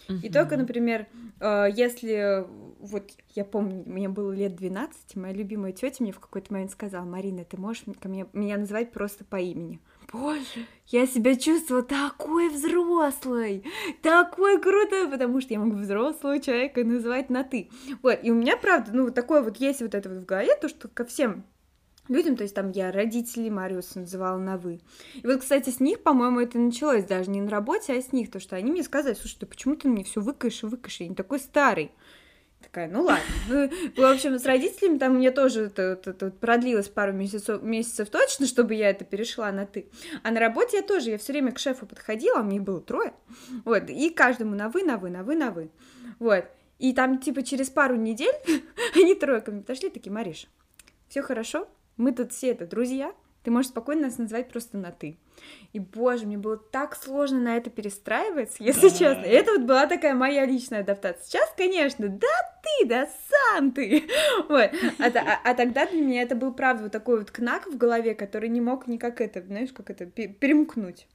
Uh-huh. 0.07 0.19
И 0.21 0.29
только, 0.29 0.57
например, 0.57 1.07
э, 1.39 1.67
если 1.73 2.45
вот 2.83 3.11
я 3.33 3.45
помню, 3.45 3.83
мне 3.85 4.09
было 4.09 4.31
лет 4.31 4.55
12, 4.55 5.15
моя 5.15 5.33
любимая 5.33 5.71
тетя 5.71 6.03
мне 6.03 6.11
в 6.11 6.19
какой-то 6.19 6.51
момент 6.51 6.71
сказала, 6.71 7.05
Марина, 7.05 7.45
ты 7.45 7.57
можешь 7.57 7.83
ко 7.99 8.09
мне, 8.09 8.27
меня 8.33 8.57
называть 8.57 8.91
просто 8.91 9.23
по 9.23 9.37
имени. 9.37 9.79
Боже, 10.11 10.67
я 10.87 11.07
себя 11.07 11.35
чувствовала 11.35 11.83
такой 11.83 12.49
взрослой, 12.49 13.63
такой 14.01 14.61
крутой, 14.61 15.09
потому 15.09 15.39
что 15.39 15.53
я 15.53 15.59
могу 15.59 15.77
взрослого 15.77 16.39
человека 16.39 16.83
называть 16.83 17.29
на 17.29 17.43
ты. 17.43 17.69
Вот, 18.01 18.19
и 18.21 18.31
у 18.31 18.35
меня, 18.35 18.57
правда, 18.57 18.91
ну, 18.93 19.05
вот 19.05 19.15
такое 19.15 19.41
вот 19.41 19.57
есть 19.57 19.81
вот 19.81 19.95
это 19.95 20.09
вот 20.09 20.19
в 20.19 20.25
голове, 20.25 20.55
то, 20.61 20.67
что 20.67 20.89
ко 20.89 21.05
всем 21.05 21.45
людям, 22.07 22.35
то 22.35 22.43
есть 22.43 22.55
там 22.55 22.71
я 22.71 22.91
родителей 22.91 23.49
Мариуса 23.49 23.99
называла 23.99 24.37
на 24.37 24.57
«вы». 24.57 24.81
И 25.15 25.25
вот, 25.25 25.41
кстати, 25.41 25.69
с 25.69 25.79
них, 25.79 26.01
по-моему, 26.03 26.39
это 26.39 26.57
началось 26.57 27.05
даже 27.05 27.29
не 27.29 27.41
на 27.41 27.49
работе, 27.49 27.93
а 27.93 28.01
с 28.01 28.11
них, 28.11 28.31
то, 28.31 28.39
что 28.39 28.55
они 28.55 28.71
мне 28.71 28.83
сказали, 28.83 29.13
слушай, 29.13 29.37
ты 29.39 29.45
почему 29.45 29.75
ты 29.75 29.87
мне 29.87 30.03
все 30.03 30.21
выкаешь 30.21 30.63
и 30.63 30.65
выкаешь, 30.65 30.99
я 30.99 31.07
не 31.07 31.15
такой 31.15 31.39
старый. 31.39 31.91
Такая, 32.63 32.87
ну 32.87 33.03
ладно. 33.03 33.25
Ну, 33.49 33.69
в 33.97 34.05
общем, 34.05 34.39
с 34.39 34.45
родителями 34.45 34.97
там 34.97 35.15
мне 35.15 35.31
тоже 35.31 35.63
это, 35.63 35.81
это, 35.81 36.11
это 36.11 36.31
продлилось 36.31 36.87
пару 36.87 37.11
месяцев, 37.11 37.61
месяцев 37.61 38.09
точно, 38.09 38.45
чтобы 38.45 38.73
я 38.73 38.89
это 38.89 39.03
перешла 39.03 39.51
на 39.51 39.65
ты. 39.65 39.89
А 40.23 40.31
на 40.31 40.39
работе 40.39 40.77
я 40.77 40.83
тоже, 40.83 41.11
я 41.11 41.17
все 41.17 41.33
время 41.33 41.51
к 41.51 41.59
шефу 41.59 41.85
подходила, 41.85 42.39
а 42.39 42.43
мне 42.43 42.61
было 42.61 42.79
трое. 42.79 43.13
Вот, 43.65 43.89
и 43.89 44.09
каждому 44.09 44.55
на 44.55 44.69
вы, 44.69 44.83
на 44.83 44.97
вы, 44.97 45.09
на 45.09 45.23
вы, 45.23 45.35
на 45.35 45.51
вы. 45.51 45.71
Вот. 46.19 46.45
И 46.79 46.93
там, 46.93 47.19
типа, 47.19 47.43
через 47.43 47.69
пару 47.69 47.95
недель 47.95 48.35
они 48.95 49.13
тройками 49.15 49.59
подошли, 49.59 49.89
такие, 49.89 50.11
Мариш, 50.11 50.47
все 51.09 51.21
хорошо, 51.21 51.67
мы 51.97 52.11
тут 52.11 52.31
все 52.31 52.51
это 52.51 52.65
друзья, 52.65 53.13
ты 53.43 53.51
можешь 53.51 53.71
спокойно 53.71 54.03
нас 54.03 54.17
назвать 54.17 54.49
просто 54.49 54.77
на 54.77 54.91
«ты». 54.91 55.17
И, 55.73 55.79
боже, 55.79 56.25
мне 56.25 56.37
было 56.37 56.55
так 56.57 56.95
сложно 56.95 57.39
на 57.39 57.57
это 57.57 57.69
перестраиваться, 57.69 58.63
если 58.63 58.89
честно. 58.89 59.23
И 59.23 59.29
это 59.29 59.51
вот 59.53 59.61
была 59.61 59.87
такая 59.87 60.13
моя 60.13 60.45
личная 60.45 60.81
адаптация. 60.81 61.25
Сейчас, 61.25 61.53
конечно, 61.57 62.07
да 62.07 62.27
ты, 62.63 62.85
да 62.85 63.09
сам 63.29 63.71
ты. 63.71 64.03
Вот. 64.47 64.71
А, 64.99 65.05
а, 65.05 65.39
а 65.43 65.53
тогда 65.55 65.85
для 65.85 66.01
меня 66.01 66.21
это 66.21 66.35
был, 66.35 66.53
правда, 66.53 66.83
вот 66.83 66.91
такой 66.91 67.19
вот 67.19 67.31
кнак 67.31 67.67
в 67.67 67.77
голове, 67.77 68.15
который 68.15 68.49
не 68.49 68.61
мог 68.61 68.87
никак 68.87 69.19
это, 69.19 69.41
знаешь, 69.41 69.73
как 69.73 69.89
это, 69.89 70.05
перемкнуть. 70.05 71.07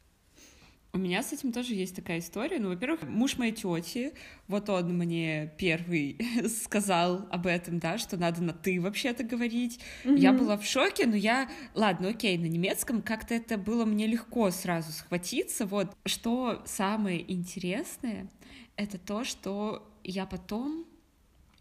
У 0.93 0.99
меня 0.99 1.23
с 1.23 1.33
этим 1.35 1.53
тоже 1.53 1.75
есть 1.75 1.95
такая 1.95 2.19
история. 2.19 2.59
Ну, 2.59 2.71
во-первых, 2.71 3.03
муж 3.03 3.37
моей 3.37 3.53
тети, 3.53 4.15
вот 4.47 4.71
он 4.71 4.97
мне 4.97 5.53
первый 5.59 6.19
сказал 6.49 7.29
об 7.31 7.47
этом, 7.47 7.79
да, 7.79 7.99
что 7.99 8.17
надо 8.17 8.43
на 8.43 8.55
ты 8.55 8.81
вообще-то 8.81 9.23
говорить. 9.23 9.81
Mm-hmm. 10.05 10.19
Я 10.19 10.33
была 10.33 10.57
в 10.57 10.65
шоке, 10.65 11.07
но 11.07 11.15
я, 11.15 11.51
ладно, 11.75 12.09
окей, 12.09 12.39
на 12.39 12.47
немецком 12.47 13.03
как-то 13.03 13.35
это 13.35 13.59
было 13.59 13.85
мне 13.85 14.07
легко 14.07 14.51
сразу 14.51 14.91
схватиться. 14.93 15.67
Вот 15.67 15.95
что 16.07 16.63
самое 16.65 17.31
интересное, 17.31 18.31
это 18.77 18.97
то, 18.97 19.25
что 19.25 19.93
я 20.05 20.25
потом 20.25 20.87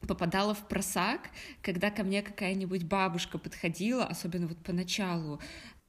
попадала 0.07 0.53
в 0.53 0.67
просак, 0.67 1.31
когда 1.61 1.89
ко 1.91 2.03
мне 2.03 2.21
какая-нибудь 2.21 2.83
бабушка 2.83 3.37
подходила, 3.37 4.05
особенно 4.05 4.47
вот 4.47 4.57
поначалу, 4.59 5.41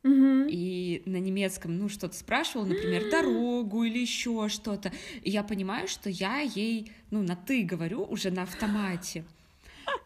и 0.04 1.02
на 1.06 1.16
немецком, 1.16 1.76
ну, 1.78 1.88
что-то 1.88 2.14
спрашивала, 2.14 2.66
например, 2.66 3.10
дорогу 3.10 3.84
или 3.84 3.98
еще 3.98 4.48
что-то. 4.48 4.92
И 5.22 5.30
я 5.30 5.42
понимаю, 5.42 5.88
что 5.88 6.08
я 6.08 6.38
ей, 6.38 6.92
ну, 7.10 7.22
на 7.22 7.36
ты 7.36 7.62
говорю 7.62 8.04
уже 8.04 8.30
на 8.30 8.42
автомате. 8.42 9.24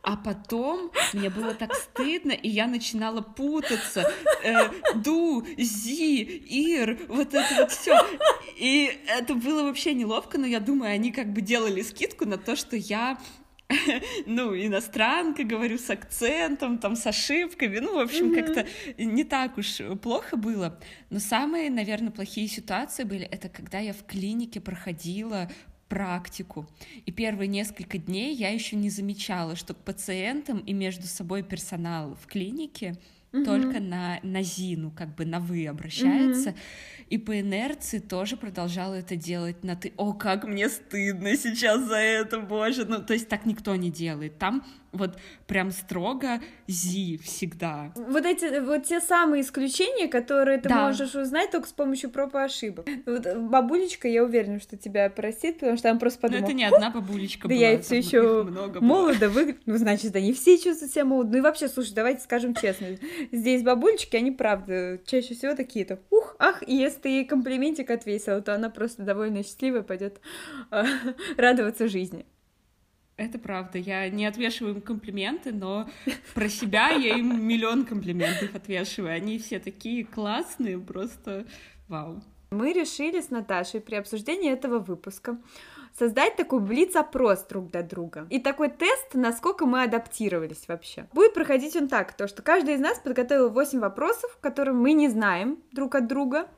А 0.03 0.17
потом 0.17 0.91
мне 1.13 1.29
было 1.29 1.55
так 1.55 1.75
стыдно, 1.75 2.33
и 2.33 2.49
я 2.49 2.67
начинала 2.67 3.21
путаться. 3.21 4.11
Э, 4.45 4.71
ду, 4.95 5.45
зи, 5.59 6.23
ир, 6.23 6.99
вот 7.09 7.35
это 7.35 7.55
вот 7.57 7.73
все. 7.73 7.99
И 8.57 8.91
это 9.07 9.35
было 9.35 9.65
вообще 9.65 9.95
неловко, 9.95 10.39
но 10.39 10.47
я 10.47 10.61
думаю, 10.61 10.93
они 10.93 11.13
как 11.13 11.33
бы 11.33 11.41
делали 11.41 11.83
скидку 11.83 12.25
на 12.27 12.39
то, 12.39 12.57
что 12.57 12.77
я 12.77 13.19
ну, 14.27 14.55
иностранка, 14.55 15.45
говорю 15.45 15.79
с 15.79 15.91
акцентом, 15.91 16.79
там, 16.79 16.97
с 16.97 17.07
ошибками, 17.07 17.79
ну, 17.79 17.97
в 17.97 18.01
общем, 18.01 18.33
mm-hmm. 18.33 18.45
как-то 18.45 18.67
не 18.99 19.25
так 19.25 19.59
уж 19.59 19.81
плохо 20.01 20.37
было. 20.37 20.79
Но 21.11 21.19
самые, 21.19 21.71
наверное, 21.71 22.11
плохие 22.11 22.49
ситуации 22.49 23.05
были, 23.05 23.25
это 23.25 23.49
когда 23.49 23.79
я 23.79 23.93
в 23.93 24.05
клинике 24.05 24.61
проходила 24.61 25.51
практику. 25.89 26.67
И 27.05 27.13
первые 27.13 27.49
несколько 27.49 27.99
дней 27.99 28.35
я 28.35 28.49
еще 28.49 28.77
не 28.77 28.89
замечала, 28.89 29.57
что 29.57 29.75
к 29.75 29.79
пациентам 29.79 30.61
и 30.61 30.73
между 30.73 31.07
собой 31.07 31.43
персонал 31.43 32.17
в 32.23 32.27
клинике 32.27 32.97
угу. 33.33 33.45
только 33.45 33.81
на, 33.81 34.19
на 34.23 34.43
Зину, 34.43 34.91
как 34.91 35.15
бы 35.15 35.25
на 35.25 35.41
вы 35.41 35.67
обращается. 35.67 36.51
Угу. 36.51 36.59
И 37.13 37.19
по 37.19 37.39
инерции 37.39 37.99
тоже 37.99 38.39
продолжала 38.39 38.95
это 38.95 39.17
делать 39.17 39.65
на 39.65 39.77
ты. 39.77 39.93
О, 39.99 40.15
как 40.15 40.45
мне 40.45 40.71
стыдно 40.71 41.37
сейчас 41.37 41.83
за 41.83 41.99
это, 41.99 42.41
боже. 42.41 42.87
Ну, 42.87 43.03
то 43.03 43.13
есть 43.13 43.29
так 43.29 43.45
никто 43.45 43.77
не 43.77 43.91
делает. 43.91 44.39
Там 44.39 44.65
вот 44.93 45.19
прям 45.47 45.71
строго 45.71 46.41
зи 46.67 47.19
всегда. 47.19 47.93
Вот 47.97 48.25
эти 48.25 48.61
вот 48.61 48.85
те 48.85 49.01
самые 49.01 49.43
исключения, 49.43 50.07
которые 50.07 50.59
ты 50.59 50.69
да. 50.69 50.87
можешь 50.87 51.15
узнать 51.15 51.51
только 51.51 51.67
с 51.67 51.73
помощью 51.73 52.11
проб 52.11 52.35
и 52.35 52.39
ошибок. 52.39 52.87
Вот 53.07 53.27
бабулечка, 53.37 54.07
я 54.07 54.23
уверена, 54.23 54.61
что 54.61 54.77
тебя 54.77 55.09
простит, 55.11 55.61
потому 55.61 55.79
что 55.79 55.91
она 55.91 55.99
просто 55.99 56.21
подумала. 56.21 56.43
Но 56.43 56.47
это 56.49 56.57
не 56.57 56.65
одна 56.65 56.91
бабулечка 56.91 57.49
да 57.49 57.55
была. 57.55 57.67
я 57.67 57.81
все 57.81 57.99
еще 57.99 58.45
молодо 58.81 59.31
вы, 59.31 59.57
ну 59.67 59.77
значит, 59.77 60.15
они 60.15 60.33
все 60.33 60.59
чувствуют 60.59 60.93
себя 60.93 61.05
молодо. 61.05 61.33
Ну 61.33 61.39
и 61.39 61.41
вообще, 61.41 61.69
слушай, 61.69 61.95
давайте 61.95 62.23
скажем 62.23 62.55
честно, 62.55 62.89
здесь 63.33 63.63
бабулечки, 63.63 64.17
они 64.17 64.31
правда 64.31 65.01
чаще 65.07 65.35
всего 65.35 65.55
такие-то, 65.55 66.01
ух, 66.11 66.37
ах, 66.39 66.63
и 66.67 66.75
если 66.75 67.01
ты 67.03 67.09
ей 67.09 67.25
комплиментик 67.25 67.91
отвесила, 67.91 68.41
то 68.41 68.55
она 68.55 68.71
просто 68.71 69.03
довольно 69.03 69.43
счастливая 69.43 69.83
пойдет 69.83 70.21
э, 70.71 70.85
радоваться 71.37 71.89
жизни. 71.89 72.25
Это 73.17 73.39
правда. 73.39 73.79
Я 73.79 74.09
не 74.09 74.27
отвешиваю 74.27 74.77
им 74.77 74.81
комплименты, 74.81 75.53
но 75.53 75.89
про 76.35 76.49
себя 76.49 76.91
я 76.91 77.17
им 77.17 77.47
миллион 77.47 77.85
комплиментов 77.85 78.55
отвешиваю. 78.55 79.15
Они 79.15 79.39
все 79.39 79.59
такие 79.59 80.05
классные, 80.05 80.79
просто 80.79 81.47
вау. 81.89 82.23
Мы 82.51 82.73
решили 82.73 83.21
с 83.21 83.31
Наташей 83.31 83.81
при 83.81 83.97
обсуждении 83.97 84.51
этого 84.51 84.79
выпуска 84.79 85.39
создать 85.97 86.37
такой 86.37 86.61
блиц-опрос 86.61 87.45
друг 87.45 87.71
для 87.71 87.83
друга. 87.83 88.27
И 88.31 88.39
такой 88.41 88.69
тест, 88.71 89.15
насколько 89.15 89.67
мы 89.67 89.83
адаптировались 89.83 90.65
вообще. 90.69 91.07
Будет 91.13 91.35
проходить 91.35 91.77
он 91.77 91.89
так, 91.89 92.15
то, 92.15 92.27
что 92.29 92.43
каждый 92.43 92.75
из 92.75 92.81
нас 92.81 92.99
подготовил 92.99 93.51
8 93.51 93.79
вопросов, 93.79 94.37
которые 94.41 94.75
мы 94.75 94.93
не 94.93 95.09
знаем 95.09 95.59
друг 95.71 95.95
от 95.95 96.07
друга. 96.07 96.49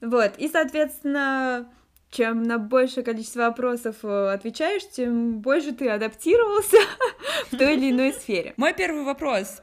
Вот, 0.00 0.32
и, 0.38 0.48
соответственно, 0.48 1.68
чем 2.10 2.42
на 2.44 2.58
большее 2.58 3.04
количество 3.04 3.40
вопросов 3.40 3.96
э, 4.04 4.32
отвечаешь, 4.32 4.88
тем 4.88 5.40
больше 5.40 5.72
ты 5.72 5.88
адаптировался 5.88 6.76
в 7.50 7.56
той 7.56 7.74
или 7.74 7.90
иной 7.90 8.12
сфере. 8.12 8.54
Мой 8.56 8.72
первый 8.72 9.04
вопрос. 9.04 9.62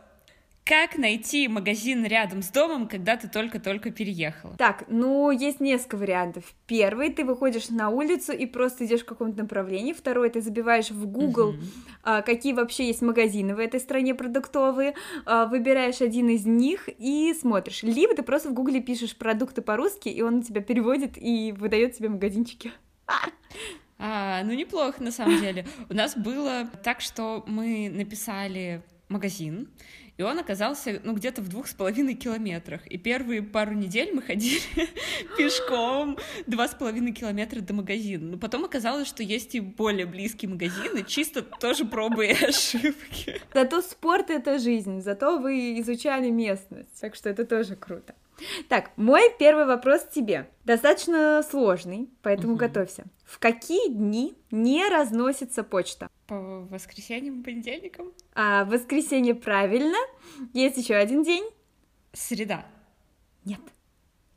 Как 0.64 0.98
найти 0.98 1.48
магазин 1.48 2.06
рядом 2.06 2.44
с 2.44 2.50
домом, 2.50 2.88
когда 2.88 3.18
ты 3.18 3.28
только-только 3.28 3.90
переехала? 3.90 4.56
Так, 4.58 4.86
ну, 4.88 5.32
есть 5.32 5.60
несколько 5.60 5.98
вариантов. 5.98 6.54
Первый, 6.68 7.12
ты 7.12 7.26
выходишь 7.26 7.70
на 7.70 7.90
улицу 7.90 8.32
и 8.32 8.46
просто 8.46 8.86
идешь 8.86 9.02
в 9.02 9.06
каком-то 9.06 9.42
направлении. 9.42 9.92
Второй, 9.92 10.30
ты 10.30 10.40
забиваешь 10.40 10.92
в 10.92 11.08
Google, 11.08 11.54
uh-huh. 11.54 11.64
а, 12.04 12.22
какие 12.22 12.54
вообще 12.54 12.88
есть 12.88 13.02
магазины 13.02 13.56
в 13.56 13.60
этой 13.60 13.80
стране 13.80 14.14
продуктовые, 14.14 14.94
а, 15.26 15.48
выбираешь 15.48 16.00
один 16.00 16.30
из 16.30 16.46
них 16.46 16.88
и 17.00 17.34
смотришь. 17.34 17.82
Либо 17.82 18.16
ты 18.16 18.22
просто 18.22 18.50
в 18.50 18.54
Гугле 18.54 18.82
пишешь 18.82 19.18
продукты 19.18 19.64
по-русски, 19.64 20.10
и 20.10 20.22
он 20.22 20.44
тебя 20.44 20.62
переводит 20.62 21.18
и 21.18 21.54
выдает 21.58 21.98
тебе 21.98 22.10
магазинчики. 22.10 22.72
А, 24.04 24.44
ну 24.44 24.54
неплохо 24.54 25.02
на 25.04 25.12
самом 25.12 25.40
деле. 25.40 25.68
У 25.90 25.94
нас 25.94 26.16
было 26.16 26.70
так, 26.84 27.02
что 27.02 27.44
мы 27.46 27.90
написали 27.94 28.82
магазин, 29.10 29.70
и 30.18 30.24
он 30.24 30.40
оказался, 30.40 31.02
ну, 31.04 31.14
где-то 31.14 31.42
в 31.42 31.50
двух 31.50 31.68
с 31.68 31.74
половиной 31.74 32.14
километрах. 32.16 32.86
И 32.88 32.98
первые 32.98 33.42
пару 33.42 33.74
недель 33.74 34.12
мы 34.14 34.22
ходили 34.22 34.62
пешком 35.38 36.18
два 36.48 36.68
с 36.68 36.76
половиной 36.76 37.12
километра 37.12 37.62
до 37.62 37.74
магазина. 37.74 38.32
Но 38.32 38.38
потом 38.38 38.66
оказалось, 38.66 39.08
что 39.08 39.24
есть 39.24 39.56
и 39.56 39.60
более 39.60 40.06
близкие 40.06 40.50
магазины, 40.50 41.04
чисто 41.06 41.42
тоже 41.42 41.86
пробы 41.86 42.28
и 42.28 42.32
ошибки. 42.46 43.42
Зато 43.54 43.82
спорт— 43.82 44.30
это 44.30 44.60
жизнь, 44.60 45.02
зато 45.02 45.40
вы 45.40 45.80
изучали 45.80 46.30
местность, 46.30 47.00
так 47.00 47.16
что 47.16 47.30
это 47.30 47.46
тоже 47.46 47.76
круто. 47.76 48.14
Так, 48.70 48.92
мой 48.96 49.22
первый 49.40 49.66
вопрос 49.66 50.04
тебе. 50.14 50.50
Достаточно 50.64 51.44
сложный, 51.50 52.10
поэтому 52.22 52.54
угу. 52.54 52.60
готовься. 52.60 53.06
В 53.26 53.40
какие 53.40 53.90
дни 53.90 54.36
не 54.52 54.88
разносится 54.88 55.64
почта? 55.64 56.10
По 56.28 56.36
воскресеньям 56.70 57.42
и 57.42 57.44
понедельникам? 57.44 58.12
А, 58.34 58.66
воскресенье 58.66 59.36
правильно. 59.36 59.98
Есть 60.54 60.78
еще 60.78 60.96
один 60.96 61.24
день. 61.24 61.46
Среда. 62.14 62.66
Нет. 63.46 63.62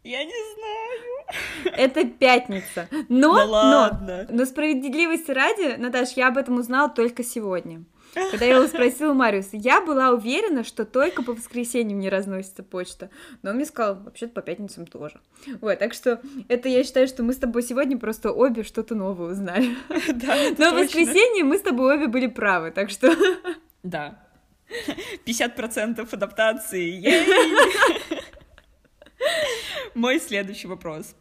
Я 0.04 0.22
не 0.22 0.32
знаю. 0.54 1.74
Это 1.76 2.04
пятница. 2.04 2.88
Но, 3.08 3.34
да 3.36 3.44
ладно. 3.44 4.26
но, 4.28 4.36
но 4.36 4.44
справедливости 4.44 5.30
ради, 5.30 5.76
Наташ, 5.76 6.12
я 6.12 6.28
об 6.28 6.36
этом 6.36 6.58
узнала 6.58 6.90
только 6.90 7.24
сегодня. 7.24 7.84
Когда 8.14 8.44
я 8.44 8.56
его 8.56 8.66
спросила 8.66 9.12
Мариус, 9.12 9.48
я 9.52 9.80
была 9.80 10.10
уверена, 10.10 10.64
что 10.64 10.84
только 10.84 11.22
по 11.22 11.32
воскресеньям 11.32 11.98
не 11.98 12.08
разносится 12.08 12.62
почта. 12.62 13.10
Но 13.42 13.50
он 13.50 13.56
мне 13.56 13.64
сказал, 13.64 13.96
вообще-то 13.96 14.32
по 14.32 14.42
пятницам 14.42 14.86
тоже. 14.86 15.20
Вот, 15.60 15.78
так 15.78 15.94
что 15.94 16.20
это 16.48 16.68
я 16.68 16.84
считаю, 16.84 17.08
что 17.08 17.22
мы 17.22 17.32
с 17.32 17.38
тобой 17.38 17.62
сегодня 17.62 17.98
просто 17.98 18.30
обе 18.30 18.62
что-то 18.62 18.94
новое 18.94 19.32
узнали. 19.32 19.76
Да, 20.14 20.36
Но 20.58 20.70
в 20.70 20.74
воскресенье 20.74 21.44
мы 21.44 21.58
с 21.58 21.62
тобой 21.62 21.96
обе 21.96 22.06
были 22.06 22.26
правы, 22.26 22.70
так 22.70 22.90
что... 22.90 23.14
Да. 23.82 24.20
50% 25.26 26.08
адаптации. 26.10 27.04
Мой 29.94 30.20
следующий 30.20 30.66
вопрос. 30.66 31.14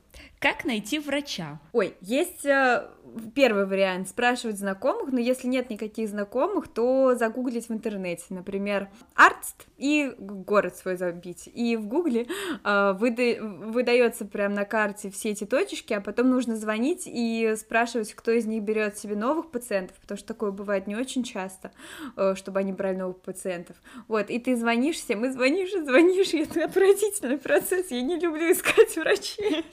Как 0.44 0.66
найти 0.66 1.00
врача? 1.00 1.62
Ой, 1.72 1.96
есть 2.02 2.46
э, 2.46 2.86
первый 3.34 3.66
вариант 3.66 4.10
спрашивать 4.10 4.58
знакомых, 4.58 5.14
но 5.14 5.20
если 5.22 5.48
нет 5.48 5.70
никаких 5.70 6.10
знакомых, 6.10 6.68
то 6.68 7.16
загуглить 7.16 7.70
в 7.70 7.72
интернете, 7.72 8.26
например, 8.28 8.90
Арст 9.16 9.68
и 9.78 10.14
город 10.20 10.76
свой 10.76 10.98
забить. 10.98 11.50
И 11.54 11.78
в 11.78 11.88
Гугле 11.88 12.28
э, 12.62 12.94
выда- 13.00 13.40
выдается 13.40 14.26
прям 14.26 14.54
на 14.54 14.66
карте 14.66 15.10
все 15.10 15.30
эти 15.30 15.46
точечки, 15.46 15.94
а 15.94 16.02
потом 16.02 16.30
нужно 16.30 16.58
звонить 16.58 17.04
и 17.06 17.56
спрашивать, 17.56 18.14
кто 18.14 18.32
из 18.32 18.46
них 18.46 18.64
берет 18.64 18.98
себе 18.98 19.16
новых 19.16 19.50
пациентов, 19.50 19.96
потому 20.02 20.18
что 20.18 20.28
такое 20.28 20.52
бывает 20.52 20.88
не 20.88 20.98
очень 20.98 21.24
часто, 21.24 21.72
э, 22.18 22.36
чтобы 22.36 22.60
они 22.60 22.74
брали 22.74 22.98
новых 22.98 23.22
пациентов. 23.22 23.78
Вот, 24.10 24.30
и 24.30 24.40
ты 24.40 24.58
звонишь 24.58 24.98
всем, 24.98 25.24
и 25.24 25.30
звонишь, 25.30 25.72
и 25.74 25.84
звонишь, 25.84 26.34
и 26.34 26.40
это 26.40 26.66
отвратительный 26.66 27.38
процесс, 27.38 27.92
я 27.92 28.02
не 28.02 28.20
люблю 28.20 28.52
искать 28.52 28.94
врачей. 28.98 29.64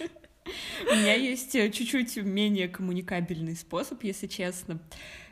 У 0.91 0.95
меня 0.95 1.15
есть 1.15 1.55
э, 1.55 1.71
чуть-чуть 1.71 2.17
менее 2.17 2.69
коммуникабельный 2.69 3.57
способ, 3.57 4.03
если 4.05 4.27
честно. 4.27 4.81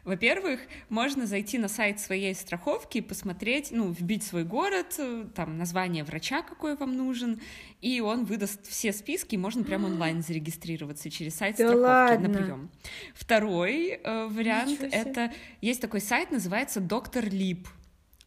Во-первых, 0.05 0.61
можно 0.89 1.27
зайти 1.27 1.59
на 1.59 1.69
сайт 1.69 2.01
своей 2.01 2.35
страховки 2.35 2.99
и 2.99 3.01
посмотреть, 3.03 3.69
ну, 3.73 3.91
вбить 3.91 4.23
свой 4.23 4.45
город, 4.45 4.95
э, 4.99 5.27
там, 5.35 5.59
название 5.59 6.03
врача, 6.03 6.41
какой 6.43 6.77
вам 6.77 6.97
нужен, 6.97 7.41
и 7.83 8.01
он 8.01 8.25
выдаст 8.25 8.67
все 8.67 8.93
списки, 8.95 9.35
и 9.35 9.39
можно 9.39 9.65
прямо 9.65 9.87
онлайн 9.87 10.23
зарегистрироваться 10.23 11.11
через 11.11 11.35
сайт 11.35 11.57
да 11.59 11.69
страховки 11.69 11.83
ладно? 11.83 12.29
на 12.29 12.39
прием. 12.39 12.71
Второй 13.15 14.01
э, 14.03 14.29
вариант— 14.29 14.81
это... 14.81 15.33
Есть 15.61 15.83
такой 15.83 16.01
сайт, 16.01 16.31
называется 16.31 16.81
Доктор 16.81 17.29
Лип 17.29 17.69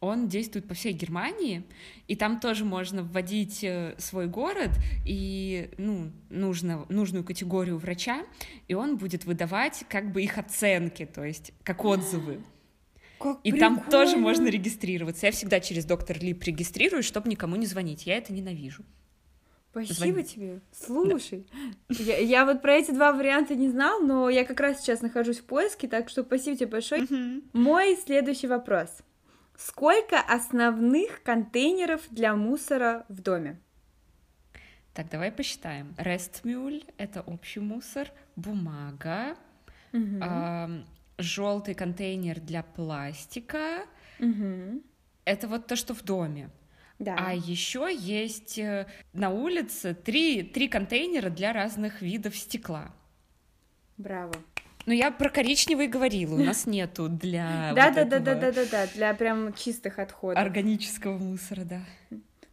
он 0.02 0.28
действует 0.28 0.66
по 0.66 0.74
всей 0.74 0.92
Германии, 0.92 1.62
и 2.08 2.16
там 2.16 2.40
тоже 2.40 2.64
можно 2.64 3.04
вводить 3.04 3.62
э, 3.62 3.94
свой 3.98 4.26
город 4.26 4.70
и 5.06 5.70
ну, 5.78 6.10
нужно, 6.28 6.84
нужную 6.88 7.24
категорию 7.24 7.78
врача, 7.78 8.24
и 8.66 8.74
он 8.74 8.96
будет 8.96 9.24
выдавать 9.24 9.84
как 9.88 10.10
бы 10.10 10.20
их 10.20 10.38
оценки, 10.38 11.06
то 11.06 11.24
есть 11.24 11.52
как 11.62 11.84
отзывы. 11.84 12.42
Как 13.20 13.38
и 13.44 13.52
прикольно. 13.52 13.76
там 13.76 13.90
тоже 13.90 14.16
можно 14.16 14.48
регистрироваться. 14.48 15.26
Я 15.26 15.32
всегда 15.32 15.60
через 15.60 15.84
доктор 15.84 16.18
Лип 16.18 16.42
регистрируюсь, 16.42 17.04
чтобы 17.04 17.30
никому 17.30 17.54
не 17.54 17.66
звонить. 17.66 18.04
Я 18.04 18.16
это 18.16 18.32
ненавижу. 18.32 18.82
Спасибо 19.70 19.94
Звони. 19.94 20.24
тебе. 20.24 20.60
Слушай, 20.72 21.46
я, 21.88 22.18
я 22.18 22.44
вот 22.44 22.60
про 22.60 22.74
эти 22.74 22.90
два 22.90 23.12
варианта 23.12 23.54
не 23.54 23.68
знал, 23.70 24.00
но 24.00 24.28
я 24.28 24.44
как 24.44 24.58
раз 24.58 24.80
сейчас 24.80 25.00
нахожусь 25.00 25.38
в 25.38 25.44
поиске, 25.44 25.86
так 25.86 26.08
что 26.08 26.24
спасибо 26.24 26.56
тебе 26.56 26.66
большое. 26.66 27.06
Мой 27.52 27.96
следующий 28.04 28.48
вопрос. 28.48 28.90
Сколько 29.66 30.20
основных 30.20 31.22
контейнеров 31.22 32.00
для 32.10 32.34
мусора 32.34 33.06
в 33.08 33.20
доме? 33.20 33.60
Так, 34.92 35.08
давай 35.08 35.30
посчитаем. 35.30 35.94
Рестмюль— 35.98 36.82
это 36.98 37.20
общий 37.20 37.60
мусор, 37.60 38.10
бумага, 38.34 39.36
Мгм. 39.92 40.84
желтый 41.18 41.74
контейнер 41.74 42.40
для 42.40 42.64
пластика. 42.64 43.86
Мгм. 44.18 44.82
Это 45.24 45.46
вот 45.46 45.68
то, 45.68 45.76
что 45.76 45.94
в 45.94 46.02
доме. 46.02 46.50
Да. 46.98 47.14
А 47.16 47.32
еще 47.32 47.88
есть 47.96 48.58
э, 48.58 48.88
на 49.12 49.30
улице 49.30 49.94
три, 49.94 50.42
три 50.42 50.66
контейнера 50.66 51.30
для 51.30 51.52
разных 51.52 52.02
видов 52.02 52.36
стекла. 52.36 52.92
Браво. 53.96 54.34
Ну, 54.86 54.92
я 54.92 55.10
про 55.10 55.28
коричневый 55.28 55.86
говорила, 55.86 56.34
у 56.34 56.38
нас 56.38 56.66
нету 56.66 57.08
для 57.08 57.72
Да, 57.74 57.90
да, 57.90 58.04
да, 58.04 58.18
да, 58.18 58.34
да, 58.34 58.52
да, 58.52 58.64
да, 58.70 58.86
для 58.94 59.14
прям 59.14 59.52
чистых 59.54 59.98
отходов. 59.98 60.42
органического 60.42 61.18
мусора, 61.18 61.62
да. 61.64 61.80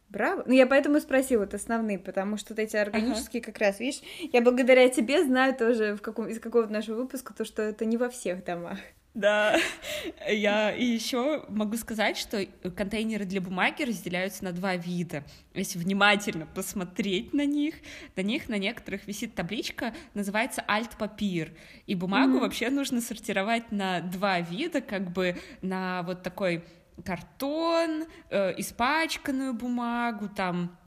Браво. 0.09 0.43
Ну, 0.47 0.53
я 0.53 0.65
поэтому 0.65 0.97
и 0.97 1.01
спросила 1.01 1.41
вот 1.41 1.53
основные, 1.53 1.99
потому 1.99 2.37
что 2.37 2.53
вот 2.53 2.59
эти 2.59 2.75
органические 2.75 3.43
как 3.43 3.59
раз, 3.59 3.79
видишь, 3.79 4.01
я 4.33 4.41
благодаря 4.41 4.89
тебе 4.89 5.23
знаю 5.23 5.55
тоже 5.55 5.95
в 5.95 6.01
каком, 6.01 6.27
из 6.27 6.39
какого-то 6.39 6.73
нашего 6.73 6.95
выпуска 6.95 7.33
то, 7.33 7.45
что 7.45 7.61
это 7.61 7.85
не 7.85 7.95
во 7.95 8.09
всех 8.09 8.43
домах. 8.43 8.79
Да, 9.15 9.57
я 10.29 10.71
и 10.73 10.85
еще 10.85 11.43
могу 11.49 11.77
сказать, 11.77 12.17
что 12.17 12.45
контейнеры 12.75 13.25
для 13.25 13.41
бумаги 13.41 13.83
разделяются 13.83 14.43
на 14.43 14.51
два 14.51 14.75
вида. 14.75 15.23
Если 15.53 15.79
внимательно 15.79 16.45
посмотреть 16.45 17.33
на 17.33 17.45
них, 17.45 17.75
на 18.15 18.21
них 18.21 18.49
на 18.49 18.57
некоторых 18.57 19.07
висит 19.07 19.35
табличка, 19.35 19.93
называется 20.13 20.63
альт-папир. 20.67 21.53
И 21.87 21.95
бумагу 21.95 22.33
Мгм. 22.33 22.39
вообще 22.41 22.69
нужно 22.69 23.01
сортировать 23.01 23.71
на 23.71 24.01
два 24.01 24.39
вида, 24.41 24.79
как 24.81 25.11
бы 25.11 25.37
на 25.61 26.03
вот 26.03 26.21
такой 26.23 26.63
картон, 27.03 28.05
э, 28.29 28.53
испачканную 28.57 29.53
бумагу, 29.53 30.29
там 30.29 30.77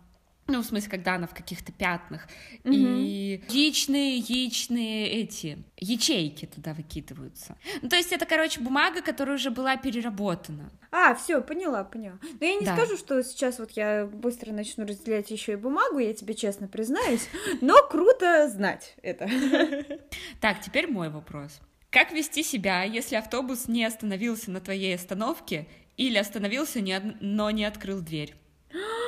ну, 0.53 0.63
в 0.63 0.67
смысле, 0.67 0.91
когда 0.91 1.15
она 1.15 1.27
в 1.27 1.35
каких-то 1.35 1.73
пятнах. 1.73 2.27
Угу. 2.65 2.75
И 2.75 3.43
яичные, 3.49 4.19
яичные 4.19 5.09
эти 5.09 5.59
ячейки 5.79 6.45
туда 6.45 6.75
выкидываются. 6.75 7.57
Ну, 7.81 7.89
то 7.89 7.97
есть 7.97 8.13
это, 8.13 8.27
короче, 8.27 8.61
бумага, 8.61 9.01
которая 9.01 9.37
уже 9.37 9.51
была 9.51 9.77
переработана. 9.79 10.71
А, 10.91 11.15
все, 11.15 11.41
поняла, 11.41 11.85
поняла. 11.85 12.19
Но 12.39 12.47
я 12.47 12.55
не 12.57 12.67
да. 12.67 12.77
скажу, 12.77 12.99
что 12.99 13.23
сейчас 13.23 13.59
вот 13.59 13.71
я 13.73 14.05
быстро 14.05 14.53
начну 14.53 14.87
разделять 14.87 15.31
еще 15.31 15.53
и 15.53 15.57
бумагу, 15.57 15.99
я 15.99 16.13
тебе 16.13 16.35
честно 16.35 16.69
признаюсь, 16.69 17.27
но 17.63 17.83
круто 17.89 18.49
знать 18.49 18.95
это. 19.03 19.29
Так, 20.41 20.61
теперь 20.61 20.87
мой 20.87 21.09
вопрос. 21.09 21.61
Как 21.91 22.13
вести 22.13 22.43
себя, 22.43 22.83
если 22.83 23.17
автобус 23.17 23.69
не 23.69 23.85
остановился 23.85 24.51
на 24.51 24.61
твоей 24.61 24.95
остановке 24.95 25.67
или 25.97 26.19
остановился, 26.19 26.81
но 27.21 27.51
не 27.51 27.65
открыл 27.65 28.01
дверь? 28.01 28.35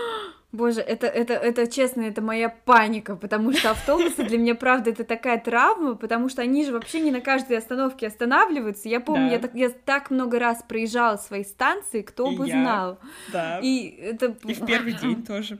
Боже, 0.54 0.82
это, 0.82 1.08
это, 1.08 1.34
это 1.34 1.66
честно, 1.66 2.02
это 2.02 2.22
моя 2.22 2.48
паника, 2.48 3.16
потому 3.16 3.52
что 3.52 3.72
автобусы 3.72 4.22
для 4.22 4.38
меня, 4.38 4.54
правда, 4.54 4.90
это 4.90 5.02
такая 5.02 5.40
травма, 5.40 5.96
потому 5.96 6.28
что 6.28 6.42
они 6.42 6.64
же 6.64 6.72
вообще 6.72 7.00
не 7.00 7.10
на 7.10 7.20
каждой 7.20 7.58
остановке 7.58 8.06
останавливаются. 8.06 8.88
Я 8.88 9.00
помню, 9.00 9.26
да. 9.26 9.32
я, 9.32 9.38
так, 9.40 9.54
я 9.56 9.68
так 9.70 10.10
много 10.12 10.38
раз 10.38 10.62
проезжала 10.62 11.16
свои 11.16 11.42
станции, 11.42 12.02
кто 12.02 12.30
и 12.30 12.36
бы 12.36 12.46
я. 12.46 12.52
знал. 12.52 12.98
Да. 13.32 13.58
И 13.64 13.88
это... 14.00 14.36
И 14.44 14.54
в 14.54 14.64
первый 14.64 14.92
день 15.02 15.24
тоже. 15.24 15.58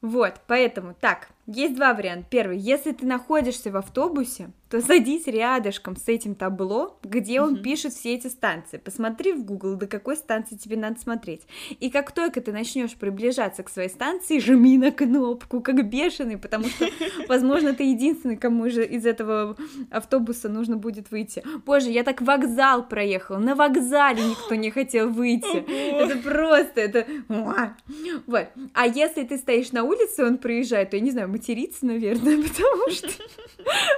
Вот, 0.00 0.34
поэтому, 0.46 0.94
так, 0.94 1.26
есть 1.50 1.74
два 1.74 1.94
варианта. 1.94 2.26
Первый, 2.30 2.58
если 2.58 2.92
ты 2.92 3.06
находишься 3.06 3.70
в 3.70 3.76
автобусе, 3.76 4.50
то 4.70 4.80
садись 4.80 5.26
рядышком 5.26 5.96
с 5.96 6.06
этим 6.06 6.36
табло, 6.36 6.96
где 7.02 7.40
он 7.40 7.56
mm-hmm. 7.56 7.62
пишет 7.62 7.92
все 7.92 8.14
эти 8.14 8.28
станции. 8.28 8.76
Посмотри 8.76 9.32
в 9.32 9.44
Google, 9.44 9.74
до 9.74 9.88
какой 9.88 10.16
станции 10.16 10.54
тебе 10.54 10.76
надо 10.76 11.00
смотреть. 11.00 11.42
И 11.80 11.90
как 11.90 12.12
только 12.12 12.40
ты 12.40 12.52
начнешь 12.52 12.94
приближаться 12.94 13.64
к 13.64 13.68
своей 13.68 13.88
станции, 13.88 14.38
жми 14.38 14.78
на 14.78 14.92
кнопку, 14.92 15.60
как 15.60 15.88
бешеный, 15.88 16.38
потому 16.38 16.66
что, 16.66 16.86
возможно, 17.28 17.74
ты 17.74 17.82
единственный, 17.82 18.36
кому 18.36 18.70
же 18.70 18.86
из 18.86 19.04
этого 19.06 19.56
автобуса 19.90 20.48
нужно 20.48 20.76
будет 20.76 21.10
выйти. 21.10 21.42
Боже, 21.66 21.90
я 21.90 22.04
так 22.04 22.22
вокзал 22.22 22.86
проехала, 22.86 23.38
на 23.38 23.56
вокзале 23.56 24.22
никто 24.22 24.54
не 24.54 24.70
хотел 24.70 25.10
выйти. 25.10 25.64
Это 25.68 26.16
просто, 26.18 26.80
это... 26.80 27.06
Вот. 27.26 28.46
А 28.74 28.86
если 28.86 29.24
ты 29.24 29.36
стоишь 29.36 29.72
на 29.72 29.82
улице, 29.82 30.24
он 30.24 30.38
проезжает, 30.38 30.90
то 30.90 30.96
я 30.96 31.02
не 31.02 31.10
знаю, 31.10 31.28
материться, 31.40 31.86
наверное, 31.86 32.42
потому 32.48 32.90
что... 32.90 33.08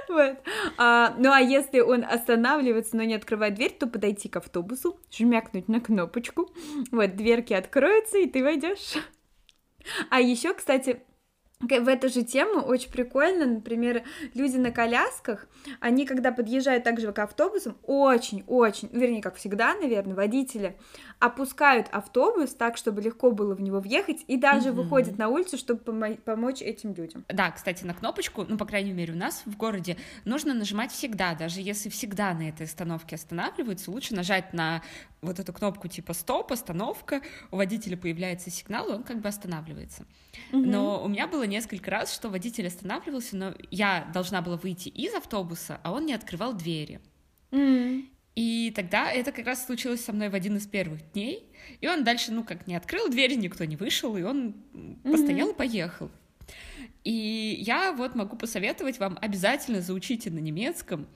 Вот. 0.09 0.37
А, 0.77 1.15
ну 1.17 1.31
а 1.31 1.39
если 1.39 1.79
он 1.79 2.03
останавливается, 2.03 2.95
но 2.95 3.03
не 3.03 3.15
открывает 3.15 3.55
дверь, 3.55 3.75
то 3.77 3.87
подойти 3.87 4.29
к 4.29 4.35
автобусу, 4.37 4.99
жмякнуть 5.11 5.67
на 5.67 5.79
кнопочку, 5.79 6.49
вот, 6.91 7.15
дверки 7.15 7.53
откроются, 7.53 8.17
и 8.17 8.27
ты 8.27 8.43
войдешь. 8.43 8.95
А 10.09 10.19
еще, 10.19 10.53
кстати, 10.53 11.01
в 11.61 11.87
эту 11.87 12.09
же 12.09 12.23
тему 12.23 12.61
очень 12.61 12.91
прикольно, 12.91 13.45
например, 13.45 14.03
люди 14.33 14.57
на 14.57 14.71
колясках, 14.71 15.47
они, 15.79 16.05
когда 16.05 16.31
подъезжают 16.31 16.83
также 16.83 17.11
к 17.11 17.19
автобусам, 17.19 17.77
очень-очень, 17.83 18.89
вернее, 18.91 19.21
как 19.21 19.35
всегда, 19.35 19.73
наверное, 19.75 20.15
водители 20.15 20.77
опускают 21.23 21.87
автобус 21.93 22.53
так, 22.53 22.75
чтобы 22.75 23.01
легко 23.01 23.31
было 23.31 23.55
в 23.55 23.61
него 23.61 23.79
въехать, 23.79 24.25
и 24.27 24.35
даже 24.35 24.69
mm-hmm. 24.69 24.73
выходят 24.73 25.17
на 25.17 25.29
улицу, 25.29 25.57
чтобы 25.57 25.79
помо- 25.81 26.17
помочь 26.17 26.61
этим 26.61 26.93
людям. 26.93 27.23
Да, 27.29 27.49
кстати, 27.51 27.85
на 27.85 27.93
кнопочку, 27.93 28.43
ну, 28.43 28.57
по 28.57 28.65
крайней 28.65 28.91
мере, 28.91 29.13
у 29.13 29.15
нас 29.15 29.43
в 29.45 29.55
городе 29.55 29.95
нужно 30.25 30.53
нажимать 30.53 30.91
всегда, 30.91 31.33
даже 31.33 31.61
если 31.61 31.87
всегда 31.87 32.33
на 32.33 32.49
этой 32.49 32.65
остановке 32.65 33.15
останавливаются, 33.15 33.89
лучше 33.89 34.13
нажать 34.13 34.51
на 34.51 34.81
вот 35.21 35.39
эту 35.39 35.53
кнопку 35.53 35.87
типа 35.87 36.11
стоп, 36.11 36.51
остановка, 36.51 37.21
у 37.51 37.55
водителя 37.55 37.95
появляется 37.95 38.49
сигнал, 38.49 38.89
и 38.89 38.91
он 38.91 39.03
как 39.03 39.21
бы 39.21 39.29
останавливается. 39.29 40.03
Mm-hmm. 40.51 40.65
Но 40.65 41.01
у 41.01 41.07
меня 41.07 41.27
было 41.27 41.43
несколько 41.43 41.89
раз, 41.89 42.13
что 42.13 42.27
водитель 42.27 42.67
останавливался, 42.67 43.37
но 43.37 43.53
я 43.71 44.09
должна 44.13 44.41
была 44.41 44.57
выйти 44.57 44.89
из 44.89 45.13
автобуса, 45.13 45.79
а 45.83 45.93
он 45.93 46.05
не 46.05 46.13
открывал 46.13 46.51
двери. 46.51 46.99
Mm. 47.51 48.07
И 48.35 48.71
тогда 48.75 49.11
это 49.11 49.31
как 49.31 49.45
раз 49.45 49.65
случилось 49.65 50.03
со 50.03 50.11
мной 50.11 50.29
в 50.29 50.35
один 50.35 50.57
из 50.57 50.65
первых 50.65 51.11
дней. 51.11 51.45
И 51.81 51.87
он 51.87 52.03
дальше, 52.03 52.31
ну, 52.31 52.43
как 52.43 52.65
не 52.65 52.75
открыл 52.75 53.09
двери, 53.09 53.35
никто 53.35 53.63
не 53.65 53.75
вышел, 53.75 54.17
и 54.17 54.23
он 54.23 54.55
mm-hmm. 54.73 55.11
постоял 55.11 55.49
и 55.51 55.55
поехал. 55.55 56.09
И 57.03 57.57
я 57.59 57.91
вот 57.91 58.15
могу 58.15 58.35
посоветовать 58.37 58.99
вам 58.99 59.17
обязательно 59.21 59.81
заучите 59.81 60.31
на 60.31 60.39
немецком 60.39 61.07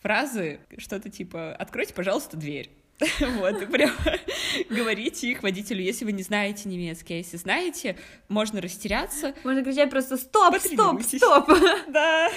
фразы, 0.00 0.60
что-то 0.76 1.10
типа 1.10 1.54
«откройте, 1.54 1.94
пожалуйста, 1.94 2.36
дверь». 2.36 2.70
Вот, 3.20 3.60
и 3.60 3.66
прям 3.66 3.90
говорите 4.70 5.30
их 5.30 5.42
водителю, 5.42 5.82
если 5.82 6.04
вы 6.04 6.12
не 6.12 6.22
знаете 6.22 6.68
немецкий, 6.68 7.14
а 7.14 7.16
если 7.16 7.36
знаете, 7.36 7.96
можно 8.28 8.60
растеряться. 8.60 9.34
Можно 9.42 9.64
кричать 9.64 9.90
просто 9.90 10.16
«стоп, 10.16 10.56
стоп, 10.58 11.02
стоп!» 11.02 11.50
Да. 11.88 12.30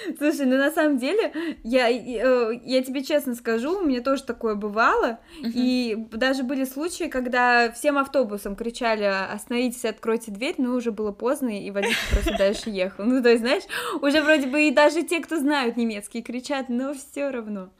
Слушай, 0.18 0.46
ну 0.46 0.56
на 0.56 0.70
самом 0.70 0.98
деле, 0.98 1.32
я, 1.62 1.90
э, 1.90 2.60
я 2.64 2.82
тебе 2.82 3.02
честно 3.02 3.34
скажу, 3.34 3.78
у 3.78 3.84
меня 3.84 4.00
тоже 4.00 4.22
такое 4.22 4.54
бывало, 4.54 5.20
uh-huh. 5.42 5.52
и 5.54 5.96
даже 6.12 6.42
были 6.42 6.64
случаи, 6.64 7.04
когда 7.04 7.70
всем 7.72 7.98
автобусом 7.98 8.56
кричали 8.56 9.04
«остановитесь, 9.04 9.84
откройте 9.84 10.30
дверь», 10.30 10.54
но 10.58 10.74
уже 10.74 10.92
было 10.92 11.12
поздно, 11.12 11.48
и 11.48 11.70
водитель 11.70 11.96
просто 12.10 12.36
дальше 12.36 12.70
ехал. 12.70 13.04
Ну, 13.04 13.22
то 13.22 13.28
есть, 13.28 13.42
знаешь, 13.42 13.64
уже 14.00 14.22
вроде 14.22 14.46
бы 14.46 14.68
и 14.68 14.70
даже 14.70 15.02
те, 15.02 15.20
кто 15.20 15.38
знают 15.38 15.76
немецкий, 15.76 16.22
кричат, 16.22 16.68
но 16.68 16.94
все 16.94 17.30
равно. 17.30 17.70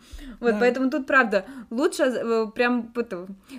Вот, 0.41 0.53
да. 0.53 0.59
поэтому 0.61 0.91
тут, 0.91 1.07
правда, 1.07 1.45
лучше 1.71 2.05
э, 2.05 2.47
прям... 2.55 2.93
Вот, 2.95 3.13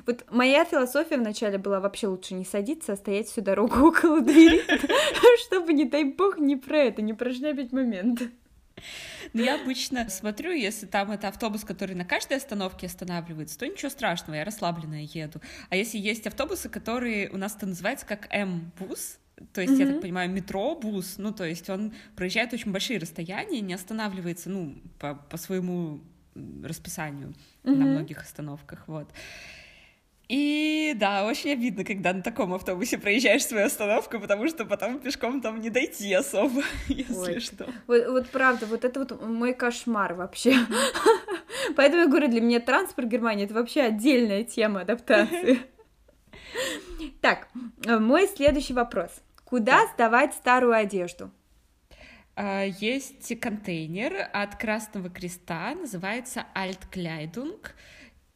вот 0.05 0.25
моя 0.29 0.65
философия 0.65 1.17
вначале 1.17 1.57
была 1.57 1.79
вообще 1.79 2.07
лучше 2.07 2.33
не 2.33 2.45
садиться, 2.45 2.93
а 2.93 2.95
стоять 2.95 3.27
всю 3.27 3.41
дорогу 3.41 3.87
около 3.87 4.21
двери, 4.21 4.61
чтобы, 5.45 5.73
не 5.73 5.85
дай 5.85 6.03
бог, 6.03 6.37
не 6.37 6.55
про 6.55 6.77
это, 6.77 7.01
не 7.01 7.13
прошляпить 7.13 7.71
момент. 7.71 8.21
Но 9.33 9.41
я 9.41 9.55
обычно 9.61 10.09
смотрю, 10.09 10.51
если 10.51 10.85
там 10.85 11.11
это 11.11 11.27
автобус, 11.27 11.63
который 11.63 11.95
на 11.95 12.05
каждой 12.05 12.37
остановке 12.37 12.87
останавливается, 12.87 13.57
то 13.57 13.67
ничего 13.67 13.89
страшного, 13.89 14.35
я 14.35 14.45
расслабленная 14.45 15.07
еду. 15.11 15.41
А 15.69 15.75
если 15.75 15.97
есть 15.97 16.27
автобусы, 16.27 16.69
которые 16.69 17.29
у 17.29 17.37
нас 17.37 17.55
это 17.55 17.65
называется 17.65 18.05
как 18.05 18.27
М-бус, 18.31 19.17
то 19.53 19.61
есть, 19.61 19.73
mm-hmm. 19.73 19.85
я 19.85 19.93
так 19.93 20.01
понимаю, 20.01 20.29
метро, 20.29 20.75
бус, 20.75 21.15
ну, 21.17 21.33
то 21.33 21.43
есть 21.45 21.69
он 21.69 21.93
проезжает 22.15 22.53
очень 22.53 22.71
большие 22.71 22.99
расстояния, 22.99 23.61
не 23.61 23.73
останавливается, 23.73 24.49
ну, 24.49 24.75
по, 24.99 25.15
по 25.15 25.37
своему 25.37 26.01
расписанию 26.63 27.29
mm-hmm. 27.63 27.75
на 27.75 27.85
многих 27.85 28.21
остановках, 28.21 28.87
вот. 28.87 29.09
И 30.31 30.93
да, 30.95 31.25
очень 31.25 31.51
обидно, 31.51 31.83
когда 31.83 32.13
на 32.13 32.21
таком 32.21 32.53
автобусе 32.53 32.97
проезжаешь 32.97 33.43
свою 33.43 33.65
остановку, 33.65 34.17
потому 34.17 34.47
что 34.47 34.63
потом 34.63 34.97
пешком 34.99 35.41
там 35.41 35.59
не 35.59 35.69
дойти 35.69 36.13
особо, 36.13 36.63
если 36.87 37.33
Ой. 37.33 37.39
что. 37.41 37.65
Вот, 37.85 38.07
вот 38.07 38.29
правда, 38.29 38.65
вот 38.65 38.85
это 38.85 39.01
вот 39.01 39.21
мой 39.21 39.53
кошмар 39.53 40.13
вообще. 40.13 40.55
Поэтому 41.75 42.03
я 42.03 42.07
говорю, 42.07 42.29
для 42.29 42.39
меня 42.39 42.61
транспорт 42.61 43.09
Германии 43.09 43.43
это 43.43 43.53
вообще 43.53 43.81
отдельная 43.81 44.45
тема 44.45 44.81
адаптации. 44.81 45.59
Так, 47.21 47.47
э, 47.85 47.97
мой 47.97 48.27
следующий 48.27 48.73
вопрос. 48.73 49.09
Куда 49.45 49.87
сдавать 49.93 50.33
старую 50.33 50.73
одежду? 50.73 51.31
А, 52.35 52.63
есть 52.63 53.39
контейнер 53.39 54.29
от 54.33 54.55
Красного 54.55 55.09
Креста, 55.09 55.75
называется 55.75 56.45
Altkleidung. 56.55 57.65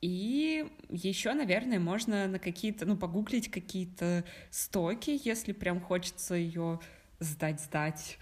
И 0.02 0.68
еще, 0.90 1.34
наверное, 1.34 1.80
можно 1.80 2.28
на 2.28 2.40
какие-то, 2.40 2.86
ну, 2.86 2.96
погуглить 2.96 3.50
какие-то 3.50 4.24
стоки, 4.52 5.20
если 5.24 5.52
прям 5.52 5.80
хочется 5.82 6.36
ее 6.36 6.80
сдать, 7.20 7.62
сдать. 7.62 8.18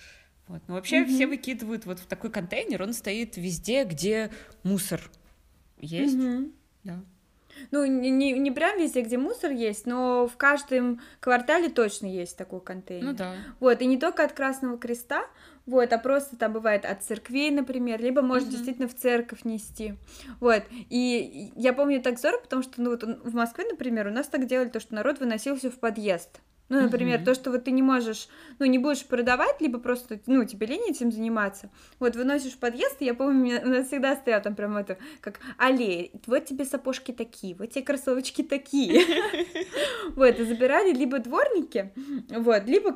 Вот. 0.48 0.62
Но 0.68 0.76
вообще 0.76 1.02
mm-hmm. 1.02 1.16
все 1.16 1.28
выкидывают 1.28 1.86
вот 1.86 2.00
в 2.00 2.06
такой 2.06 2.32
контейнер, 2.32 2.82
он 2.82 2.94
стоит 2.94 3.38
везде, 3.38 3.86
где 3.86 4.32
мусор 4.64 5.02
есть. 5.80 6.16
Mm-hmm. 6.16 6.54
Да. 6.84 7.04
Ну, 7.72 7.86
не, 7.86 8.10
не, 8.10 8.34
не 8.34 8.52
прям 8.52 8.80
везде, 8.80 9.02
где 9.02 9.18
мусор 9.18 9.52
есть, 9.52 9.86
но 9.86 10.28
в 10.28 10.38
каждом 10.38 11.02
квартале 11.20 11.70
точно 11.70 12.08
есть 12.08 12.38
такой 12.38 12.62
контейнер. 12.62 13.06
Ну 13.06 13.14
да. 13.14 13.36
Вот, 13.60 13.82
и 13.82 13.86
не 13.86 13.98
только 13.98 14.24
от 14.24 14.34
Красного 14.34 14.78
Креста, 14.78 15.26
вот, 15.66 15.94
а 15.94 15.98
просто 15.98 16.36
там 16.36 16.54
бывает 16.54 16.86
от 16.86 17.04
церквей, 17.04 17.52
например, 17.52 18.02
либо 18.02 18.22
можно 18.22 18.48
uh-huh. 18.48 18.52
действительно 18.52 18.88
в 18.88 18.96
церковь 18.96 19.44
нести, 19.44 19.96
вот, 20.40 20.64
и 20.72 21.52
я 21.56 21.74
помню 21.74 22.02
так 22.02 22.20
здорово, 22.20 22.42
потому 22.42 22.64
что, 22.64 22.82
ну, 22.82 22.92
вот 22.92 23.04
в 23.04 23.34
Москве, 23.34 23.66
например, 23.70 24.08
у 24.08 24.12
нас 24.12 24.28
так 24.28 24.46
делали, 24.48 24.70
то, 24.70 24.80
что 24.80 24.96
народ 24.96 25.20
выносил 25.20 25.56
все 25.58 25.70
в 25.70 25.80
подъезд, 25.80 26.42
ну, 26.74 26.82
например, 26.82 27.20
uh-huh. 27.20 27.26
то, 27.26 27.36
что 27.36 27.52
вот 27.52 27.66
ты 27.66 27.72
не 27.72 27.84
можешь, 27.84 28.28
ну, 28.58 28.66
не 28.66 28.80
будешь 28.80 29.06
продавать, 29.06 29.62
либо 29.62 29.78
просто, 29.78 30.20
ну, 30.26 30.44
тебе 30.44 30.66
лень 30.66 30.90
этим 30.90 31.12
заниматься. 31.12 31.70
Вот, 32.00 32.16
выносишь 32.16 32.54
в 32.54 32.58
подъезд, 32.58 32.96
и 33.00 33.06
я 33.06 33.14
помню, 33.14 33.62
у 33.64 33.68
нас 33.68 33.88
всегда 33.88 34.16
стоял 34.16 34.42
там 34.42 34.56
прям 34.56 34.76
это, 34.76 34.98
как 35.22 35.40
аллея, 35.58 36.10
вот 36.26 36.46
тебе 36.46 36.66
сапожки 36.66 37.12
такие, 37.12 37.54
вот 37.54 37.70
тебе 37.70 37.86
кроссовочки 37.86 38.42
такие. 38.42 39.04
Вот, 40.16 40.38
и 40.38 40.44
забирали 40.44 40.94
либо 40.94 41.20
дворники, 41.20 41.92
вот, 42.30 42.66
либо 42.66 42.94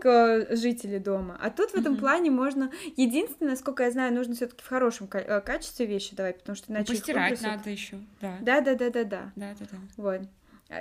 жители 0.55 0.97
дома. 0.97 1.37
А 1.41 1.49
тут 1.49 1.71
в 1.71 1.75
этом 1.75 1.97
плане 1.97 2.29
можно, 2.29 2.69
единственное, 2.95 3.51
насколько 3.51 3.83
я 3.83 3.91
знаю, 3.91 4.13
нужно 4.13 4.35
все 4.35 4.47
таки 4.47 4.61
в 4.61 4.67
хорошем 4.67 5.09
э, 5.11 5.41
качестве 5.41 5.85
вещи 5.85 6.15
давать, 6.15 6.39
потому 6.39 6.55
что 6.55 6.71
иначе... 6.71 6.93
Постирать 6.93 7.41
надо 7.41 7.69
еще, 7.69 7.97
да. 8.21 8.37
Да, 8.41 8.61
да, 8.61 8.75
да, 8.75 8.89
да, 8.89 9.03
да. 9.03 9.31
Да, 9.35 9.55
да, 9.59 9.65
да. 9.71 9.77
Вот. 9.95 10.21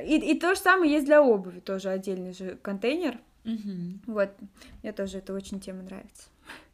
И, 0.04 0.16
и 0.16 0.38
то 0.38 0.54
же 0.54 0.60
самое 0.60 0.92
есть 0.92 1.06
для 1.06 1.22
обуви, 1.22 1.60
тоже 1.60 1.90
отдельный 1.90 2.32
же 2.32 2.56
контейнер. 2.62 3.18
Мгм. 3.44 4.00
Вот, 4.06 4.30
мне 4.82 4.92
тоже 4.92 5.18
это 5.18 5.32
очень 5.32 5.60
тема 5.60 5.82
нравится. 5.82 6.28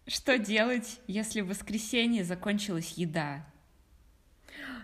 Что 0.07 0.39
делать, 0.39 1.01
если 1.07 1.43
в 1.43 1.49
воскресенье 1.49 2.25
закончилась 2.25 2.95
еда? 2.97 3.45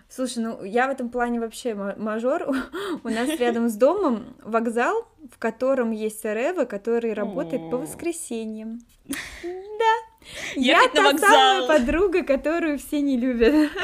Слушай, 0.07 0.43
ну 0.43 0.63
я 0.63 0.87
в 0.87 0.91
этом 0.91 1.09
плане 1.09 1.39
вообще 1.39 1.75
ма- 1.75 1.95
мажор. 1.97 2.47
У 3.03 3.09
нас 3.09 3.29
рядом 3.39 3.69
с 3.69 3.75
домом 3.75 4.35
вокзал, 4.43 5.07
в 5.31 5.37
котором 5.37 5.91
есть 5.91 6.23
Рева, 6.23 6.65
который 6.65 7.13
работает 7.13 7.69
по 7.69 7.77
воскресеньям. 7.77 8.79
Ехать 10.55 10.91
я 10.93 11.03
на 11.03 11.11
та 11.13 11.17
самая 11.19 11.67
подруга, 11.67 12.23
которую 12.23 12.77
все 12.77 13.01
не 13.01 13.17
любят. 13.17 13.71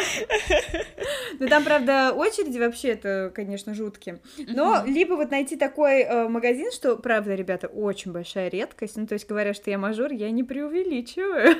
Ну 1.37 1.47
там, 1.49 1.65
правда, 1.65 2.13
очереди 2.15 2.57
вообще 2.57 2.89
это, 2.89 3.29
конечно, 3.35 3.73
жуткие. 3.73 4.21
Но 4.37 4.83
либо 4.85 5.15
вот 5.15 5.31
найти 5.31 5.57
такой 5.57 6.01
э, 6.01 6.29
магазин, 6.29 6.71
что, 6.71 6.95
правда, 6.95 7.35
ребята, 7.35 7.67
очень 7.67 8.13
большая 8.13 8.49
редкость. 8.49 8.95
Ну, 8.95 9.05
то 9.05 9.13
есть, 9.13 9.27
говоря, 9.27 9.53
что 9.53 9.69
я 9.69 9.77
мажор, 9.77 10.13
я 10.13 10.31
не 10.31 10.43
преувеличиваю. 10.43 11.57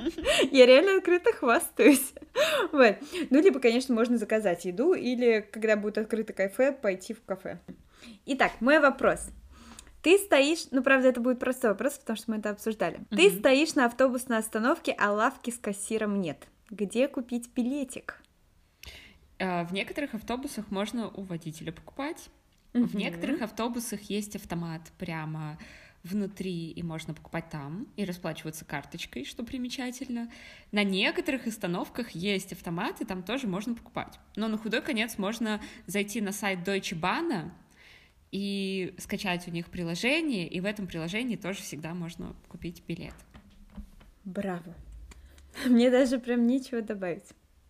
Я 0.50 0.66
реально 0.66 0.96
открыто 0.96 1.32
хвастаюсь. 1.32 2.14
Вот. 2.72 2.96
Ну, 3.28 3.42
либо, 3.42 3.60
конечно, 3.60 3.94
можно 3.94 4.16
заказать 4.16 4.64
еду, 4.64 4.94
или, 4.94 5.46
когда 5.50 5.76
будет 5.76 5.98
открыто 5.98 6.32
кафе, 6.32 6.72
пойти 6.72 7.12
в 7.12 7.22
кафе. 7.22 7.58
Итак, 8.26 8.52
мой 8.60 8.78
вопрос. 8.78 9.28
Ты 10.02 10.16
стоишь, 10.18 10.66
ну, 10.70 10.82
правда, 10.82 11.08
это 11.08 11.20
будет 11.20 11.38
простой 11.40 11.70
вопрос, 11.70 11.98
потому 11.98 12.16
что 12.16 12.30
мы 12.30 12.38
это 12.38 12.50
обсуждали. 12.50 13.00
Ты 13.10 13.28
Мгм. 13.30 13.38
стоишь 13.40 13.74
на 13.74 13.86
автобусной 13.86 14.38
остановке, 14.38 14.92
а 14.98 15.10
лавки 15.12 15.50
с 15.50 15.58
кассиром 15.58 16.20
нет. 16.20 16.46
Где 16.70 17.08
купить 17.08 17.50
билетик? 17.54 18.22
А, 19.40 19.64
В 19.64 19.72
некоторых 19.72 20.14
автобусах 20.14 20.70
можно 20.70 21.08
у 21.08 21.22
водителя 21.22 21.72
покупать. 21.72 22.28
В 22.74 22.78
Мгм. 22.78 22.98
некоторых 22.98 23.42
автобусах 23.42 24.02
есть 24.02 24.36
автомат 24.36 24.82
прямо 24.98 25.58
внутри, 26.04 26.70
и 26.70 26.82
можно 26.82 27.12
покупать 27.12 27.48
там 27.50 27.88
и 27.96 28.04
расплачиваться 28.04 28.64
карточкой, 28.64 29.24
что 29.24 29.42
примечательно. 29.42 30.30
На 30.70 30.84
некоторых 30.84 31.46
остановках 31.48 32.10
есть 32.10 32.52
автомат, 32.52 33.00
и 33.00 33.04
там 33.04 33.22
тоже 33.24 33.48
можно 33.48 33.74
покупать. 33.74 34.18
Но 34.36 34.46
на 34.48 34.58
худой 34.58 34.80
конец 34.80 35.18
можно 35.18 35.60
зайти 35.86 36.20
на 36.20 36.32
сайт 36.32 36.60
Deutsche 36.60 36.98
Bahn 36.98 37.50
и 38.30 38.94
скачать 38.98 39.48
у 39.48 39.50
них 39.50 39.68
приложение, 39.68 40.46
и 40.46 40.60
в 40.60 40.64
этом 40.64 40.86
приложении 40.86 41.36
тоже 41.36 41.62
всегда 41.62 41.94
можно 41.94 42.34
купить 42.48 42.82
билет. 42.86 43.14
Браво. 44.24 44.74
Мне 45.66 45.90
даже 45.90 46.18
прям 46.18 46.46
нечего 46.46 46.82
добавить. 46.82 47.24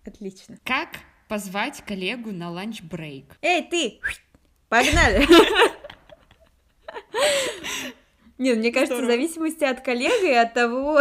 Отлично. 0.05 0.59
Как 0.65 0.99
позвать 1.29 1.83
коллегу 1.83 2.33
на 2.33 2.51
lunch 2.51 2.90
break? 2.90 3.37
Эй, 3.43 3.63
ты! 3.63 4.01
Погнали! 4.69 5.27
Нет, 8.39 8.59
мне 8.59 8.71
кажется, 8.73 9.03
в 9.03 9.07
зависимости 9.07 9.65
от 9.65 9.81
коллеги 9.81 10.31
и 10.31 10.35
от 10.35 10.55
того, 10.55 11.01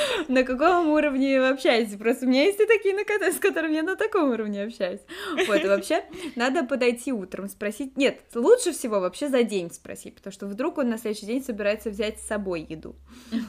на 0.28 0.44
каком 0.44 0.90
уровне 0.90 1.40
вы 1.40 1.48
общаетесь. 1.48 1.96
Просто 1.96 2.26
у 2.26 2.28
меня 2.28 2.44
есть 2.44 2.60
и 2.60 2.66
такие, 2.66 2.94
с 3.32 3.38
которыми 3.38 3.74
я 3.74 3.82
на 3.82 3.96
таком 3.96 4.30
уровне 4.30 4.64
общаюсь. 4.64 5.00
Вот, 5.46 5.64
и 5.64 5.66
вообще, 5.66 6.04
надо 6.36 6.64
подойти 6.64 7.12
утром, 7.12 7.48
спросить... 7.48 7.96
Нет, 7.96 8.20
лучше 8.34 8.72
всего 8.72 9.00
вообще 9.00 9.28
за 9.28 9.42
день 9.42 9.70
спросить, 9.70 10.14
потому 10.14 10.32
что 10.32 10.46
вдруг 10.46 10.78
он 10.78 10.90
на 10.90 10.98
следующий 10.98 11.26
день 11.26 11.42
собирается 11.42 11.90
взять 11.90 12.18
с 12.18 12.26
собой 12.26 12.66
еду. 12.68 12.96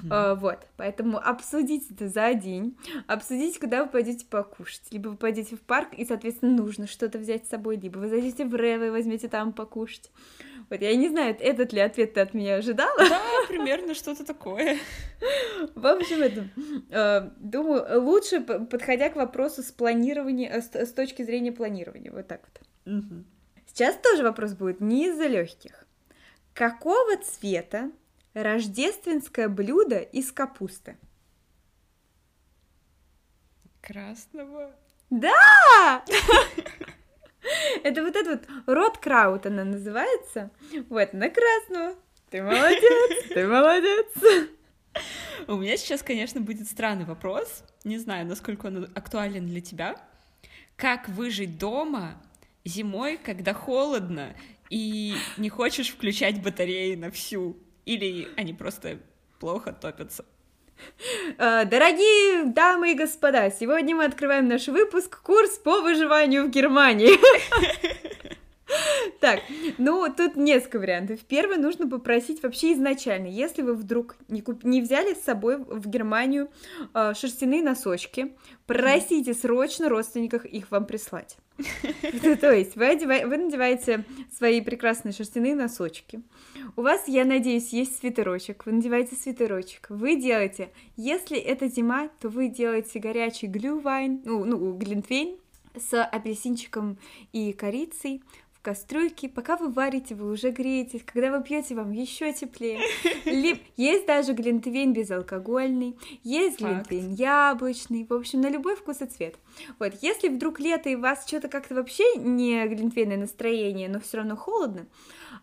А, 0.10 0.36
Вот, 0.36 0.60
поэтому 0.78 1.18
обсудить 1.18 1.90
это 1.92 2.08
за 2.08 2.34
день, 2.34 2.78
обсудить, 3.08 3.58
когда 3.60 3.84
вы 3.84 3.90
пойдете 3.90 4.26
покушать, 4.26 4.84
либо 4.92 5.10
вы 5.10 5.18
пойдете 5.18 5.56
в 5.56 5.62
парк, 5.62 5.90
и, 5.96 6.06
соответственно, 6.06 6.52
нужно 6.52 6.88
что-то 6.88 7.18
взять 7.18 7.46
с 7.46 7.50
собой, 7.50 7.78
либо 7.78 8.00
вы 8.00 8.10
зайдете 8.10 8.46
в 8.46 8.56
Рево 8.56 8.88
и 8.88 8.90
возьмете 8.90 9.28
там 9.28 9.54
покушать. 9.54 10.12
Вот, 10.70 10.82
я 10.82 10.96
не 10.96 11.10
знаю, 11.10 11.36
этот 11.40 11.74
ли 11.74 11.80
ответ 11.80 12.14
ты 12.14 12.22
от 12.22 12.34
меня 12.34 12.56
ожидала. 12.56 12.98
Да, 12.98 13.22
примерно 13.48 13.94
что-то 13.94 14.26
такое. 14.26 14.78
В 15.76 15.86
общем, 15.86 16.22
это, 16.22 16.50
э, 16.90 17.30
думаю, 17.38 18.02
лучше, 18.02 18.42
подходя 18.42 19.10
к 19.10 19.16
вопросу 19.16 19.64
с 19.64 19.72
планирования, 19.72 20.50
э, 20.52 20.62
с, 20.62 20.92
точки 20.94 21.24
зрения 21.24 21.52
планирования, 21.52 22.12
вот 22.12 22.28
так 22.28 22.42
вот. 22.42 22.68
Мгм. 22.86 23.26
Сейчас 23.68 23.96
тоже 23.98 24.24
вопрос 24.24 24.54
будет 24.54 24.82
не 24.82 25.08
из-за 25.08 25.28
легких. 25.28 25.86
Какого 26.54 27.18
цвета 27.18 27.92
рождественское 28.34 29.48
блюдо 29.50 29.98
из 29.98 30.32
капусты? 30.32 30.98
Красного. 33.82 34.72
Да! 35.10 36.04
Это 37.84 38.04
вот 38.04 38.16
этот 38.16 38.48
вот 38.48 38.76
рот 38.76 38.98
краут 38.98 39.46
она 39.46 39.64
называется. 39.64 40.52
Вот, 40.90 41.14
на 41.14 41.30
красную. 41.30 41.98
Ты 42.30 42.42
молодец, 42.42 43.28
ты 43.30 43.48
молодец. 43.48 44.08
У 45.48 45.56
меня 45.56 45.78
сейчас, 45.78 46.02
конечно, 46.02 46.42
будет 46.42 46.68
странный 46.68 47.06
вопрос. 47.06 47.64
Не 47.84 47.98
знаю, 47.98 48.26
насколько 48.26 48.68
он 48.68 48.86
актуален 48.96 49.48
для 49.48 49.62
тебя. 49.62 49.96
Как 50.76 51.10
выжить 51.10 51.60
дома 51.60 52.22
зимой, 52.66 53.18
когда 53.18 53.54
холодно 53.54 54.36
и 54.70 55.16
не 55.38 55.50
хочешь 55.50 55.90
включать 55.90 56.42
батареи 56.42 56.96
на 56.96 57.12
всю? 57.12 57.58
Или 57.86 58.30
они 58.38 58.54
просто 58.54 59.00
плохо 59.40 59.74
топятся? 59.74 60.26
А, 61.38 61.66
Дорогие 61.66 62.46
дамы 62.46 62.92
и 62.92 62.96
господа, 62.96 63.50
сегодня 63.52 63.96
мы 63.96 64.06
открываем 64.06 64.48
наш 64.48 64.68
выпуск 64.68 65.22
«Курс 65.22 65.58
по 65.58 65.82
выживанию 65.82 66.46
в 66.46 66.50
Германии». 66.50 67.12
Так, 69.20 69.42
ну 69.78 70.12
тут 70.16 70.36
несколько 70.36 70.80
вариантов. 70.80 71.20
Первый 71.28 71.58
нужно 71.58 71.88
попросить 71.88 72.42
вообще 72.42 72.74
изначально, 72.74 73.28
если 73.28 73.62
вы 73.62 73.76
вдруг 73.76 74.16
не, 74.30 74.42
куп- 74.42 74.64
не 74.64 74.82
взяли 74.82 75.14
с 75.14 75.24
собой 75.24 75.58
в 75.58 75.88
Германию 75.88 76.50
а, 76.94 77.14
шерстяные 77.14 77.62
носочки, 77.62 78.34
просите 78.66 79.34
срочно 79.34 79.90
родственников 79.90 80.46
их 80.46 80.72
вам 80.72 80.86
прислать. 80.86 81.38
То 82.42 82.52
есть 82.52 82.76
вы, 82.76 82.86
одева- 82.86 83.28
вы 83.28 83.38
надеваете 83.38 84.06
свои 84.36 84.62
прекрасные 84.62 85.14
шерстяные 85.14 85.56
носочки. 85.56 86.22
У 86.76 86.82
вас, 86.82 87.08
я 87.08 87.26
надеюсь, 87.26 87.70
есть 87.70 88.00
свитерочек. 88.00 88.66
Вы 88.66 88.74
надеваете 88.74 89.16
свитерочек. 89.16 89.88
Вы 89.90 90.16
делаете, 90.16 90.70
если 90.98 91.38
это 91.38 91.68
зима, 91.68 92.10
то 92.20 92.30
вы 92.30 92.48
делаете 92.48 93.00
горячий 93.00 93.48
глювайн, 93.48 94.22
ну, 94.26 94.44
ну 94.46 94.74
глинтвейн 94.74 95.38
с 95.76 96.04
апельсинчиком 96.04 96.98
и 97.32 97.54
корицей 97.54 98.24
кастрюльке. 98.64 99.30
Пока 99.30 99.58
вы 99.58 99.70
варите, 99.70 100.16
вы 100.16 100.32
уже 100.32 100.50
греетесь. 100.50 101.04
Когда 101.06 101.38
вы 101.38 101.44
пьете, 101.44 101.76
вам 101.76 101.92
еще 101.92 102.34
теплее. 102.34 102.80
Либо 103.26 103.60
есть 103.78 104.08
даже 104.08 104.34
глинтвейн 104.34 104.94
безалкогольный, 104.94 105.96
есть 106.24 106.60
Факт. 106.60 106.90
глинтвейн 106.90 107.14
яблочный. 107.14 108.08
В 108.10 108.14
общем, 108.14 108.42
на 108.42 108.50
любой 108.50 108.76
вкус 108.76 109.02
и 109.02 109.06
цвет. 109.06 109.36
Вот, 109.78 109.94
если 110.02 110.30
вдруг 110.30 110.60
лето 110.60 110.90
и 110.90 110.96
у 110.96 111.02
вас 111.02 111.28
что-то 111.28 111.50
как-то 111.50 111.76
вообще 111.76 112.04
не 112.16 112.66
глинтвейное 112.66 113.18
настроение, 113.18 113.90
но 113.90 114.00
все 114.00 114.18
равно 114.18 114.36
холодно, 114.36 114.88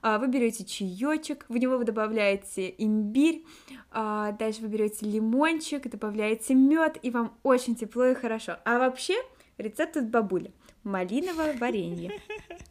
а, 0.02 0.18
вы 0.18 0.28
берете 0.28 0.64
чаечек, 0.64 1.44
в 1.48 1.56
него 1.56 1.76
вы 1.76 1.84
добавляете 1.84 2.74
имбирь, 2.78 3.44
а, 3.90 4.32
дальше 4.32 4.62
вы 4.62 4.68
берете 4.68 5.04
лимончик, 5.06 5.88
добавляете 5.88 6.54
мед, 6.54 6.98
и 7.02 7.10
вам 7.10 7.34
очень 7.42 7.76
тепло 7.76 8.06
и 8.06 8.14
хорошо. 8.14 8.56
А 8.64 8.78
вообще 8.78 9.14
рецепт 9.58 9.96
от 9.96 10.08
бабули. 10.08 10.52
Малиновое 10.84 11.54
варенье. 11.56 12.20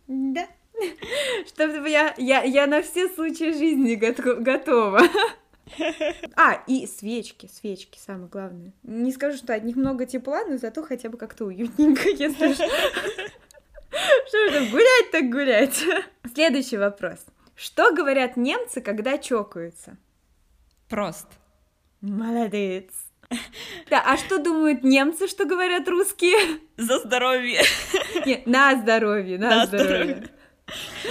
Да. 0.07 0.47
Чтобы 1.47 1.89
я, 1.89 2.13
я, 2.17 2.41
я 2.43 2.65
на 2.67 2.81
все 2.81 3.09
случаи 3.09 3.51
жизни 3.51 3.95
гото- 3.95 4.35
готова. 4.35 5.01
А, 6.35 6.63
и 6.67 6.87
свечки, 6.87 7.47
свечки, 7.47 7.99
самое 7.99 8.27
главное. 8.29 8.73
Не 8.83 9.11
скажу, 9.11 9.37
что 9.37 9.53
от 9.53 9.63
них 9.63 9.75
много 9.75 10.05
тепла, 10.05 10.43
но 10.45 10.57
зато 10.57 10.81
хотя 10.83 11.09
бы 11.09 11.17
как-то 11.17 11.45
уютненько, 11.45 12.09
если 12.09 12.53
что. 12.53 12.67
Что 14.27 14.49
же, 14.51 14.69
гулять 14.71 15.11
так 15.11 15.29
гулять. 15.29 15.83
Следующий 16.33 16.77
вопрос. 16.77 17.19
Что 17.55 17.93
говорят 17.93 18.37
немцы, 18.37 18.81
когда 18.81 19.17
чокаются? 19.17 19.97
Прост. 20.87 21.27
Молодец. 22.01 22.85
Да, 23.89 24.01
а 24.05 24.17
что 24.17 24.39
думают 24.39 24.83
немцы, 24.83 25.27
что 25.27 25.45
говорят 25.45 25.87
русские? 25.87 26.59
За 26.77 26.99
здоровье. 26.99 27.61
Нет, 28.25 28.47
на 28.47 28.75
здоровье, 28.75 29.37
на, 29.37 29.49
На 29.49 29.65
здоровье. 29.67 30.27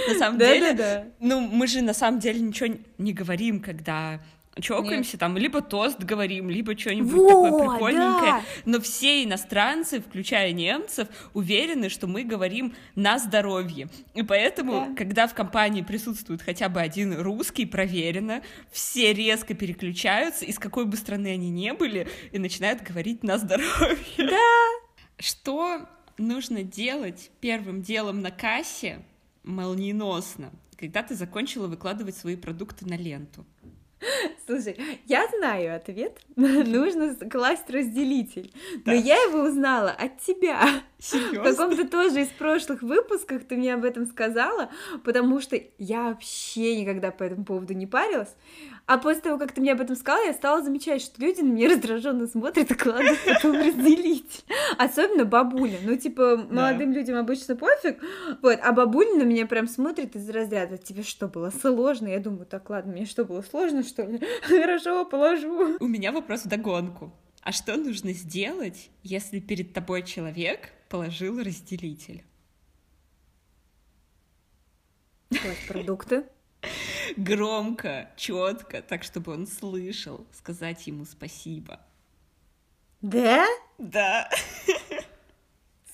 На 0.09 0.15
самом 0.15 0.39
Да, 0.39 0.47
деле, 0.53 0.73
да, 0.73 0.95
да. 1.01 1.05
ну, 1.21 1.41
мы 1.41 1.67
же 1.67 1.83
на 1.83 1.95
самом 1.95 2.21
деле 2.21 2.41
ничего 2.41 2.77
не 2.99 3.13
говорим, 3.13 3.61
когда 3.61 4.21
чокаемся, 4.61 5.19
там, 5.19 5.37
либо 5.37 5.61
тост 5.63 5.99
говорим, 6.03 6.51
либо 6.51 6.77
что-нибудь 6.77 7.29
такое 7.29 7.53
прикольненькое. 7.59 8.33
да. 8.33 8.43
Но 8.65 8.81
все 8.81 9.25
иностранцы, 9.25 10.01
включая 10.01 10.53
немцев, 10.53 11.09
уверены, 11.35 11.89
что 11.89 12.07
мы 12.07 12.25
говорим 12.25 12.75
на 12.95 13.19
здоровье. 13.19 13.89
И 14.15 14.23
поэтому, 14.23 14.73
Да. 14.89 14.95
когда 14.97 15.27
в 15.27 15.35
компании 15.35 15.83
присутствует 15.83 16.43
хотя 16.43 16.69
бы 16.69 16.81
один 16.81 17.21
русский, 17.21 17.67
проверено, 17.67 18.43
все 18.71 19.13
резко 19.13 19.55
переключаются, 19.55 20.45
из 20.45 20.59
какой 20.59 20.85
бы 20.87 20.97
страны 20.97 21.29
они 21.29 21.51
не 21.51 21.73
были, 21.73 22.09
и 22.33 22.39
начинают 22.39 22.83
говорить 22.83 23.23
на 23.23 23.39
здоровье. 23.39 23.97
Да. 24.19 24.37
Что 25.19 25.87
нужно 26.17 26.63
делать 26.63 27.31
первым 27.41 27.83
делом 27.83 28.21
на 28.21 28.31
кассе? 28.31 29.01
молниеносно, 29.45 30.53
когда 30.77 31.03
ты 31.03 31.15
закончила 31.15 31.69
выкладывать 31.69 32.17
свои 32.17 32.37
продукты 32.37 32.87
на 32.87 32.95
ленту? 32.99 33.47
Слушай, 34.47 34.79
я 35.07 35.27
знаю 35.39 35.77
ответ. 35.77 36.19
Нужно 36.37 37.15
класть 37.29 37.69
разделитель. 37.71 38.53
Но 38.85 38.93
я 38.93 39.17
его 39.17 39.43
узнала 39.43 39.91
от 39.91 40.21
тебя. 40.21 40.83
Серьезно? 41.01 41.43
В 41.43 41.45
каком-то 41.45 41.89
тоже 41.89 42.23
из 42.23 42.29
прошлых 42.29 42.83
выпусках 42.83 43.45
ты 43.45 43.57
мне 43.57 43.73
об 43.75 43.85
этом 43.85 44.05
сказала, 44.07 44.71
потому 45.05 45.41
что 45.41 45.61
я 45.79 46.05
вообще 46.05 46.81
никогда 46.81 47.13
по 47.13 47.23
этому 47.23 47.45
поводу 47.45 47.73
не 47.75 47.87
парилась. 47.87 48.35
А 48.87 48.99
после 48.99 49.21
того, 49.21 49.39
как 49.39 49.53
ты 49.53 49.61
мне 49.61 49.73
об 49.73 49.81
этом 49.81 49.95
сказала, 49.95 50.25
я 50.25 50.33
стала 50.33 50.63
замечать, 50.63 51.03
что 51.03 51.21
люди 51.21 51.43
на 51.43 51.53
меня 51.53 51.69
раздраженно 51.69 52.27
смотрят 52.27 52.71
и 52.71 52.75
кладут 52.75 53.19
потом 53.25 53.53
разделить. 53.55 54.45
Особенно 54.77 55.25
бабуля. 55.25 55.79
Ну, 55.85 55.95
типа, 55.97 56.37
молодым 56.51 56.93
людям 56.93 57.17
обычно 57.17 57.55
пофиг, 57.55 58.03
вот, 58.43 58.59
а 58.61 58.73
бабуля 58.73 59.15
на 59.15 59.23
меня 59.23 59.47
прям 59.47 59.69
смотрит 59.69 60.17
из 60.17 60.29
разряда, 60.31 60.79
тебе 60.79 61.03
что, 61.05 61.29
было 61.29 61.51
сложно? 61.51 62.09
Я 62.09 62.19
думаю, 62.19 62.47
так, 62.47 62.69
ладно, 62.71 62.93
мне 62.93 63.05
что, 63.05 63.25
было 63.25 63.43
сложно, 63.43 63.85
что 63.85 64.03
ли? 64.03 64.21
Хорошо, 64.43 65.05
положу. 65.05 65.77
У 65.79 65.87
меня 65.87 66.11
вопрос 66.11 66.43
в 66.43 66.49
догонку. 66.49 67.13
А 67.43 67.53
что 67.53 67.77
нужно 67.77 68.13
сделать, 68.13 68.91
если 69.03 69.39
перед 69.39 69.73
тобой 69.73 70.03
человек 70.03 70.71
положил 70.89 71.43
разделитель? 71.43 72.25
Класть 75.31 75.69
продукты 75.69 76.25
громко, 77.17 78.11
четко, 78.17 78.83
так 78.83 79.03
чтобы 79.03 79.33
он 79.33 79.47
слышал, 79.47 80.27
сказать 80.33 80.87
ему 80.87 81.05
спасибо. 81.05 81.81
Да? 83.01 83.47
Да. 83.79 84.29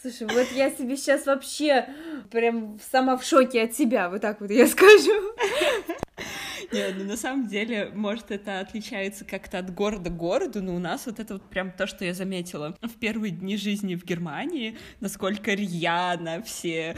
Слушай, 0.00 0.28
вот 0.28 0.50
я 0.52 0.70
себе 0.70 0.96
сейчас 0.96 1.26
вообще 1.26 1.88
прям 2.30 2.78
сама 2.90 3.16
в 3.16 3.24
шоке 3.24 3.62
от 3.62 3.74
себя, 3.74 4.08
вот 4.08 4.20
так 4.20 4.40
вот 4.40 4.50
я 4.50 4.66
скажу. 4.66 5.34
Нет, 6.74 6.94
ну 6.98 7.04
на 7.04 7.16
самом 7.16 7.46
деле, 7.46 7.90
может, 7.94 8.30
это 8.30 8.60
отличается 8.60 9.24
как-то 9.24 9.58
от 9.58 9.72
города 9.72 10.10
к 10.10 10.16
городу, 10.16 10.62
но 10.62 10.74
у 10.74 10.78
нас 10.78 11.06
вот 11.06 11.20
это 11.20 11.34
вот 11.34 11.42
прям 11.48 11.70
то, 11.70 11.86
что 11.86 12.04
я 12.04 12.14
заметила 12.14 12.76
в 12.82 12.98
первые 12.98 13.30
дни 13.30 13.56
жизни 13.56 13.94
в 13.94 14.04
Германии, 14.04 14.76
насколько 15.00 15.52
рьяно 15.52 16.42
все 16.42 16.96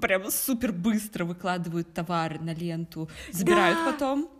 прям 0.00 0.30
супер 0.30 0.72
быстро 0.72 1.24
выкладывают 1.24 1.92
товары 1.92 2.38
на 2.40 2.54
ленту, 2.54 3.10
забирают 3.30 3.78
да. 3.78 3.92
потом 3.92 4.30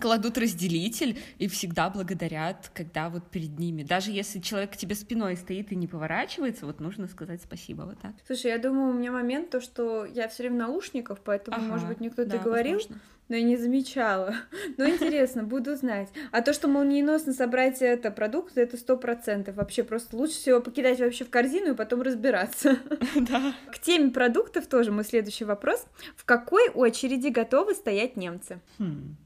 кладут 0.00 0.38
разделитель 0.38 1.18
и 1.38 1.48
всегда 1.48 1.90
благодарят, 1.90 2.70
когда 2.74 3.08
вот 3.08 3.28
перед 3.28 3.58
ними. 3.58 3.82
Даже 3.82 4.12
если 4.12 4.38
человек 4.38 4.72
к 4.72 4.76
тебе 4.76 4.94
спиной 4.94 5.36
стоит 5.36 5.72
и 5.72 5.76
не 5.76 5.88
поворачивается, 5.88 6.66
вот 6.66 6.80
нужно 6.80 7.08
сказать 7.08 7.42
спасибо 7.42 7.82
вот 7.82 8.00
так. 8.00 8.12
Слушай, 8.26 8.52
я 8.52 8.58
думаю, 8.58 8.90
у 8.90 8.92
меня 8.92 9.10
момент 9.10 9.50
то, 9.50 9.60
что 9.60 10.04
я 10.04 10.28
все 10.28 10.44
время 10.44 10.58
наушников, 10.58 11.20
поэтому, 11.24 11.56
ага, 11.56 11.66
может 11.66 11.88
быть, 11.88 12.00
никто 12.00 12.24
да, 12.24 12.38
говорил. 12.38 12.74
Возможно 12.74 13.00
но 13.30 13.36
я 13.36 13.42
не 13.42 13.56
замечала. 13.56 14.34
Но 14.76 14.86
интересно, 14.86 15.44
буду 15.44 15.76
знать. 15.76 16.08
А 16.32 16.42
то, 16.42 16.52
что 16.52 16.68
молниеносно 16.68 17.32
собрать 17.32 17.80
это 17.80 18.10
продукты, 18.10 18.60
это 18.60 18.76
сто 18.76 18.96
процентов. 18.96 19.54
Вообще 19.54 19.84
просто 19.84 20.16
лучше 20.16 20.34
всего 20.34 20.60
покидать 20.60 20.98
вообще 20.98 21.24
в 21.24 21.30
корзину 21.30 21.72
и 21.72 21.76
потом 21.76 22.02
разбираться. 22.02 22.78
Да. 23.14 23.54
К 23.72 23.78
теме 23.78 24.10
продуктов 24.10 24.66
тоже 24.66 24.90
мой 24.90 25.04
следующий 25.04 25.44
вопрос. 25.44 25.86
В 26.16 26.24
какой 26.24 26.70
очереди 26.70 27.28
готовы 27.28 27.74
стоять 27.74 28.16
немцы? 28.16 28.60
Хм. 28.78 29.16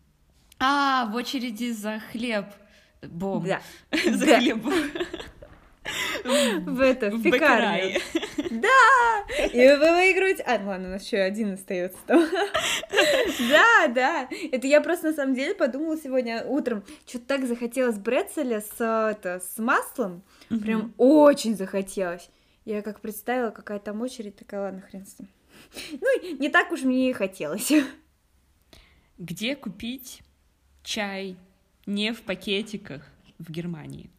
А, 0.58 1.06
в 1.06 1.14
очереди 1.14 1.70
за 1.70 2.00
хлеб. 2.12 2.46
Бом. 3.02 3.44
Да. 3.46 3.60
За 4.10 4.26
да. 4.26 4.38
хлебом 4.38 4.74
в 6.24 6.80
это, 6.80 7.10
в 7.10 7.22
пекарню. 7.22 8.00
Да! 8.50 9.46
И 9.52 9.68
вы 9.76 9.90
выиграете... 9.96 10.42
А, 10.42 10.60
ладно, 10.64 10.88
у 10.88 10.90
нас 10.92 11.04
еще 11.04 11.18
один 11.18 11.54
остается 11.54 11.98
там. 12.06 12.24
Да, 13.48 13.88
да. 13.88 14.28
Это 14.52 14.66
я 14.66 14.80
просто 14.80 15.08
на 15.08 15.12
самом 15.12 15.34
деле 15.34 15.54
подумала 15.54 15.96
сегодня 15.96 16.44
утром. 16.44 16.84
Что-то 17.06 17.26
так 17.26 17.46
захотелось 17.46 17.98
брецеля 17.98 18.60
с, 18.60 18.74
это, 18.80 19.40
с 19.40 19.58
маслом. 19.58 20.22
Прям 20.48 20.94
очень 20.96 21.56
захотелось. 21.56 22.30
Я 22.64 22.82
как 22.82 23.00
представила, 23.00 23.50
какая 23.50 23.78
там 23.78 24.00
очередь, 24.00 24.36
такая, 24.36 24.62
ладно, 24.62 24.80
хрен 24.80 25.06
с 25.06 25.18
ним. 25.18 25.28
Ну, 26.00 26.38
не 26.38 26.48
так 26.48 26.72
уж 26.72 26.82
мне 26.82 27.10
и 27.10 27.12
хотелось. 27.12 27.72
Где 29.18 29.54
купить 29.54 30.22
чай 30.82 31.36
не 31.86 32.12
в 32.12 32.22
пакетиках 32.22 33.02
в 33.38 33.50
Германии? 33.50 34.10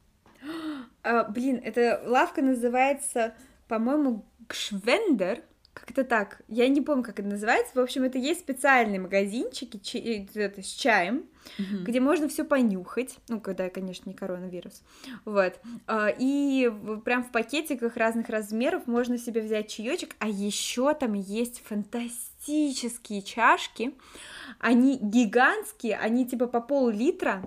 А, 1.05 1.23
блин, 1.23 1.61
эта 1.63 2.01
лавка 2.03 2.41
называется, 2.41 3.35
по-моему, 3.67 4.25
Гшвендер. 4.49 5.41
Как-то 5.73 6.05
так. 6.05 6.41
Я 6.47 6.69
не 6.69 6.81
помню, 6.81 7.03
как 7.03 7.19
это 7.19 7.27
называется. 7.27 7.73
В 7.75 7.79
общем, 7.79 8.03
это 8.03 8.17
есть 8.17 8.39
специальные 8.39 9.01
магазинчики 9.01 9.77
ч... 9.77 9.99
это, 9.99 10.63
с 10.63 10.67
чаем, 10.67 11.25
mm-hmm. 11.57 11.83
где 11.83 11.99
можно 11.99 12.29
все 12.29 12.45
понюхать. 12.45 13.17
Ну, 13.27 13.41
когда, 13.41 13.69
конечно, 13.69 14.09
не 14.09 14.15
коронавирус. 14.15 14.81
Вот. 15.25 15.59
А, 15.85 16.07
и 16.17 16.71
прям 17.03 17.25
в 17.25 17.31
пакетиках 17.31 17.97
разных 17.97 18.29
размеров 18.29 18.87
можно 18.87 19.17
себе 19.17 19.41
взять 19.41 19.69
чаечек. 19.69 20.15
А 20.19 20.29
еще 20.29 20.93
там 20.93 21.11
есть 21.13 21.61
фантастические 21.65 23.21
чашки. 23.21 23.93
Они 24.59 24.97
гигантские, 24.97 25.97
они 25.97 26.25
типа 26.25 26.47
по 26.47 26.61
пол-литра 26.61 27.43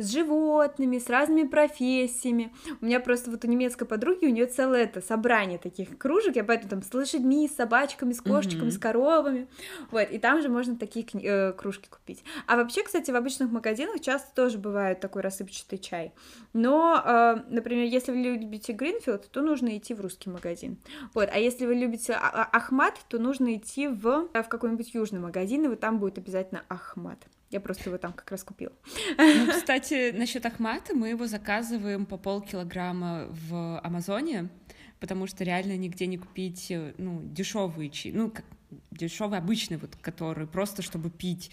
с 0.00 0.12
животными, 0.12 0.98
с 0.98 1.08
разными 1.08 1.46
профессиями. 1.46 2.52
У 2.80 2.86
меня 2.86 3.00
просто 3.00 3.30
вот 3.30 3.44
у 3.44 3.48
немецкой 3.48 3.84
подруги, 3.84 4.24
у 4.24 4.30
нее 4.30 4.46
целое 4.46 4.84
это 4.84 5.02
собрание 5.02 5.58
таких 5.58 5.98
кружек, 5.98 6.36
я 6.36 6.44
поэтому 6.44 6.70
там 6.70 6.82
с 6.82 6.92
лошадьми, 6.92 7.46
с 7.46 7.56
собачками, 7.56 8.12
с 8.12 8.20
кошечками, 8.20 8.68
mm-hmm. 8.68 8.70
с 8.70 8.78
коровами, 8.78 9.48
вот, 9.90 10.10
и 10.10 10.18
там 10.18 10.40
же 10.40 10.48
можно 10.48 10.76
такие 10.76 11.06
э, 11.22 11.52
кружки 11.52 11.88
купить. 11.88 12.24
А 12.46 12.56
вообще, 12.56 12.82
кстати, 12.82 13.10
в 13.10 13.16
обычных 13.16 13.50
магазинах 13.50 14.00
часто 14.00 14.34
тоже 14.34 14.58
бывает 14.58 15.00
такой 15.00 15.20
рассыпчатый 15.22 15.78
чай, 15.78 16.14
но, 16.54 17.02
э, 17.04 17.42
например, 17.50 17.84
если 17.84 18.12
вы 18.12 18.18
любите 18.18 18.72
Гринфилд, 18.72 19.30
то 19.30 19.42
нужно 19.42 19.76
идти 19.76 19.92
в 19.92 20.00
русский 20.00 20.30
магазин, 20.30 20.78
вот, 21.12 21.28
а 21.30 21.38
если 21.38 21.66
вы 21.66 21.74
любите 21.74 22.14
а, 22.14 22.30
а, 22.32 22.56
Ахмат, 22.56 22.98
то 23.08 23.18
нужно 23.18 23.54
идти 23.56 23.88
в, 23.88 24.28
в 24.32 24.48
какой-нибудь 24.48 24.94
южный 24.94 25.20
магазин, 25.20 25.64
и 25.66 25.68
вот 25.68 25.80
там 25.80 25.98
будет 25.98 26.16
обязательно 26.16 26.64
Ахмат. 26.68 27.18
Я 27.50 27.60
просто 27.60 27.90
его 27.90 27.98
там 27.98 28.12
как 28.12 28.30
раз 28.30 28.44
купила. 28.44 28.72
Ну, 29.18 29.46
кстати, 29.50 30.12
насчет 30.12 30.46
Ахмата 30.46 30.94
мы 30.94 31.08
его 31.08 31.26
заказываем 31.26 32.06
по 32.06 32.16
полкилограмма 32.16 33.26
в 33.28 33.80
Амазоне, 33.80 34.48
потому 35.00 35.26
что 35.26 35.42
реально 35.42 35.76
нигде 35.76 36.06
не 36.06 36.16
купить 36.16 36.72
ну, 36.98 37.22
дешевые 37.24 37.90
чаи, 37.90 38.12
ну, 38.12 38.30
как 38.30 38.44
дешевый 38.92 39.38
обычный, 39.38 39.78
вот, 39.78 39.96
который 40.00 40.46
просто 40.46 40.82
чтобы 40.82 41.10
пить. 41.10 41.50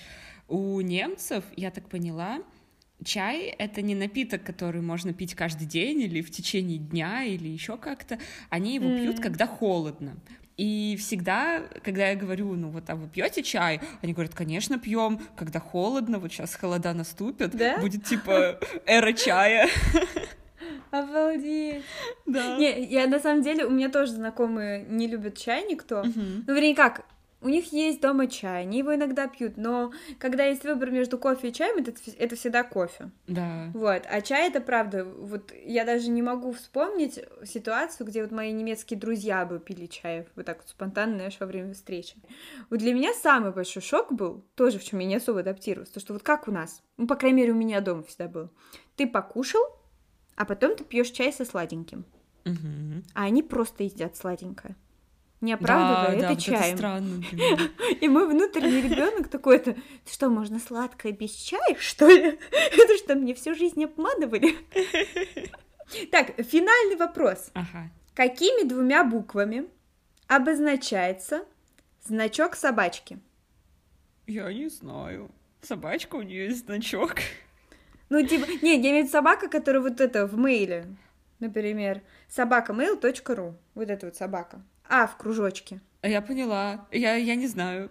У 0.48 0.80
немцев, 0.82 1.44
я 1.56 1.72
так 1.72 1.90
поняла, 1.90 2.44
чай— 3.04 3.46
это 3.60 3.82
не 3.82 3.96
напиток, 3.96 4.44
который 4.44 4.82
можно 4.82 5.14
пить 5.14 5.36
каждый 5.36 5.66
день 5.66 6.02
или 6.02 6.22
в 6.22 6.32
течение 6.32 6.78
дня 6.78 7.24
или 7.24 7.48
еще 7.48 7.78
как-то. 7.78 8.20
Они 8.50 8.76
его 8.76 8.86
mm. 8.86 9.02
пьют, 9.02 9.20
когда 9.20 9.48
холодно. 9.48 10.18
И 10.58 10.98
всегда, 11.00 11.62
когда 11.84 12.10
я 12.10 12.16
говорю, 12.16 12.56
ну 12.56 12.70
вот, 12.70 12.90
а 12.90 12.96
вы 12.96 13.08
пьете 13.08 13.44
чай? 13.44 13.80
Они 14.02 14.14
говорят, 14.14 14.34
конечно, 14.34 14.80
пьем, 14.80 15.22
когда 15.36 15.60
холодно, 15.60 16.18
вот 16.18 16.32
сейчас 16.32 16.56
холода 16.56 16.94
наступят, 16.94 17.56
да? 17.56 17.78
будет 17.78 18.04
типа 18.06 18.60
эра 18.88 19.14
чая. 19.14 19.70
Обалдеть. 20.92 21.84
Да. 22.26 22.58
Не, 22.58 22.84
я 22.86 23.08
на 23.08 23.20
самом 23.20 23.44
деле, 23.44 23.66
у 23.66 23.70
меня 23.70 23.90
тоже 23.90 24.14
знакомые 24.14 24.84
не 24.90 25.08
любят 25.08 25.38
чай 25.38 25.66
никто. 25.70 26.00
Угу. 26.00 26.22
Ну, 26.48 26.54
вернее, 26.54 26.76
как, 26.76 27.06
у 27.40 27.50
них 27.50 27.72
есть 27.72 28.02
дома 28.02 28.28
чай, 28.28 28.64
они 28.64 28.80
его 28.80 28.96
иногда 28.96 29.28
пьют, 29.28 29.58
но 29.58 29.92
когда 30.18 30.46
есть 30.46 30.64
выбор 30.64 30.90
между 30.90 31.20
кофе 31.20 31.50
и 31.50 31.54
чаем, 31.54 31.78
это, 31.78 31.94
это 32.18 32.36
всегда 32.36 32.64
кофе. 32.64 33.12
Да. 33.28 33.70
Вот, 33.74 34.04
а 34.10 34.22
чай 34.22 34.50
это 34.50 34.60
правда, 34.60 35.06
вот 35.06 35.54
я 35.64 35.86
даже 35.86 36.10
не 36.10 36.24
могу 36.24 36.52
вспомнить 36.52 37.20
ситуацию, 37.46 38.08
где 38.08 38.24
вот 38.24 38.32
мои 38.32 38.52
немецкие 38.52 39.00
друзья 39.00 39.46
бы 39.46 39.60
пили 39.60 39.86
чай, 39.86 40.28
вот 40.36 40.46
так 40.46 40.58
вот 40.58 40.70
спонтанно, 40.70 41.16
знаешь, 41.16 41.38
во 41.40 41.46
время 41.46 41.74
встречи. 41.74 42.16
Вот 42.72 42.80
для 42.80 42.94
меня 42.94 43.14
самый 43.14 43.52
большой 43.52 43.84
шок 43.84 44.12
был, 44.12 44.44
тоже 44.56 44.80
в 44.80 44.84
чем 44.84 45.00
я 45.00 45.06
не 45.06 45.16
особо 45.16 45.42
адаптировалась, 45.42 45.90
то 45.90 46.00
что 46.00 46.14
вот 46.14 46.24
как 46.24 46.48
у 46.48 46.52
нас, 46.52 46.82
ну, 46.98 47.06
по 47.06 47.16
крайней 47.16 47.38
мере, 47.38 47.52
у 47.52 47.56
меня 47.56 47.82
дома 47.82 48.02
всегда 48.04 48.28
был, 48.28 48.50
ты 48.96 49.06
покушал, 49.06 49.62
а 50.36 50.46
потом 50.46 50.76
ты 50.76 50.84
пьешь 50.84 51.12
чай 51.12 51.32
со 51.32 51.46
сладеньким. 51.46 52.06
Угу. 52.46 53.04
А 53.14 53.26
они 53.26 53.44
просто 53.44 53.84
едят 53.84 54.16
сладенькое 54.16 54.76
не 55.42 55.54
оправдывая 55.54 56.20
да, 56.20 56.26
это 56.26 56.28
да, 56.28 56.36
чаем. 56.36 56.62
это 56.62 56.78
странно 56.78 57.24
И 58.02 58.08
мой 58.08 58.28
внутренний 58.28 58.82
ребенок 58.82 59.28
такой-то, 59.28 59.76
что, 60.10 60.30
можно 60.30 60.60
сладкое 60.60 61.12
без 61.12 61.32
чая, 61.32 61.76
что 61.80 62.08
ли? 62.08 62.40
Это 62.52 62.98
что, 62.98 63.16
мне 63.16 63.34
всю 63.34 63.56
жизнь 63.56 63.84
обманывали? 63.84 64.56
Так, 66.12 66.34
финальный 66.44 66.98
вопрос. 66.98 67.50
Ага. 67.54 67.90
Какими 68.14 68.68
двумя 68.68 69.06
буквами 69.06 69.70
обозначается 70.28 71.46
значок 72.04 72.56
собачки? 72.56 73.20
Я 74.26 74.52
не 74.52 74.68
знаю. 74.68 75.32
Собачка 75.62 76.18
у 76.18 76.24
нее 76.24 76.48
есть 76.48 76.66
значок. 76.66 77.16
Ну, 78.10 78.22
типа, 78.26 78.48
не, 78.62 78.76
я 78.76 78.80
имею 78.80 78.96
в 78.96 78.98
виду 79.04 79.12
собака, 79.12 79.48
которая 79.48 79.82
вот 79.82 80.02
это 80.02 80.28
в 80.28 80.38
мейле, 80.38 80.88
например, 81.40 82.02
собакамейл.ру, 82.28 83.56
вот 83.76 83.90
эта 83.90 84.08
вот 84.08 84.16
собака. 84.18 84.62
А 84.90 85.08
в 85.08 85.18
кружочке? 85.18 85.82
Я 86.04 86.22
поняла. 86.22 86.86
Я, 86.92 87.16
я 87.16 87.36
не 87.36 87.48
знаю. 87.48 87.90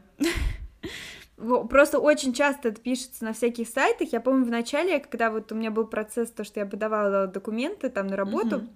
Просто 1.37 1.99
очень 1.99 2.33
часто 2.33 2.69
это 2.69 2.81
пишется 2.81 3.25
на 3.25 3.35
всяких 3.35 3.69
сайтах. 3.69 4.13
Я 4.13 4.21
помню 4.21 4.47
в 4.47 4.51
начале, 4.51 5.01
когда 5.01 5.31
вот 5.31 5.53
у 5.53 5.55
меня 5.55 5.71
был 5.71 5.87
процесс, 5.87 6.31
то, 6.31 6.45
что 6.45 6.61
я 6.61 6.67
подавала 6.67 7.27
документы 7.27 7.91
там 7.91 8.07
на 8.07 8.17
работу, 8.17 8.57
угу. 8.57 8.67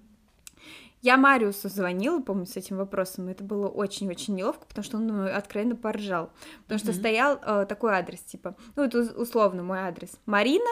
я 1.01 1.17
Мариусу 1.17 1.71
звонила, 1.71 2.21
помню, 2.21 2.45
с 2.45 2.57
этим 2.57 2.77
вопросом. 2.77 3.29
Это 3.29 3.43
было 3.45 3.67
очень-очень 3.67 4.35
неловко, 4.35 4.67
потому 4.67 4.85
что 4.85 4.99
он 4.99 5.07
ну, 5.07 5.35
откровенно 5.35 5.75
поржал. 5.75 6.31
Потому 6.65 6.81
угу. 6.81 6.85
что 6.85 6.93
стоял 6.93 7.41
э, 7.43 7.65
такой 7.67 7.95
адрес, 7.95 8.21
типа, 8.21 8.55
ну, 8.77 8.85
это 8.85 8.99
условно 9.19 9.63
мой 9.63 9.79
адрес. 9.79 10.11
Марина, 10.27 10.71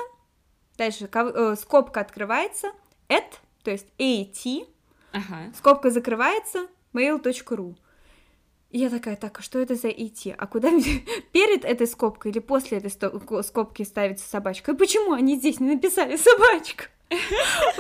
дальше 0.77 1.09
э, 1.11 1.57
скобка 1.59 2.01
открывается, 2.01 2.69
at, 3.09 3.33
то 3.63 3.71
есть 3.71 3.87
at, 3.99 4.67
ага. 5.13 5.53
скобка 5.57 5.91
закрывается, 5.91 6.67
mail.ru. 6.93 7.77
И 8.71 8.79
я 8.79 8.91
такая, 8.91 9.17
так, 9.17 9.39
а 9.39 9.43
что 9.43 9.59
это 9.59 9.75
за 9.75 9.89
идти? 9.89 10.35
А 10.37 10.47
куда 10.47 10.71
мне 10.71 11.03
перед 11.33 11.65
этой 11.65 11.87
скобкой 11.87 12.33
или 12.33 12.39
после 12.39 12.79
этой 12.79 12.91
скобки 13.43 13.83
ставится 13.83 14.29
собачка? 14.29 14.73
И 14.73 14.77
почему 14.77 15.13
они 15.13 15.37
здесь 15.37 15.59
не 15.61 15.75
написали 15.75 16.17
собачка? 16.17 16.85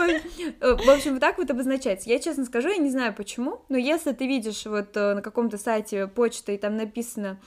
В 0.60 0.90
общем, 0.90 1.12
вот 1.12 1.20
так 1.20 1.36
вот 1.36 1.50
обозначается. 1.50 2.08
Я 2.08 2.18
честно 2.18 2.46
скажу, 2.46 2.68
я 2.68 2.78
не 2.78 2.90
знаю 2.90 3.14
почему, 3.14 3.62
но 3.68 3.76
если 3.76 4.12
ты 4.12 4.26
видишь 4.26 4.64
вот 4.64 4.96
э, 4.96 5.14
на 5.14 5.20
каком-то 5.20 5.58
сайте 5.58 6.06
почты, 6.06 6.54
и 6.54 6.58
там 6.58 6.76
написано 6.76 7.38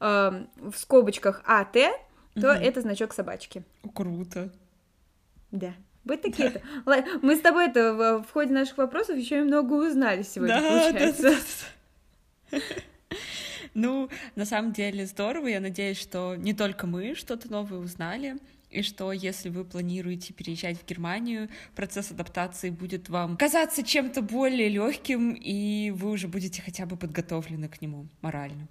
э, 0.00 0.44
в 0.56 0.76
скобочках 0.76 1.42
АТ, 1.44 1.76
то 2.34 2.48
это 2.48 2.80
значок 2.80 3.12
собачки. 3.12 3.62
Круто. 3.94 4.52
Да. 5.52 5.74
Вот 6.08 6.22
такие-то. 6.22 6.62
Мы 7.22 7.36
с 7.36 7.40
тобой 7.40 7.68
это 7.68 8.24
в 8.26 8.32
ходе 8.32 8.52
наших 8.52 8.78
вопросов 8.78 9.16
еще 9.18 9.40
и 9.40 9.42
много 9.42 9.74
узнали 9.74 10.22
сегодня, 10.22 10.60
получается. 10.60 11.34
Ну, 13.74 14.08
на 14.34 14.46
самом 14.46 14.72
деле 14.72 15.06
здорово. 15.06 15.46
Я 15.48 15.60
надеюсь, 15.60 16.00
что 16.00 16.34
не 16.34 16.54
только 16.54 16.86
мы 16.86 17.14
что-то 17.14 17.52
новое 17.52 17.78
узнали, 17.78 18.38
и 18.70 18.82
что 18.82 19.12
если 19.12 19.50
вы 19.50 19.64
планируете 19.64 20.32
переезжать 20.32 20.78
в 20.78 20.86
Германию, 20.86 21.48
процесс 21.76 22.10
адаптации 22.10 22.70
будет 22.70 23.08
вам 23.08 23.36
казаться 23.36 23.82
чем-то 23.82 24.22
более 24.22 24.68
легким, 24.68 25.32
и 25.32 25.90
вы 25.90 26.10
уже 26.10 26.26
будете 26.26 26.62
хотя 26.62 26.86
бы 26.86 26.96
подготовлены 26.96 27.68
к 27.68 27.80
нему 27.80 28.08
морально. 28.20 28.66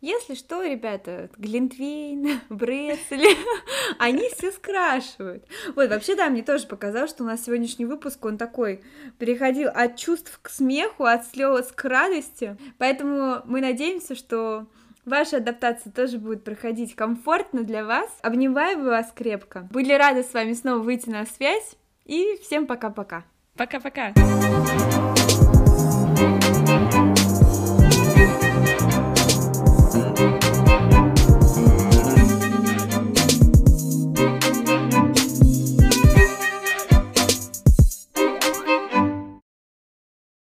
Если 0.00 0.34
что, 0.34 0.62
ребята, 0.62 1.30
Глинтвейн, 1.38 2.40
Брецели, 2.48 3.36
они 3.98 4.28
все 4.30 4.52
скрашивают. 4.52 5.44
Вот, 5.74 5.88
вообще, 5.88 6.14
да, 6.14 6.28
мне 6.28 6.42
тоже 6.42 6.66
показалось, 6.66 7.10
что 7.10 7.24
у 7.24 7.26
нас 7.26 7.44
сегодняшний 7.44 7.86
выпуск, 7.86 8.24
он 8.24 8.36
такой, 8.36 8.82
переходил 9.18 9.70
от 9.74 9.96
чувств 9.96 10.38
к 10.42 10.50
смеху, 10.50 11.04
от 11.04 11.26
слез 11.26 11.72
к 11.74 11.84
радости. 11.84 12.56
Поэтому 12.78 13.42
мы 13.46 13.60
надеемся, 13.60 14.14
что 14.14 14.66
Ваша 15.06 15.36
адаптация 15.36 15.92
тоже 15.92 16.18
будет 16.18 16.42
проходить 16.42 16.96
комфортно 16.96 17.62
для 17.62 17.84
вас. 17.84 18.10
Обнимаю 18.22 18.82
вас 18.82 19.12
крепко. 19.14 19.68
Были 19.70 19.92
рады 19.92 20.24
с 20.24 20.34
вами 20.34 20.52
снова 20.52 20.80
выйти 20.80 21.08
на 21.08 21.24
связь. 21.26 21.76
И 22.04 22.36
всем 22.42 22.66
пока-пока. 22.66 23.24
Пока-пока. 23.56 24.12